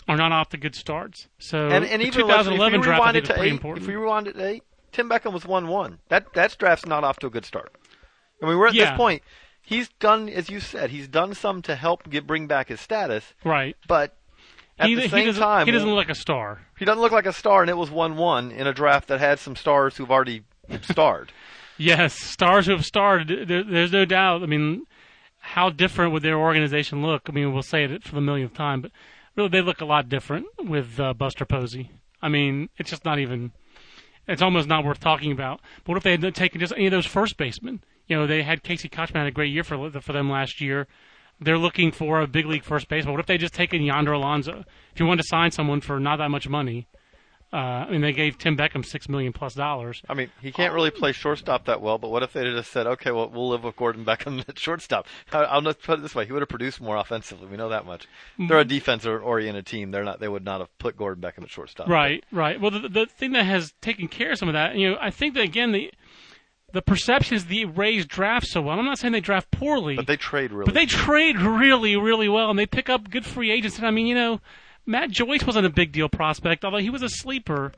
are 0.08 0.18
not 0.18 0.32
off 0.32 0.50
to 0.50 0.58
good 0.58 0.76
starts. 0.76 1.28
So 1.40 1.70
and, 1.70 1.84
and 1.86 2.02
the 2.02 2.06
even 2.08 2.22
2011 2.22 2.80
if 2.80 2.82
we 2.82 2.86
draft 2.86 3.02
I 3.02 3.12
rewind 3.12 3.14
think 3.16 3.16
it 3.16 3.24
is 3.24 3.28
to 3.30 3.34
pretty 3.34 3.50
eight, 3.50 3.54
important. 3.54 3.84
if 3.84 3.88
we 3.88 3.96
rewind 3.96 4.28
it 4.28 4.34
to 4.34 4.46
eight, 4.46 4.64
Tim 4.92 5.10
Beckham 5.10 5.34
was 5.34 5.46
one 5.46 5.68
one. 5.68 6.00
That 6.10 6.34
that 6.34 6.56
draft's 6.60 6.86
not 6.86 7.04
off 7.04 7.18
to 7.20 7.28
a 7.28 7.30
good 7.30 7.46
start. 7.46 7.72
I 8.42 8.48
mean, 8.48 8.58
we're 8.58 8.68
at 8.68 8.74
Yeah. 8.74 8.92
this 8.92 8.98
point. 8.98 9.24
He's 9.64 9.90
done, 10.00 10.28
as 10.28 10.50
you 10.50 10.60
said, 10.60 10.90
he's 10.90 11.08
done 11.08 11.34
some 11.36 11.62
to 11.64 11.76
help 11.76 12.10
get 12.10 12.26
bring 12.28 12.48
back 12.48 12.70
his 12.70 12.82
status, 12.82 13.34
right. 13.44 13.78
but 13.88 14.18
at 14.82 14.88
he, 14.90 14.96
the 14.96 15.02
he 15.04 15.10
same 15.10 15.26
doesn't, 15.28 15.42
time, 15.42 15.66
he 15.66 15.72
doesn't 15.72 15.88
look 15.88 15.98
like 15.98 16.10
a 16.10 16.16
star. 16.16 16.62
he 16.78 16.86
doesn't 16.86 17.02
look 17.02 17.12
like 17.12 17.26
a 17.26 17.34
star, 17.34 17.62
and 17.62 17.70
it 17.70 17.78
was 17.78 17.90
one 17.92 18.18
one 18.18 18.52
in 18.52 18.68
a 18.68 18.74
draft 18.74 19.08
that 19.08 19.20
had 19.20 19.40
some 19.40 19.56
stars 19.56 19.98
who've 19.98 20.12
already 20.12 20.44
starred. 20.82 21.32
Yes, 21.78 22.14
stars 22.14 22.68
who 22.68 22.74
have 22.74 22.86
starred. 22.86 23.28
There, 23.48 23.64
there's 23.64 23.92
no 23.92 24.06
doubt. 24.06 24.44
I 24.44 24.46
mean, 24.46 24.84
how 25.40 25.72
different 25.72 26.12
would 26.14 26.22
their 26.22 26.38
organization 26.38 27.02
look? 27.02 27.24
I 27.28 27.32
mean, 27.32 27.52
we'll 27.54 27.64
say 27.64 27.86
it 27.86 28.04
for 28.04 28.14
the 28.14 28.22
millionth 28.22 28.54
time, 28.54 28.82
but 28.82 28.92
really, 29.36 29.50
they 29.50 29.62
look 29.62 29.82
a 29.82 29.86
lot 29.86 30.08
different 30.08 30.46
with 30.64 31.00
uh, 31.00 31.16
Buster 31.16 31.44
Posey. 31.44 31.90
I 32.22 32.30
mean, 32.30 32.70
it's 32.78 32.92
just 32.92 33.04
not 33.04 33.18
even. 33.18 33.52
It's 34.28 34.44
almost 34.44 34.68
not 34.68 34.86
worth 34.86 35.00
talking 35.00 35.32
about. 35.32 35.60
But 35.84 35.94
what 35.94 35.98
if 35.98 36.04
they 36.04 36.12
had 36.18 36.36
taken 36.36 36.60
just 36.60 36.74
any 36.74 36.86
of 36.86 36.92
those 36.92 37.08
first 37.08 37.36
basemen? 37.36 37.84
You 38.08 38.16
know, 38.16 38.28
they 38.28 38.44
had 38.44 38.62
Casey 38.62 38.88
Kotchman 38.88 39.16
had 39.16 39.28
a 39.28 39.32
great 39.32 39.52
year 39.52 39.64
for 39.64 39.90
for 40.02 40.14
them 40.14 40.30
last 40.30 40.62
year. 40.62 40.86
They're 41.42 41.58
looking 41.58 41.92
for 41.92 42.22
a 42.22 42.28
big 42.28 42.46
league 42.46 42.64
first 42.64 42.88
baseman. 42.88 43.14
What 43.14 43.20
if 43.20 43.26
they 43.26 43.38
just 43.38 43.54
taken 43.54 43.82
Yonder 43.82 44.14
Alonso? 44.14 44.64
If 44.94 45.00
you 45.00 45.08
wanted 45.08 45.24
to 45.24 45.28
sign 45.28 45.52
someone 45.52 45.82
for 45.82 46.00
not 46.00 46.18
that 46.18 46.30
much 46.30 46.48
money, 46.48 46.88
uh, 47.54 47.56
I 47.86 47.92
mean, 47.92 48.00
they 48.00 48.14
gave 48.14 48.38
Tim 48.38 48.56
Beckham 48.56 48.86
six 48.86 49.10
million 49.10 49.34
plus 49.34 49.56
dollars. 49.56 50.02
I 50.08 50.14
mean, 50.14 50.30
he 50.42 50.54
can't 50.54 50.74
really 50.74 50.90
play 50.90 51.12
shortstop 51.12 51.66
that 51.66 51.82
well. 51.82 51.98
But 51.98 52.10
what 52.10 52.24
if 52.24 52.32
they 52.32 52.44
just 52.44 52.72
said, 52.72 52.88
"Okay, 52.88 53.12
well, 53.12 53.30
we'll 53.30 53.50
live 53.50 53.66
with 53.66 53.76
Gordon 53.76 54.06
Beckham 54.06 54.40
at 54.48 54.58
shortstop"? 54.58 55.06
I'll 55.34 55.62
just 55.62 55.82
put 55.82 56.00
it 56.00 56.02
this 56.02 56.16
way: 56.16 56.26
he 56.26 56.32
would 56.32 56.42
have 56.42 56.50
produced 56.50 56.80
more 56.80 56.96
offensively. 56.96 57.48
We 57.48 57.58
know 57.58 57.68
that 57.70 57.86
much. 57.86 58.08
They're 58.40 58.60
a 58.60 58.66
defense-oriented 58.66 59.66
team. 59.66 59.92
They're 59.92 60.06
not. 60.06 60.22
They 60.22 60.30
would 60.30 60.46
not 60.46 60.62
have 60.62 60.78
put 60.78 60.96
Gordon 60.96 61.22
Beckham 61.22 61.44
at 61.44 61.50
shortstop. 61.50 61.90
Right, 61.90 62.24
right. 62.32 62.60
Well, 62.62 62.72
the, 62.72 62.88
the 62.88 63.06
thing 63.06 63.34
that 63.34 63.44
has 63.44 63.74
taken 63.82 64.08
care 64.08 64.32
of 64.32 64.38
some 64.38 64.48
of 64.48 64.54
that, 64.54 64.78
you 64.78 64.92
know, 64.92 64.98
I 65.02 65.10
think 65.10 65.34
that 65.34 65.44
again 65.44 65.74
the 65.74 65.92
the 66.74 66.82
perception 66.82 67.36
is 67.36 67.46
the 67.46 67.66
Rays 67.66 68.06
draft 68.06 68.48
so 68.48 68.62
well. 68.62 68.80
I'm 68.80 68.86
not 68.86 68.98
saying 69.00 69.12
they 69.14 69.20
draft 69.22 69.52
poorly, 69.52 69.96
But 69.96 70.08
they 70.08 70.18
trade 70.18 70.52
really. 70.52 70.66
but 70.66 70.74
they 70.74 70.86
trade 70.86 71.40
really, 71.40 71.96
really 71.96 72.30
well, 72.30 72.50
and 72.50 72.58
they 72.58 72.66
pick 72.66 72.90
up 72.90 73.10
good 73.10 73.26
free 73.26 73.52
agents. 73.52 73.78
And 73.78 73.86
I 73.88 73.92
mean, 73.92 74.08
you 74.08 74.16
know, 74.16 74.42
Matt 74.86 75.12
Joyce 75.12 75.44
wasn't 75.46 75.66
a 75.66 75.70
big 75.70 75.92
deal 75.92 76.10
prospect, 76.10 76.64
although 76.66 76.78
he 76.80 76.90
was 76.90 77.02
a 77.02 77.10
sleeper. 77.10 77.72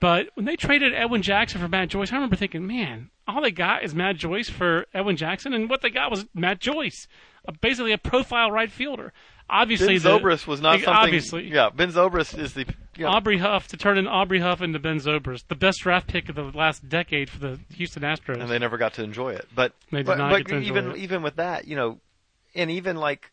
But 0.00 0.28
when 0.34 0.44
they 0.44 0.56
traded 0.56 0.92
Edwin 0.94 1.22
Jackson 1.22 1.60
for 1.60 1.68
Matt 1.68 1.88
Joyce, 1.88 2.12
I 2.12 2.16
remember 2.16 2.36
thinking, 2.36 2.66
man, 2.66 3.10
all 3.26 3.40
they 3.40 3.50
got 3.50 3.82
is 3.82 3.94
Matt 3.94 4.16
Joyce 4.16 4.50
for 4.50 4.86
Edwin 4.92 5.16
Jackson, 5.16 5.54
and 5.54 5.70
what 5.70 5.80
they 5.80 5.90
got 5.90 6.10
was 6.10 6.26
Matt 6.34 6.60
Joyce, 6.60 7.08
basically 7.62 7.92
a 7.92 7.98
profile 7.98 8.50
right 8.50 8.70
fielder. 8.70 9.12
Obviously, 9.48 9.98
Ben 9.98 10.02
the, 10.02 10.18
Zobrist 10.18 10.46
was 10.46 10.60
not 10.60 10.80
something. 10.80 10.92
Obviously, 10.92 11.48
yeah. 11.50 11.70
Ben 11.74 11.90
Zobrist 11.92 12.36
is 12.36 12.52
the. 12.54 12.66
Know, 12.98 13.08
Aubrey 13.08 13.38
Huff 13.38 13.68
to 13.68 13.76
turn 13.76 13.98
in 13.98 14.06
Aubrey 14.06 14.40
Huff 14.40 14.62
into 14.62 14.78
Ben 14.78 14.98
Zobrist, 14.98 15.48
the 15.48 15.54
best 15.54 15.80
draft 15.80 16.06
pick 16.06 16.28
of 16.28 16.34
the 16.34 16.44
last 16.44 16.88
decade 16.88 17.28
for 17.28 17.38
the 17.38 17.58
Houston 17.74 18.02
Astros. 18.02 18.40
and 18.40 18.50
they 18.50 18.58
never 18.58 18.78
got 18.78 18.94
to 18.94 19.02
enjoy 19.02 19.34
it. 19.34 19.46
But 19.54 19.72
They 19.90 19.98
did 19.98 20.06
but, 20.06 20.18
not 20.18 20.30
but 20.30 20.38
get 20.38 20.48
to 20.48 20.56
enjoy 20.56 20.68
even 20.68 20.90
it. 20.92 20.96
even 20.98 21.22
with 21.22 21.36
that, 21.36 21.66
you 21.66 21.76
know, 21.76 22.00
and 22.54 22.70
even 22.70 22.96
like 22.96 23.30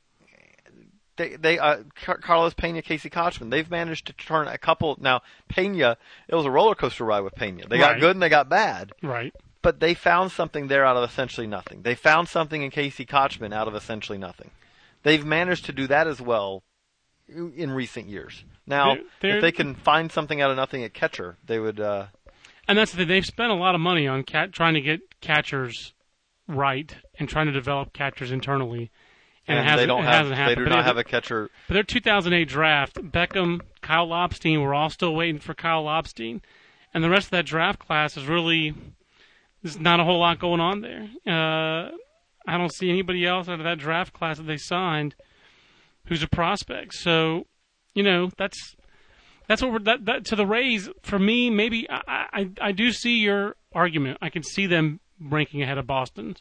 they 1.15 1.35
they 1.35 1.59
uh, 1.59 1.83
Carlos 1.95 2.53
Pena, 2.53 2.81
Casey 2.81 3.09
Kotchman, 3.09 3.49
they've 3.51 3.69
managed 3.69 4.07
to 4.07 4.13
turn 4.13 4.47
a 4.47 4.57
couple. 4.57 4.97
Now 4.99 5.21
Pena, 5.47 5.97
it 6.27 6.35
was 6.35 6.45
a 6.45 6.51
roller 6.51 6.75
coaster 6.75 7.05
ride 7.05 7.21
with 7.21 7.35
Pena. 7.35 7.67
They 7.67 7.77
got 7.77 7.99
good 7.99 8.15
and 8.15 8.21
they 8.21 8.29
got 8.29 8.49
bad, 8.49 8.91
right, 9.01 9.33
but 9.61 9.79
they 9.79 9.93
found 9.93 10.31
something 10.31 10.67
there 10.67 10.85
out 10.85 10.97
of 10.97 11.07
essentially 11.09 11.47
nothing. 11.47 11.83
They 11.83 11.95
found 11.95 12.29
something 12.29 12.61
in 12.61 12.71
Casey 12.71 13.05
Kotchman 13.05 13.53
out 13.53 13.67
of 13.67 13.75
essentially 13.75 14.17
nothing. 14.17 14.49
They've 15.03 15.25
managed 15.25 15.65
to 15.65 15.71
do 15.73 15.85
that 15.87 16.07
as 16.07 16.19
well 16.21 16.63
in 17.55 17.71
recent 17.71 18.07
years. 18.07 18.43
Now, 18.65 18.95
They're- 18.95 19.03
they're- 19.19 19.35
if 19.37 19.41
they 19.41 19.51
can 19.51 19.75
find 19.75 20.11
something 20.11 20.41
out 20.41 20.49
of 20.51 20.57
nothing 20.57 20.83
at 20.83 20.93
catcher, 20.93 21.37
they 21.45 21.59
would. 21.59 21.79
Uh, 21.79 22.07
and 22.67 22.77
that's 22.77 22.91
the 22.91 22.97
thing. 22.97 23.07
They've 23.07 23.25
spent 23.25 23.51
a 23.51 23.55
lot 23.55 23.75
of 23.75 23.81
money 23.81 24.07
on 24.07 24.23
cat, 24.23 24.51
trying 24.53 24.73
to 24.75 24.81
get 24.81 25.19
catchers 25.21 25.93
right 26.47 26.95
and 27.19 27.27
trying 27.27 27.47
to 27.47 27.51
develop 27.51 27.93
catchers 27.93 28.31
internally. 28.31 28.91
And, 29.45 29.57
it 29.57 29.61
and 29.61 29.69
hasn't, 29.69 29.79
they 29.81 29.85
don't 29.87 30.03
it 30.05 30.07
have. 30.37 30.47
They 30.47 30.55
do 30.55 30.63
But 30.63 30.69
not 30.69 30.85
have 30.85 30.97
a 30.97 31.03
catcher. 31.03 31.49
But 31.67 31.73
their 31.73 31.83
2008 31.83 32.47
draft, 32.47 32.95
Beckham, 32.95 33.59
Kyle 33.81 34.07
Lobstein, 34.07 34.61
we're 34.61 34.73
all 34.73 34.89
still 34.89 35.13
waiting 35.13 35.39
for 35.39 35.53
Kyle 35.53 35.83
Lobstein, 35.83 36.39
and 36.93 37.03
the 37.03 37.09
rest 37.09 37.27
of 37.27 37.31
that 37.31 37.45
draft 37.45 37.79
class 37.79 38.15
is 38.15 38.25
really 38.25 38.73
there's 39.61 39.79
not 39.79 39.99
a 39.99 40.03
whole 40.05 40.19
lot 40.19 40.39
going 40.39 40.61
on 40.61 40.81
there. 40.81 41.09
Uh, 41.27 41.89
I 42.47 42.57
don't 42.57 42.73
see 42.73 42.89
anybody 42.89 43.25
else 43.25 43.47
out 43.49 43.59
of 43.59 43.63
that 43.65 43.79
draft 43.79 44.13
class 44.13 44.37
that 44.37 44.43
they 44.43 44.57
signed 44.57 45.15
who's 46.07 46.23
a 46.23 46.27
prospect. 46.27 46.93
So, 46.93 47.47
you 47.93 48.03
know, 48.03 48.29
that's 48.37 48.75
that's 49.47 49.61
what 49.61 49.71
we're 49.71 49.79
that, 49.79 50.05
that 50.05 50.25
to 50.25 50.35
the 50.35 50.45
Rays. 50.45 50.89
For 51.01 51.19
me, 51.19 51.49
maybe 51.49 51.87
I, 51.89 52.27
I 52.33 52.49
I 52.61 52.71
do 52.71 52.91
see 52.91 53.17
your 53.17 53.55
argument. 53.73 54.17
I 54.21 54.29
can 54.29 54.43
see 54.43 54.67
them 54.67 54.99
ranking 55.19 55.61
ahead 55.61 55.77
of 55.77 55.87
Boston, 55.87 56.35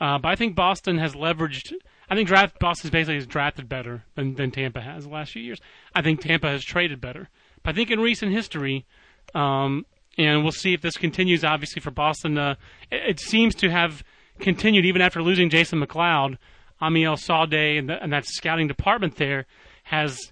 Uh, 0.00 0.18
but 0.18 0.28
I 0.28 0.36
think 0.36 0.54
Boston 0.54 0.98
has 0.98 1.14
leveraged. 1.14 1.72
I 2.08 2.14
think 2.14 2.28
draft 2.28 2.58
Boston's 2.58 2.90
basically 2.90 3.16
has 3.16 3.26
drafted 3.26 3.68
better 3.68 4.04
than, 4.14 4.34
than 4.34 4.50
Tampa 4.50 4.80
has 4.80 5.04
the 5.04 5.10
last 5.10 5.32
few 5.32 5.42
years. 5.42 5.60
I 5.94 6.02
think 6.02 6.20
Tampa 6.20 6.48
has 6.48 6.64
traded 6.64 7.00
better. 7.00 7.28
But 7.62 7.70
I 7.70 7.74
think 7.74 7.90
in 7.90 8.00
recent 8.00 8.32
history, 8.32 8.86
um, 9.34 9.84
and 10.16 10.42
we'll 10.42 10.52
see 10.52 10.72
if 10.72 10.80
this 10.80 10.96
continues. 10.96 11.44
Obviously, 11.44 11.80
for 11.82 11.90
Boston, 11.90 12.38
uh, 12.38 12.54
it, 12.90 13.10
it 13.10 13.20
seems 13.20 13.54
to 13.56 13.70
have 13.70 14.02
continued 14.38 14.86
even 14.86 15.02
after 15.02 15.22
losing 15.22 15.50
Jason 15.50 15.80
McLeod. 15.80 16.38
Amiel 16.80 17.14
Sawdaye 17.16 17.78
and, 17.78 17.88
the, 17.88 18.02
and 18.02 18.12
that 18.12 18.24
scouting 18.26 18.68
department 18.68 19.16
there 19.16 19.46
has 19.84 20.30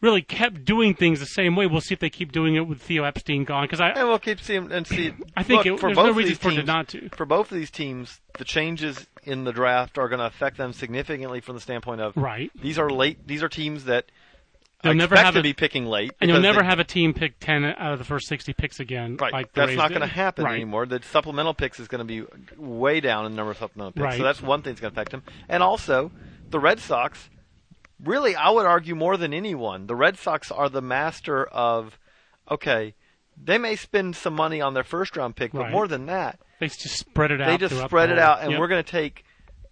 really 0.00 0.22
kept 0.22 0.64
doing 0.64 0.94
things 0.94 1.18
the 1.18 1.26
same 1.26 1.56
way. 1.56 1.66
We'll 1.66 1.80
see 1.80 1.94
if 1.94 1.98
they 2.00 2.10
keep 2.10 2.30
doing 2.30 2.54
it 2.54 2.60
with 2.68 2.80
Theo 2.80 3.02
Epstein 3.04 3.44
gone. 3.44 3.64
Because 3.64 3.80
I, 3.80 3.88
And 3.90 4.08
we'll 4.08 4.18
keep 4.20 4.40
seeing 4.40 4.70
and 4.70 4.86
see. 4.86 5.12
I 5.36 5.42
think 5.42 5.64
look, 5.64 5.66
it- 5.66 5.80
for 5.80 5.86
there's 5.88 5.96
both 5.96 6.06
no 6.06 6.12
reason 6.12 6.28
these 6.30 6.38
for 6.38 6.48
it 6.50 6.54
teams, 6.56 6.66
not 6.66 6.88
to. 6.88 7.08
For 7.10 7.26
both 7.26 7.50
of 7.50 7.56
these 7.58 7.70
teams, 7.70 8.20
the 8.38 8.44
changes 8.44 9.06
in 9.24 9.44
the 9.44 9.52
draft 9.52 9.98
are 9.98 10.08
going 10.08 10.20
to 10.20 10.26
affect 10.26 10.56
them 10.56 10.72
significantly 10.72 11.40
from 11.40 11.56
the 11.56 11.60
standpoint 11.60 12.00
of 12.00 12.16
right, 12.16 12.50
these 12.60 12.78
are 12.78 12.88
late. 12.90 13.26
These 13.26 13.42
are 13.42 13.48
teams 13.48 13.84
that 13.84 14.06
They'll 14.82 14.94
never 14.94 15.16
have 15.16 15.34
to 15.34 15.40
a- 15.40 15.42
be 15.42 15.54
picking 15.54 15.86
late, 15.86 16.12
and 16.20 16.30
you'll 16.30 16.40
never 16.40 16.60
they- 16.60 16.66
have 16.66 16.78
a 16.78 16.84
team 16.84 17.12
pick 17.12 17.40
ten 17.40 17.64
out 17.64 17.92
of 17.92 17.98
the 17.98 18.04
first 18.04 18.28
sixty 18.28 18.52
picks 18.52 18.78
again. 18.78 19.16
Right, 19.16 19.32
like 19.32 19.52
that's 19.52 19.74
not 19.74 19.88
going 19.90 20.02
to 20.02 20.06
happen 20.06 20.44
right. 20.44 20.54
anymore. 20.54 20.86
The 20.86 21.00
supplemental 21.10 21.52
picks 21.54 21.80
is 21.80 21.88
going 21.88 21.98
to 21.98 22.04
be 22.04 22.24
way 22.56 23.00
down 23.00 23.26
in 23.26 23.32
the 23.32 23.36
number 23.36 23.50
of 23.50 23.58
supplemental 23.58 23.92
picks, 23.92 24.02
Right. 24.04 24.16
so 24.18 24.22
that's 24.22 24.40
one 24.40 24.62
thing 24.62 24.72
that's 24.72 24.80
going 24.80 24.92
to 24.94 25.00
affect 25.00 25.10
them. 25.10 25.22
And 25.48 25.62
also, 25.64 26.12
the 26.50 26.60
Red 26.60 26.78
Sox, 26.78 27.28
really, 28.04 28.36
I 28.36 28.50
would 28.50 28.66
argue 28.66 28.94
more 28.94 29.16
than 29.16 29.34
anyone, 29.34 29.88
the 29.88 29.96
Red 29.96 30.16
Sox 30.16 30.52
are 30.52 30.68
the 30.68 30.82
master 30.82 31.44
of, 31.46 31.98
okay, 32.48 32.94
they 33.42 33.58
may 33.58 33.74
spend 33.74 34.14
some 34.14 34.34
money 34.34 34.60
on 34.60 34.74
their 34.74 34.84
first 34.84 35.16
round 35.16 35.34
pick, 35.34 35.50
but 35.52 35.62
Right. 35.62 35.72
more 35.72 35.88
than 35.88 36.06
that, 36.06 36.38
They 36.60 36.68
just 36.68 36.98
spread 36.98 37.32
it 37.32 37.40
out. 37.40 37.46
they 37.48 37.56
just 37.58 37.76
spread 37.84 38.10
it 38.10 38.18
out, 38.18 38.42
and 38.42 38.52
Yep. 38.52 38.60
we're 38.60 38.68
going 38.68 38.82
to 38.84 38.90
take, 38.90 39.24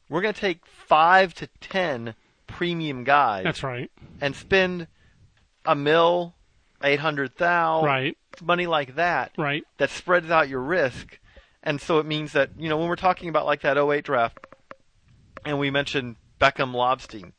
we're 0.09 0.21
going 0.23 0.35
to 0.35 0.41
take 0.41 0.67
five 0.67 1.33
to 1.35 1.47
ten 1.61 2.15
premium 2.49 3.05
guys 3.05 3.45
That's 3.45 3.63
right. 3.63 3.91
and 4.21 4.35
spend 4.35 4.89
a 5.67 5.75
mil, 5.75 6.35
eight 6.83 7.01
hundred 7.01 7.37
thou, 7.37 7.85
Right. 7.85 8.17
money 8.43 8.67
like 8.67 8.97
that 8.97 9.33
Right. 9.37 9.65
that 9.79 9.91
spreads 9.91 10.31
out 10.31 10.49
your 10.49 10.61
risk. 10.61 11.19
And 11.63 11.81
so 11.81 11.99
it 11.99 12.07
means 12.07 12.33
that, 12.33 12.51
you 12.59 12.69
know, 12.69 12.77
when 12.77 12.89
we're 12.89 12.97
talking 12.97 13.29
about 13.29 13.47
like 13.47 13.63
that 13.63 13.77
08 13.77 14.05
draft, 14.05 14.39
and 15.45 15.59
we 15.59 15.71
mentioned 15.71 16.17
Beckham 16.41 16.73
Lobstein, 16.73 17.33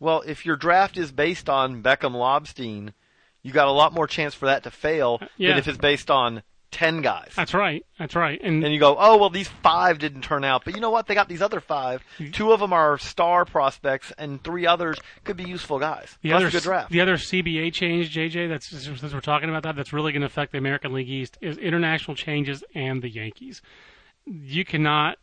well, 0.00 0.22
if 0.26 0.46
your 0.46 0.56
draft 0.56 0.96
is 0.96 1.12
based 1.12 1.48
on 1.48 1.82
Beckham 1.82 2.12
Lobstein, 2.12 2.92
you 3.42 3.52
got 3.52 3.68
a 3.68 3.72
lot 3.72 3.92
more 3.92 4.06
chance 4.06 4.34
for 4.34 4.46
that 4.46 4.62
to 4.62 4.70
fail 4.70 5.20
yeah. 5.36 5.50
than 5.50 5.58
if 5.58 5.68
it's 5.68 5.78
based 5.78 6.10
on 6.10 6.42
10 6.74 7.02
guys. 7.02 7.30
That's 7.36 7.54
right. 7.54 7.86
That's 8.00 8.16
right. 8.16 8.40
And, 8.42 8.64
and 8.64 8.74
you 8.74 8.80
go, 8.80 8.96
oh, 8.98 9.16
well, 9.16 9.30
these 9.30 9.46
five 9.46 10.00
didn't 10.00 10.22
turn 10.22 10.42
out. 10.42 10.64
But 10.64 10.74
you 10.74 10.80
know 10.80 10.90
what? 10.90 11.06
They 11.06 11.14
got 11.14 11.28
these 11.28 11.40
other 11.40 11.60
five. 11.60 12.02
Mm-hmm. 12.18 12.32
Two 12.32 12.50
of 12.52 12.58
them 12.58 12.72
are 12.72 12.98
star 12.98 13.44
prospects, 13.44 14.12
and 14.18 14.42
three 14.42 14.66
others 14.66 14.98
could 15.22 15.36
be 15.36 15.44
useful 15.44 15.78
guys. 15.78 16.18
the 16.22 16.30
That's 16.30 16.36
other 16.40 16.48
a 16.48 16.50
good 16.50 16.62
draft. 16.64 16.90
the 16.90 17.00
other 17.00 17.14
CBA 17.16 17.72
change, 17.72 18.12
JJ. 18.12 18.48
That's 18.48 18.68
since 18.68 19.14
we're 19.14 19.20
talking 19.20 19.48
about 19.48 19.62
that, 19.62 19.76
that's 19.76 19.92
really 19.92 20.10
going 20.10 20.22
to 20.22 20.26
affect 20.26 20.50
the 20.50 20.58
American 20.58 20.92
League 20.92 21.08
East 21.08 21.38
is 21.40 21.56
international 21.58 22.16
changes 22.16 22.64
and 22.74 23.02
the 23.02 23.08
Yankees. 23.08 23.62
You 24.26 24.64
cannot 24.64 25.18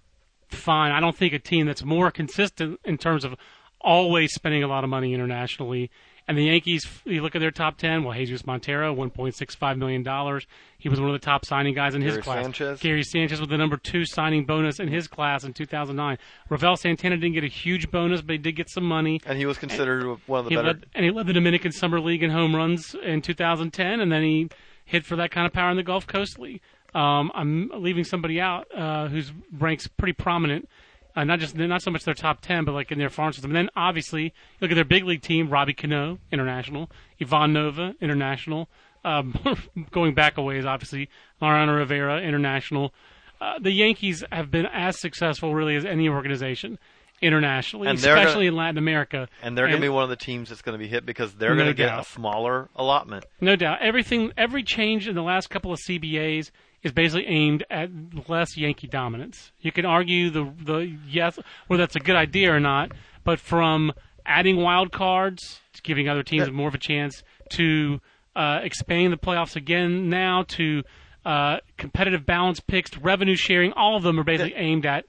find. 0.47 0.93
I 0.93 1.01
don't 1.01 1.17
think 1.17 1.33
a 1.33 1.39
team 1.39 1.65
that's 1.65 1.83
more 1.83 2.11
consistent 2.11 2.79
in 2.85 2.97
terms 2.97 3.25
of 3.25 3.35
always 3.81 4.33
spending 4.33 4.63
a 4.63 4.67
lot 4.67 4.85
of 4.85 4.89
money 4.89 5.13
internationally. 5.13 5.91
And 6.27 6.37
the 6.37 6.43
Yankees, 6.45 6.87
you 7.03 7.21
look 7.21 7.35
at 7.35 7.39
their 7.39 7.51
top 7.51 7.77
ten. 7.77 8.03
Well, 8.03 8.15
Jesus 8.17 8.45
Montero, 8.45 8.93
one 8.93 9.09
point 9.09 9.35
six 9.35 9.53
five 9.55 9.77
million 9.77 10.03
dollars. 10.03 10.47
He 10.77 10.87
was 10.87 10.99
one 10.99 11.09
of 11.09 11.13
the 11.13 11.25
top 11.25 11.45
signing 11.45 11.73
guys 11.73 11.93
in 11.95 12.01
his 12.01 12.13
Gary 12.13 12.21
class. 12.23 12.43
Sanchez. 12.45 12.79
Gary 12.79 13.03
Sanchez 13.03 13.41
with 13.41 13.49
the 13.49 13.57
number 13.57 13.75
two 13.75 14.05
signing 14.05 14.45
bonus 14.45 14.79
in 14.79 14.87
his 14.87 15.07
class 15.07 15.43
in 15.43 15.53
2009. 15.53 16.17
Ravel 16.49 16.77
Santana 16.77 17.17
didn't 17.17 17.33
get 17.33 17.43
a 17.43 17.47
huge 17.47 17.91
bonus, 17.91 18.21
but 18.21 18.33
he 18.33 18.37
did 18.37 18.55
get 18.55 18.69
some 18.69 18.85
money. 18.85 19.19
and 19.25 19.37
he 19.37 19.45
was 19.45 19.57
considered 19.57 20.05
one 20.27 20.39
of 20.39 20.45
the 20.45 20.49
He 20.51 20.55
better. 20.55 20.67
led, 20.69 20.85
and 20.95 21.03
he 21.03 21.11
led 21.11 21.27
the 21.27 21.33
Dominican 21.33 21.71
Summer 21.71 21.99
League 21.99 22.23
in 22.23 22.29
home 22.29 22.55
runs 22.55 22.95
in 23.03 23.21
2010, 23.21 23.99
and 23.99 24.11
then 24.11 24.23
he 24.23 24.47
hit 24.85 25.05
for 25.05 25.15
that 25.17 25.31
kind 25.31 25.45
of 25.47 25.53
power 25.53 25.69
in 25.71 25.77
the 25.77 25.83
Gulf 25.83 26.07
Coast 26.07 26.39
League. 26.39 26.61
Um, 26.93 27.31
I'm 27.33 27.71
leaving 27.75 28.03
somebody 28.03 28.39
out 28.41 28.67
uh, 28.75 29.07
who's 29.07 29.31
ranks 29.57 29.87
pretty 29.87 30.13
prominent, 30.13 30.67
uh, 31.15 31.23
not 31.23 31.39
just 31.39 31.55
not 31.55 31.81
so 31.81 31.91
much 31.91 32.03
their 32.03 32.13
top 32.13 32.41
10, 32.41 32.65
but 32.65 32.73
like 32.73 32.91
in 32.91 32.99
their 32.99 33.09
farm 33.09 33.33
system. 33.33 33.51
And 33.51 33.57
then 33.57 33.69
obviously 33.75 34.33
look 34.61 34.71
at 34.71 34.75
their 34.75 34.85
big 34.85 35.03
league 35.05 35.21
team: 35.21 35.49
Robbie 35.49 35.73
Cano, 35.73 36.19
international; 36.31 36.89
Ivan 37.21 37.53
Nova, 37.53 37.93
international. 38.01 38.69
Um, 39.03 39.33
going 39.91 40.13
back 40.13 40.37
a 40.37 40.41
ways, 40.43 40.65
obviously 40.65 41.09
Mariano 41.41 41.73
Rivera, 41.73 42.21
international. 42.21 42.93
Uh, 43.39 43.57
the 43.59 43.71
Yankees 43.71 44.23
have 44.31 44.51
been 44.51 44.67
as 44.67 44.99
successful, 44.99 45.55
really, 45.55 45.75
as 45.75 45.83
any 45.85 46.07
organization 46.07 46.77
internationally, 47.21 47.87
And 47.87 47.97
they're 47.99 48.15
gonna- 48.15 48.27
especially 48.27 48.47
in 48.47 48.55
Latin 48.55 48.77
America. 48.77 49.27
and 49.43 49.57
they're 49.57 49.67
going 49.67 49.79
to 49.79 49.85
be 49.85 49.89
one 49.89 50.03
of 50.03 50.09
the 50.09 50.15
teams 50.15 50.49
that's 50.49 50.61
going 50.61 50.73
to 50.77 50.83
be 50.83 50.87
hit 50.87 51.05
because 51.05 51.33
they're 51.35 51.51
No 51.51 51.55
going 51.63 51.67
to 51.67 51.73
get 51.73 51.87
doubt. 51.87 52.01
a 52.01 52.09
smaller 52.09 52.69
allotment. 52.75 53.25
No 53.39 53.55
doubt. 53.55 53.79
Everything, 53.81 54.31
every 54.37 54.63
change 54.63 55.07
in 55.07 55.15
the 55.15 55.21
last 55.21 55.49
couple 55.49 55.71
of 55.71 55.79
CBAs 55.79 56.51
is 56.83 56.91
basically 56.91 57.27
aimed 57.27 57.63
at 57.69 57.89
less 58.27 58.57
Yankee 58.57 58.87
dominance. 58.87 59.51
You 59.59 59.71
can 59.71 59.85
argue 59.85 60.29
the 60.29 60.51
the 60.63 60.97
yes 61.07 61.39
whether 61.67 61.81
that's 61.83 61.95
a 61.95 61.99
good 61.99 62.15
idea 62.15 62.53
or 62.53 62.59
not, 62.59 62.91
but 63.23 63.39
from 63.39 63.93
adding 64.25 64.57
wild 64.57 64.91
cards, 64.91 65.61
giving 65.83 66.07
other 66.09 66.23
teams 66.23 66.47
Yeah. 66.47 66.53
more 66.53 66.67
of 66.67 66.75
a 66.75 66.79
chance, 66.79 67.23
to 67.51 67.99
uh, 68.35 68.59
expanding 68.63 69.09
the 69.11 69.17
playoffs 69.17 69.55
again 69.55 70.09
now, 70.09 70.43
to 70.49 70.83
uh, 71.25 71.57
competitive 71.77 72.25
balance 72.25 72.59
picks, 72.59 72.89
to 72.91 72.99
revenue 72.99 73.35
sharing, 73.35 73.73
all 73.73 73.95
of 73.97 74.03
them 74.03 74.19
are 74.19 74.23
basically 74.23 74.55
aimed 74.55 74.85
at 74.85 75.05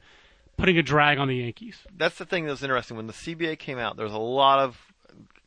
putting 0.56 0.76
a 0.76 0.82
drag 0.82 1.18
on 1.18 1.28
the 1.28 1.36
Yankees. 1.36 1.78
That's 1.96 2.18
the 2.18 2.26
thing 2.26 2.44
that 2.44 2.50
was 2.50 2.62
interesting. 2.62 2.96
When 2.96 3.06
the 3.06 3.12
CBA 3.12 3.58
came 3.58 3.78
out, 3.78 3.96
there 3.96 4.04
was 4.04 4.12
a 4.14 4.18
lot 4.18 4.58
of 4.58 4.78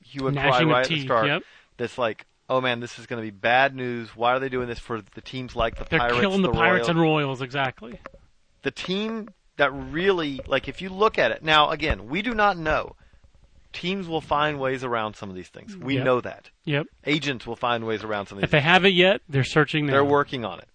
hue 0.04 0.28
and 0.28 0.38
cry 0.38 0.64
right 0.64 0.84
at 0.86 0.90
the 0.90 1.02
start. 1.02 1.28
yep. 1.28 1.44
That's 1.78 1.98
like, 1.98 2.26
oh 2.50 2.62
man, 2.62 2.80
this 2.80 3.00
is 3.00 3.06
going 3.08 3.22
to 3.22 3.26
be 3.26 3.32
bad 3.36 3.76
news. 3.76 4.16
Why 4.16 4.32
are 4.34 4.40
they 4.40 4.50
doing 4.50 4.68
this 4.68 4.80
for 4.80 5.02
the 5.02 5.22
teams 5.22 5.56
like 5.56 5.78
the 5.78 5.86
They're 5.86 6.00
Pirates, 6.00 6.20
killing 6.20 6.42
the, 6.42 6.50
the 6.52 6.54
Pirates 6.54 6.88
Royals? 6.88 6.90
and 6.90 7.00
Royals, 7.00 7.42
exactly. 7.42 8.00
the 8.64 8.72
team 8.72 9.30
that 9.58 9.72
really 9.72 10.42
like 10.48 10.68
if 10.68 10.82
you 10.82 10.90
look 10.90 11.18
at 11.18 11.32
it 11.32 11.42
now 11.42 11.70
again 11.70 12.10
we 12.10 12.22
do 12.22 12.34
not 12.34 12.58
know 12.58 12.94
teams 13.72 14.06
will 14.08 14.20
find 14.22 14.60
ways 14.60 14.84
around 14.84 15.16
some 15.16 15.30
of 15.30 15.36
these 15.36 15.48
things 15.48 15.78
we 15.78 15.96
Yep. 15.96 16.04
know 16.04 16.20
that 16.22 16.50
Yep. 16.66 16.88
agents 17.06 17.46
will 17.48 17.56
find 17.56 17.86
ways 17.86 18.04
around 18.04 18.26
some 18.28 18.38
of 18.38 18.42
these. 18.42 18.46
If 18.46 18.52
these 18.52 18.60
they 18.62 18.64
haven't 18.70 18.94
yet, 18.94 19.22
they're 19.30 19.44
searching 19.46 19.86
now. 19.86 19.94
they're 19.94 20.04
working 20.04 20.44
on 20.44 20.60
it 20.60 20.68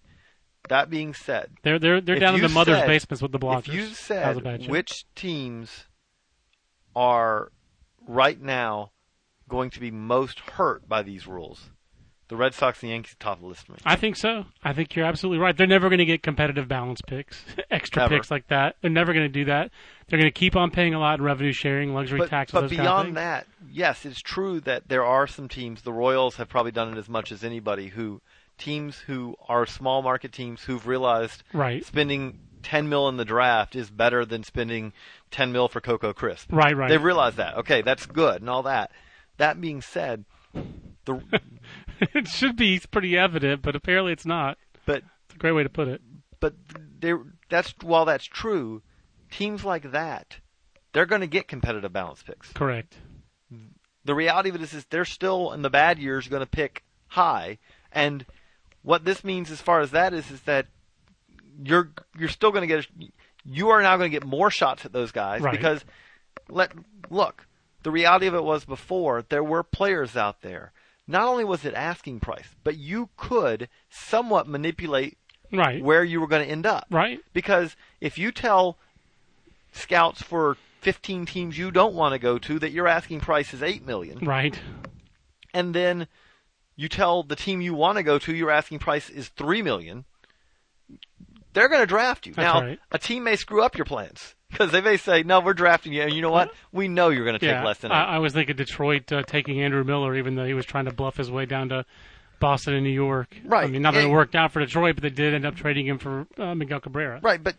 that 0.69 0.89
being 0.89 1.13
said 1.13 1.51
They're 1.63 1.77
they're 1.79 2.01
they're 2.01 2.19
down 2.19 2.35
in 2.35 2.41
the 2.41 2.49
mother's 2.49 2.77
said- 2.77 2.87
basements 2.87 3.21
with 3.21 3.31
the 3.31 3.39
blockers. 3.39 3.67
if 3.67 3.73
you 3.73 3.81
That 3.81 4.35
was 4.35 4.37
a 4.37 4.41
said 4.61 4.69
which 4.69 5.05
teams 5.15 5.85
are 6.95 7.51
right 8.07 8.39
now 8.41 8.90
going 9.51 9.69
to 9.69 9.79
be 9.79 9.91
most 9.91 10.39
hurt 10.39 10.89
by 10.89 11.03
these 11.03 11.27
rules 11.27 11.69
the 12.31 12.37
red 12.37 12.53
sox 12.53 12.81
and 12.81 12.89
the 12.89 12.93
yankees 12.93 13.13
top 13.19 13.35
of 13.35 13.41
the 13.41 13.47
list 13.47 13.65
for 13.65 13.73
me 13.73 13.79
I 13.85 13.97
think 13.97 14.15
so. 14.15 14.45
I 14.63 14.71
think 14.71 14.95
you're 14.95 15.05
absolutely 15.05 15.39
right. 15.39 15.55
They're 15.55 15.67
never 15.67 15.89
going 15.89 15.99
to 15.99 16.05
get 16.05 16.23
competitive 16.23 16.65
balance 16.65 17.01
picks, 17.01 17.43
extra 17.69 18.03
Never. 18.03 18.15
picks 18.15 18.31
like 18.31 18.47
that. 18.47 18.77
They're 18.81 18.89
never 18.89 19.11
going 19.11 19.25
to 19.25 19.29
do 19.33 19.45
that. 19.45 19.69
They're 20.07 20.17
going 20.17 20.31
to 20.31 20.39
keep 20.39 20.55
on 20.55 20.71
paying 20.71 20.93
a 20.93 20.99
lot 20.99 21.19
in 21.19 21.25
revenue 21.25 21.51
sharing, 21.51 21.93
luxury 21.93 22.19
but, 22.19 22.29
taxes. 22.29 22.53
but 22.53 22.61
those 22.61 22.69
kind 22.69 22.81
of 22.81 22.85
beyond 22.85 23.17
that, 23.17 23.47
yes, 23.69 24.05
it's 24.05 24.21
true 24.21 24.61
that 24.61 24.87
there 24.87 25.03
are 25.03 25.27
some 25.27 25.49
teams. 25.49 25.81
The 25.81 25.91
Royals 25.91 26.37
have 26.37 26.47
probably 26.47 26.71
done 26.71 26.93
it 26.93 26.97
as 26.97 27.09
much 27.09 27.33
as 27.33 27.43
anybody. 27.43 27.87
Who 27.87 28.21
teams 28.57 28.97
who 28.99 29.35
are 29.49 29.65
small 29.65 30.01
market 30.01 30.31
teams 30.31 30.63
who've 30.63 30.87
realized 30.87 31.43
right, 31.51 31.85
spending 31.85 32.39
ten 32.63 32.87
mil 32.87 33.09
in 33.09 33.17
the 33.17 33.25
draft 33.25 33.75
is 33.75 33.89
better 33.89 34.23
than 34.23 34.43
spending 34.43 34.93
ten 35.31 35.51
mil 35.51 35.67
for 35.67 35.81
Coco 35.81 36.13
Crisp. 36.13 36.49
right, 36.53 36.77
right. 36.77 36.89
They've 36.89 37.03
realized 37.03 37.37
that. 37.37 37.57
Okay, 37.57 37.81
that's 37.81 38.05
good 38.05 38.39
and 38.39 38.49
all 38.49 38.63
that. 38.63 38.91
That 39.41 39.59
being 39.59 39.81
said, 39.81 40.25
the 41.05 41.19
it 42.13 42.27
should 42.27 42.55
be 42.55 42.79
pretty 42.91 43.17
evident, 43.17 43.63
but 43.63 43.75
apparently 43.75 44.13
it's 44.13 44.25
not. 44.25 44.57
but 44.85 45.03
It's 45.25 45.35
a 45.35 45.37
great 45.39 45.53
way 45.53 45.63
to 45.63 45.69
put 45.69 45.87
it. 45.87 45.99
but 46.39 46.53
there 46.99 47.19
that's 47.49 47.73
while 47.81 48.05
that's 48.05 48.25
true, 48.25 48.83
teams 49.31 49.65
like 49.65 49.91
that, 49.93 50.37
they're 50.93 51.07
going 51.07 51.21
to 51.21 51.27
get 51.27 51.47
competitive 51.47 51.91
balance 51.91 52.21
picks. 52.21 52.53
Correct. 52.53 52.97
the 54.05 54.13
reality 54.15 54.49
of 54.49 54.55
it 54.55 54.61
is, 54.61 54.73
is 54.73 54.85
they're 54.91 55.05
still 55.05 55.51
in 55.53 55.63
the 55.63 55.69
bad 55.71 55.97
years 55.97 56.27
going 56.27 56.43
to 56.43 56.49
pick 56.49 56.83
high, 57.07 57.57
and 57.91 58.25
what 58.83 59.05
this 59.05 59.23
means 59.23 59.49
as 59.49 59.59
far 59.59 59.81
as 59.81 59.89
that 59.91 60.13
is, 60.13 60.29
is 60.29 60.41
that 60.41 60.67
you're 61.63 61.89
you're 62.17 62.29
still 62.29 62.51
going 62.51 62.67
to 62.67 62.75
get 62.75 62.85
a, 62.85 62.87
you 63.43 63.69
are 63.69 63.81
now 63.81 63.97
going 63.97 64.11
to 64.11 64.15
get 64.15 64.23
more 64.25 64.51
shots 64.51 64.85
at 64.85 64.93
those 64.93 65.11
guys 65.11 65.41
Right. 65.41 65.51
because 65.51 65.83
let 66.49 66.71
look 67.09 67.47
the 67.83 67.91
reality 67.91 68.27
of 68.27 68.33
it 68.35 68.43
was 68.43 68.65
before 68.65 69.23
there 69.29 69.43
were 69.43 69.63
players 69.63 70.15
out 70.15 70.41
there. 70.41 70.71
Not 71.07 71.23
only 71.27 71.43
was 71.43 71.65
it 71.65 71.73
asking 71.73 72.19
price, 72.19 72.55
but 72.63 72.77
you 72.77 73.09
could 73.17 73.67
somewhat 73.89 74.47
manipulate 74.47 75.17
Right. 75.51 75.83
where 75.83 76.03
you 76.03 76.21
were 76.21 76.27
going 76.27 76.45
to 76.45 76.51
end 76.51 76.65
up. 76.65 76.85
Right. 76.89 77.19
Because 77.33 77.75
if 77.99 78.17
you 78.17 78.31
tell 78.31 78.77
scouts 79.73 80.21
for 80.21 80.55
15 80.81 81.25
teams 81.25 81.57
you 81.57 81.71
don't 81.71 81.93
want 81.93 82.13
to 82.13 82.19
go 82.19 82.37
to 82.37 82.57
that 82.59 82.71
your 82.71 82.87
asking 82.87 83.19
price 83.19 83.53
is 83.53 83.61
8 83.61 83.85
million, 83.85 84.19
Right. 84.19 84.57
and 85.53 85.73
then 85.75 86.07
you 86.77 86.87
tell 86.87 87.23
the 87.23 87.35
team 87.35 87.59
you 87.61 87.73
want 87.73 87.97
to 87.97 88.03
go 88.03 88.17
to 88.19 88.33
your 88.33 88.49
asking 88.49 88.79
price 88.79 89.09
is 89.09 89.27
3 89.29 89.61
million, 89.61 90.05
they're 91.53 91.67
going 91.69 91.81
to 91.81 91.85
draft 91.87 92.25
you. 92.25 92.33
That's 92.33 92.53
now, 92.53 92.61
right. 92.65 92.79
a 92.91 92.97
team 92.97 93.23
may 93.25 93.35
screw 93.35 93.61
up 93.61 93.75
your 93.77 93.85
plans. 93.85 94.35
Because 94.51 94.71
they 94.71 94.81
may 94.81 94.97
say, 94.97 95.23
"No, 95.23 95.39
we're 95.39 95.53
drafting 95.53 95.93
you," 95.93 96.01
and 96.01 96.13
you 96.13 96.21
know 96.21 96.29
what? 96.31 96.53
We 96.71 96.87
know 96.87 97.09
you're 97.09 97.25
going 97.25 97.39
to 97.39 97.45
take 97.45 97.55
yeah, 97.55 97.63
less 97.63 97.79
than. 97.79 97.91
I, 97.91 98.15
I 98.15 98.17
was 98.19 98.33
thinking 98.33 98.55
Detroit 98.55 99.11
uh, 99.11 99.23
taking 99.23 99.61
Andrew 99.61 99.83
Miller, 99.83 100.15
even 100.15 100.35
though 100.35 100.45
he 100.45 100.53
was 100.53 100.65
trying 100.65 100.85
to 100.85 100.93
bluff 100.93 101.17
his 101.17 101.31
way 101.31 101.45
down 101.45 101.69
to 101.69 101.85
Boston 102.39 102.73
and 102.73 102.83
New 102.83 102.91
York. 102.91 103.37
Right. 103.45 103.63
I 103.63 103.67
mean, 103.67 103.81
not 103.81 103.93
that 103.93 104.03
it 104.03 104.09
worked 104.09 104.35
out 104.35 104.51
for 104.51 104.59
Detroit, 104.59 104.95
but 104.95 105.03
they 105.03 105.09
did 105.09 105.33
end 105.33 105.45
up 105.45 105.55
trading 105.55 105.87
him 105.87 105.97
for 105.97 106.27
uh, 106.37 106.53
Miguel 106.53 106.81
Cabrera. 106.81 107.19
Right, 107.21 107.41
but 107.41 107.55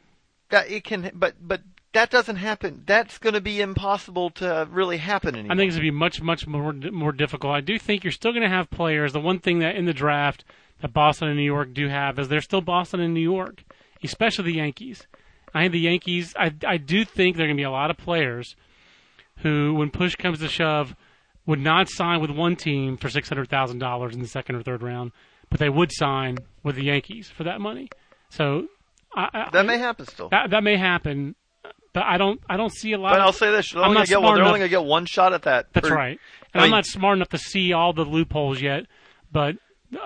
that 0.51 0.71
it 0.71 0.85
can, 0.85 1.11
but 1.15 1.35
but 1.41 1.63
that 1.95 2.11
doesn't 2.11 2.37
happen. 2.37 2.83
That's 2.87 3.19
going 3.19 3.35
to 3.35 3.41
be 3.41 3.61
impossible 3.61 4.31
to 4.31 4.69
really 4.71 4.99
happen 4.99 5.35
anymore. 5.35 5.53
I 5.53 5.57
think 5.57 5.69
it's 5.69 5.77
going 5.77 5.87
to 5.87 5.93
be 5.93 5.99
much, 5.99 6.23
much 6.23 6.47
more 6.47 6.73
more 6.73 7.13
difficult. 7.13 7.55
I 7.55 7.61
do 7.61 7.79
think 7.79 8.05
you're 8.05 8.13
still 8.13 8.33
going 8.33 8.43
to 8.43 8.49
have 8.49 8.71
players. 8.71 9.13
The 9.13 9.21
one 9.21 9.39
thing 9.39 9.61
that 9.61 9.77
in 9.77 9.87
the 9.87 9.93
draft 9.93 10.45
that 10.81 10.93
Boston 10.93 11.29
and 11.29 11.37
New 11.37 11.45
York 11.45 11.73
do 11.73 11.89
have 11.89 12.19
is 12.19 12.29
they're 12.29 12.41
still 12.41 12.61
Boston 12.61 13.01
and 13.01 13.15
New 13.15 13.21
York, 13.21 13.65
especially 14.03 14.53
the 14.53 14.59
Yankees. 14.59 15.07
I 15.55 15.63
think 15.63 15.73
the 15.73 15.81
Yankees. 15.81 16.35
I 16.39 16.53
I 16.67 16.77
do 16.77 17.05
think 17.05 17.37
there 17.37 17.45
are 17.45 17.49
going 17.49 17.57
to 17.57 17.61
be 17.61 17.65
a 17.65 17.71
lot 17.71 17.91
of 17.91 17.97
players 17.97 18.55
who, 19.39 19.75
when 19.75 19.91
push 19.91 20.15
comes 20.17 20.39
to 20.41 20.49
shove, 20.49 20.95
would 21.47 21.59
not 21.61 21.89
sign 21.89 22.21
with 22.21 22.31
one 22.31 22.57
team 22.57 22.97
for 22.97 23.09
six 23.09 23.29
hundred 23.29 23.49
thousand 23.49 23.79
dollars 23.79 24.15
in 24.15 24.21
the 24.21 24.29
second 24.29 24.57
or 24.57 24.63
third 24.63 24.83
round, 24.83 25.13
but 25.51 25.59
they 25.61 25.69
would 25.69 25.91
sign 25.93 26.39
with 26.63 26.77
the 26.77 26.85
Yankees 26.85 27.29
for 27.29 27.45
that 27.45 27.61
money. 27.61 27.89
So 28.31 28.67
I, 29.15 29.29
I, 29.33 29.49
that 29.53 29.67
may 29.67 29.79
happen 29.79 30.07
still. 30.07 30.29
that 30.31 30.51
that 30.51 30.63
may 30.63 30.77
happen, 30.77 31.35
but 31.93 32.05
I 32.05 32.17
don't 32.17 32.41
I 32.49 32.57
don't 32.57 32.73
see 32.73 32.93
a 32.93 32.99
lot. 32.99 33.11
but 33.11 33.21
of, 33.21 33.27
I'll 33.27 33.33
say 33.33 33.51
this: 33.51 33.73
they're 33.73 33.83
I'm 33.83 33.91
only 33.91 34.01
not 34.01 34.09
going 34.09 34.09
to 34.09 34.11
get 34.11 34.23
one. 34.23 34.35
They're 34.37 34.45
only 34.45 34.61
to 34.61 34.69
get 34.69 34.85
one 34.85 35.07
shot 35.07 35.33
at 35.35 35.43
that. 35.43 35.67
That's 35.73 35.89
per- 35.89 35.95
right. 35.95 36.19
And 36.55 36.61
I 36.61 36.65
I'm 36.65 36.71
mean- 36.71 36.77
not 36.79 36.87
smart 36.87 37.19
enough 37.19 37.29
to 37.31 37.39
see 37.39 37.73
all 37.73 37.93
the 37.93 38.05
loopholes 38.05 38.61
yet, 38.63 38.87
but 39.31 39.57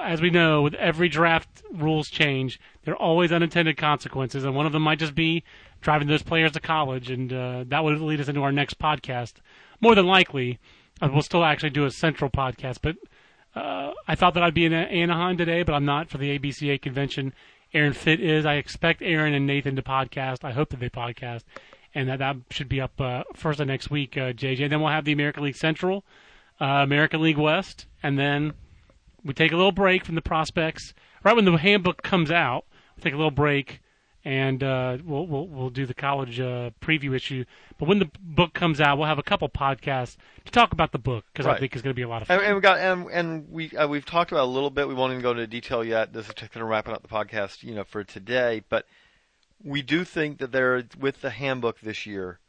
as 0.02 0.20
we 0.20 0.30
know, 0.30 0.62
with 0.62 0.74
every 0.74 1.08
draft 1.08 1.62
rules 1.72 2.08
change, 2.08 2.58
there 2.86 2.94
are 2.94 3.02
always 3.02 3.32
unintended 3.32 3.76
consequences, 3.76 4.44
and 4.44 4.54
one 4.54 4.64
of 4.64 4.72
them 4.72 4.82
might 4.82 5.00
just 5.00 5.16
be 5.16 5.42
driving 5.80 6.06
those 6.06 6.22
players 6.22 6.52
to 6.52 6.60
college, 6.60 7.10
and 7.10 7.32
uh, 7.32 7.64
that 7.66 7.82
would 7.82 8.00
lead 8.00 8.20
us 8.20 8.28
into 8.28 8.42
our 8.42 8.52
next 8.52 8.78
podcast. 8.78 9.34
More 9.80 9.96
than 9.96 10.06
likely, 10.06 10.60
uh, 11.02 11.08
we'll 11.12 11.22
still 11.22 11.44
actually 11.44 11.70
do 11.70 11.84
a 11.84 11.90
central 11.90 12.30
podcast, 12.30 12.78
but 12.80 12.96
uh, 13.56 13.92
I 14.06 14.14
thought 14.14 14.34
that 14.34 14.44
I'd 14.44 14.54
be 14.54 14.66
in 14.66 14.72
Anaheim 14.72 15.36
today, 15.36 15.64
but 15.64 15.74
I'm 15.74 15.84
not 15.84 16.10
for 16.10 16.18
the 16.18 16.38
ABCA 16.38 16.80
convention. 16.80 17.34
Aaron 17.74 17.92
Fitt 17.92 18.20
is. 18.20 18.46
I 18.46 18.54
expect 18.54 19.02
Aaron 19.02 19.34
and 19.34 19.48
Nathan 19.48 19.74
to 19.74 19.82
podcast. 19.82 20.44
I 20.44 20.52
hope 20.52 20.68
that 20.70 20.78
they 20.78 20.88
podcast, 20.88 21.42
and 21.92 22.08
that 22.08 22.20
that 22.20 22.36
should 22.50 22.68
be 22.68 22.80
up 22.80 23.00
uh, 23.00 23.24
first 23.34 23.58
of 23.58 23.66
next 23.66 23.90
week, 23.90 24.16
uh, 24.16 24.32
JJ. 24.32 24.70
Then 24.70 24.80
we'll 24.80 24.92
have 24.92 25.04
the 25.04 25.12
American 25.12 25.42
League 25.42 25.56
Central, 25.56 26.04
uh, 26.60 26.84
American 26.84 27.20
League 27.20 27.36
West, 27.36 27.86
and 28.00 28.16
then 28.16 28.52
we 29.24 29.34
take 29.34 29.50
a 29.50 29.56
little 29.56 29.72
break 29.72 30.04
from 30.04 30.14
the 30.14 30.22
prospects. 30.22 30.94
Right 31.24 31.34
when 31.34 31.44
the 31.44 31.56
handbook 31.56 32.02
comes 32.02 32.30
out, 32.30 32.65
take 33.00 33.12
a 33.12 33.16
little 33.16 33.30
break, 33.30 33.80
and 34.24 34.62
uh, 34.62 34.98
we'll, 35.04 35.26
we'll 35.26 35.46
we'll 35.46 35.70
do 35.70 35.86
the 35.86 35.94
college 35.94 36.40
uh, 36.40 36.70
preview 36.80 37.14
issue. 37.14 37.44
But 37.78 37.88
when 37.88 37.98
the 37.98 38.10
book 38.20 38.54
comes 38.54 38.80
out, 38.80 38.98
we'll 38.98 39.06
have 39.06 39.18
a 39.18 39.22
couple 39.22 39.48
podcasts 39.48 40.16
to 40.44 40.52
talk 40.52 40.72
about 40.72 40.92
the 40.92 40.98
book 40.98 41.24
because 41.32 41.46
I 41.46 41.58
think 41.58 41.74
it's 41.74 41.82
going 41.82 41.92
to 41.92 41.96
be 41.96 42.02
a 42.02 42.08
lot 42.08 42.22
of 42.22 42.28
fun. 42.28 42.38
And, 42.38 42.46
and 42.46 42.54
we 42.56 42.60
got 42.60 42.78
and 42.78 43.06
and 43.10 43.48
we 43.50 43.70
uh, 43.76 43.86
we've 43.86 44.04
talked 44.04 44.32
about 44.32 44.44
a 44.44 44.50
little 44.50 44.70
bit. 44.70 44.88
We 44.88 44.94
won't 44.94 45.12
even 45.12 45.22
go 45.22 45.30
into 45.32 45.46
detail 45.46 45.84
yet. 45.84 46.12
This 46.12 46.28
is 46.28 46.34
kind 46.34 46.50
of 46.56 46.68
wrapping 46.68 46.94
up 46.94 47.02
the 47.02 47.08
podcast, 47.08 47.62
you 47.62 47.74
know, 47.74 47.84
for 47.84 48.04
today. 48.04 48.62
But 48.68 48.86
we 49.62 49.82
do 49.82 50.04
think 50.04 50.38
that 50.38 50.52
there, 50.52 50.82
with 50.98 51.20
the 51.20 51.30
handbook 51.30 51.80
this 51.80 52.06
year, 52.06 52.40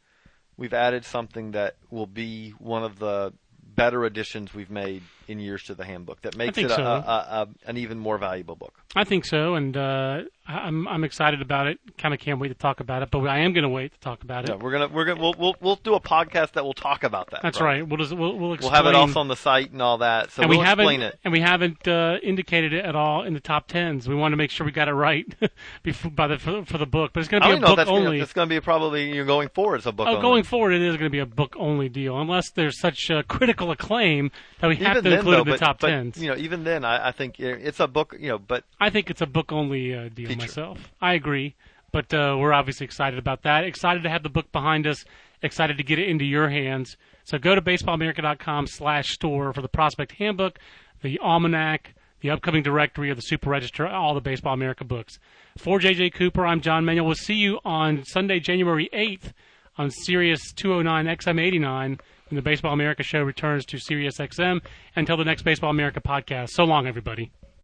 we've 0.56 0.74
added 0.74 1.04
something 1.04 1.52
that 1.52 1.76
will 1.90 2.06
be 2.06 2.50
one 2.58 2.82
of 2.82 2.98
the 2.98 3.32
better 3.62 4.04
additions 4.04 4.52
we've 4.52 4.70
made 4.70 5.02
in 5.28 5.38
years 5.38 5.62
to 5.64 5.74
the 5.74 5.84
handbook. 5.84 6.22
That 6.22 6.36
makes 6.36 6.58
it 6.58 6.66
a, 6.66 6.74
so. 6.74 6.82
a, 6.82 6.86
a, 6.86 7.48
an 7.66 7.76
even 7.76 7.98
more 7.98 8.18
valuable 8.18 8.56
book. 8.56 8.74
I 8.96 9.04
think 9.04 9.24
so, 9.24 9.54
and 9.54 9.76
uh, 9.76 10.22
I'm 10.48 10.88
I'm 10.88 11.04
excited 11.04 11.42
about 11.42 11.66
it. 11.66 11.78
Kind 11.98 12.14
of 12.14 12.20
can't 12.20 12.40
wait 12.40 12.48
to 12.48 12.54
talk 12.54 12.80
about 12.80 13.02
it, 13.02 13.10
but 13.10 13.20
I 13.26 13.40
am 13.40 13.52
going 13.52 13.64
to 13.64 13.68
wait 13.68 13.92
to 13.92 14.00
talk 14.00 14.22
about 14.22 14.44
it. 14.44 14.50
Yeah, 14.50 14.56
we're 14.56 14.72
gonna 14.72 14.88
we're 14.88 15.04
gonna 15.04 15.20
we'll 15.20 15.34
we'll, 15.38 15.56
we'll 15.60 15.76
do 15.76 15.94
a 15.94 16.00
podcast 16.00 16.52
that 16.52 16.64
will 16.64 16.72
talk 16.72 17.04
about 17.04 17.30
that. 17.32 17.42
That's 17.42 17.58
Brian. 17.58 17.80
right. 17.80 17.88
We'll 17.88 17.98
just 17.98 18.16
we'll 18.16 18.36
we'll, 18.36 18.56
We'll 18.58 18.70
have 18.70 18.86
it 18.86 18.94
also 18.94 19.20
on 19.20 19.28
the 19.28 19.36
site 19.36 19.72
and 19.72 19.82
all 19.82 19.98
that. 19.98 20.30
So 20.30 20.42
and 20.42 20.48
we'll 20.48 20.60
we 20.60 20.64
explain 20.64 21.02
it. 21.02 21.18
and 21.22 21.32
we 21.32 21.40
haven't 21.40 21.86
uh, 21.86 22.16
indicated 22.22 22.72
it 22.72 22.84
at 22.84 22.96
all 22.96 23.24
in 23.24 23.34
the 23.34 23.40
top 23.40 23.68
tens. 23.68 24.08
We 24.08 24.14
want 24.14 24.32
to 24.32 24.36
make 24.38 24.50
sure 24.50 24.64
we 24.64 24.72
got 24.72 24.88
it 24.88 24.94
right 24.94 25.26
before 25.82 26.10
by 26.10 26.28
the 26.28 26.38
for, 26.38 26.64
for 26.64 26.78
the 26.78 26.86
book, 26.86 27.12
but 27.12 27.20
it's 27.20 27.28
going 27.28 27.42
to 27.42 27.48
be 27.48 27.54
a 27.54 27.60
book 27.60 27.76
that's 27.76 27.90
only. 27.90 28.04
Gonna, 28.04 28.22
it's 28.22 28.32
going 28.32 28.48
to 28.48 28.54
be 28.54 28.60
probably 28.60 29.12
you're 29.14 29.26
going 29.26 29.50
forward 29.50 29.80
as 29.80 29.86
a 29.86 29.92
book. 29.92 30.06
Oh, 30.08 30.12
only. 30.12 30.22
going 30.22 30.42
forward, 30.44 30.72
it 30.72 30.80
is 30.80 30.96
going 30.96 31.10
to 31.10 31.10
be 31.10 31.18
a 31.18 31.26
book 31.26 31.56
only 31.58 31.90
deal, 31.90 32.18
unless 32.18 32.50
there's 32.52 32.80
such 32.80 33.10
uh, 33.10 33.22
critical 33.28 33.70
acclaim 33.70 34.30
that 34.60 34.68
we 34.68 34.76
have 34.76 34.96
even 34.96 35.04
to 35.04 35.17
then, 35.24 35.34
include 35.34 35.38
though, 35.38 35.52
the 35.52 35.58
but, 35.58 35.64
top 35.64 35.80
but, 35.80 35.88
tens. 35.88 36.22
You 36.22 36.30
know, 36.30 36.36
even 36.36 36.64
then, 36.64 36.84
I, 36.84 37.08
I 37.08 37.12
think 37.12 37.38
it's 37.38 37.80
a 37.80 37.86
book. 37.86 38.14
You 38.18 38.28
know, 38.28 38.38
but 38.38 38.64
I 38.80 38.90
think 38.90 39.10
it's 39.10 39.20
a 39.20 39.26
book 39.26 39.52
only 39.52 39.94
uh, 39.94 40.08
deal 40.08 40.28
Feature. 40.28 40.40
myself. 40.40 40.92
I 41.00 41.14
agree, 41.14 41.54
but 41.92 42.12
uh, 42.12 42.36
we're 42.38 42.52
obviously 42.52 42.84
excited 42.84 43.18
about 43.18 43.42
that. 43.42 43.64
Excited 43.64 44.02
to 44.02 44.10
have 44.10 44.22
the 44.22 44.28
book 44.28 44.50
behind 44.52 44.86
us. 44.86 45.04
Excited 45.42 45.76
to 45.76 45.84
get 45.84 45.98
it 45.98 46.08
into 46.08 46.24
your 46.24 46.48
hands. 46.48 46.96
So 47.24 47.38
go 47.38 47.54
to 47.54 47.62
baseballamerica.com 47.62 48.66
slash 48.66 49.10
store 49.10 49.52
for 49.52 49.62
the 49.62 49.68
prospect 49.68 50.12
handbook, 50.12 50.58
the 51.02 51.18
almanac, 51.20 51.94
the 52.20 52.30
upcoming 52.30 52.62
directory 52.62 53.10
of 53.10 53.16
the 53.16 53.22
Super 53.22 53.50
Register, 53.50 53.86
all 53.86 54.14
the 54.14 54.20
Baseball 54.20 54.54
America 54.54 54.84
books. 54.84 55.18
For 55.56 55.78
JJ 55.78 56.14
Cooper, 56.14 56.46
I'm 56.46 56.60
John 56.60 56.84
Manuel. 56.84 57.06
We'll 57.06 57.14
see 57.14 57.34
you 57.34 57.60
on 57.64 58.04
Sunday, 58.04 58.40
January 58.40 58.88
8th 58.92 59.32
on 59.78 59.90
Sirius 59.90 60.52
209 60.52 61.06
XM89 61.16 62.00
when 62.28 62.36
the 62.36 62.42
Baseball 62.42 62.72
America 62.72 63.02
show 63.02 63.22
returns 63.22 63.64
to 63.66 63.78
Sirius 63.78 64.18
XM. 64.18 64.60
Until 64.96 65.16
the 65.16 65.24
next 65.24 65.42
Baseball 65.42 65.70
America 65.70 66.00
podcast. 66.00 66.50
So 66.50 66.64
long, 66.64 66.86
everybody. 66.86 67.30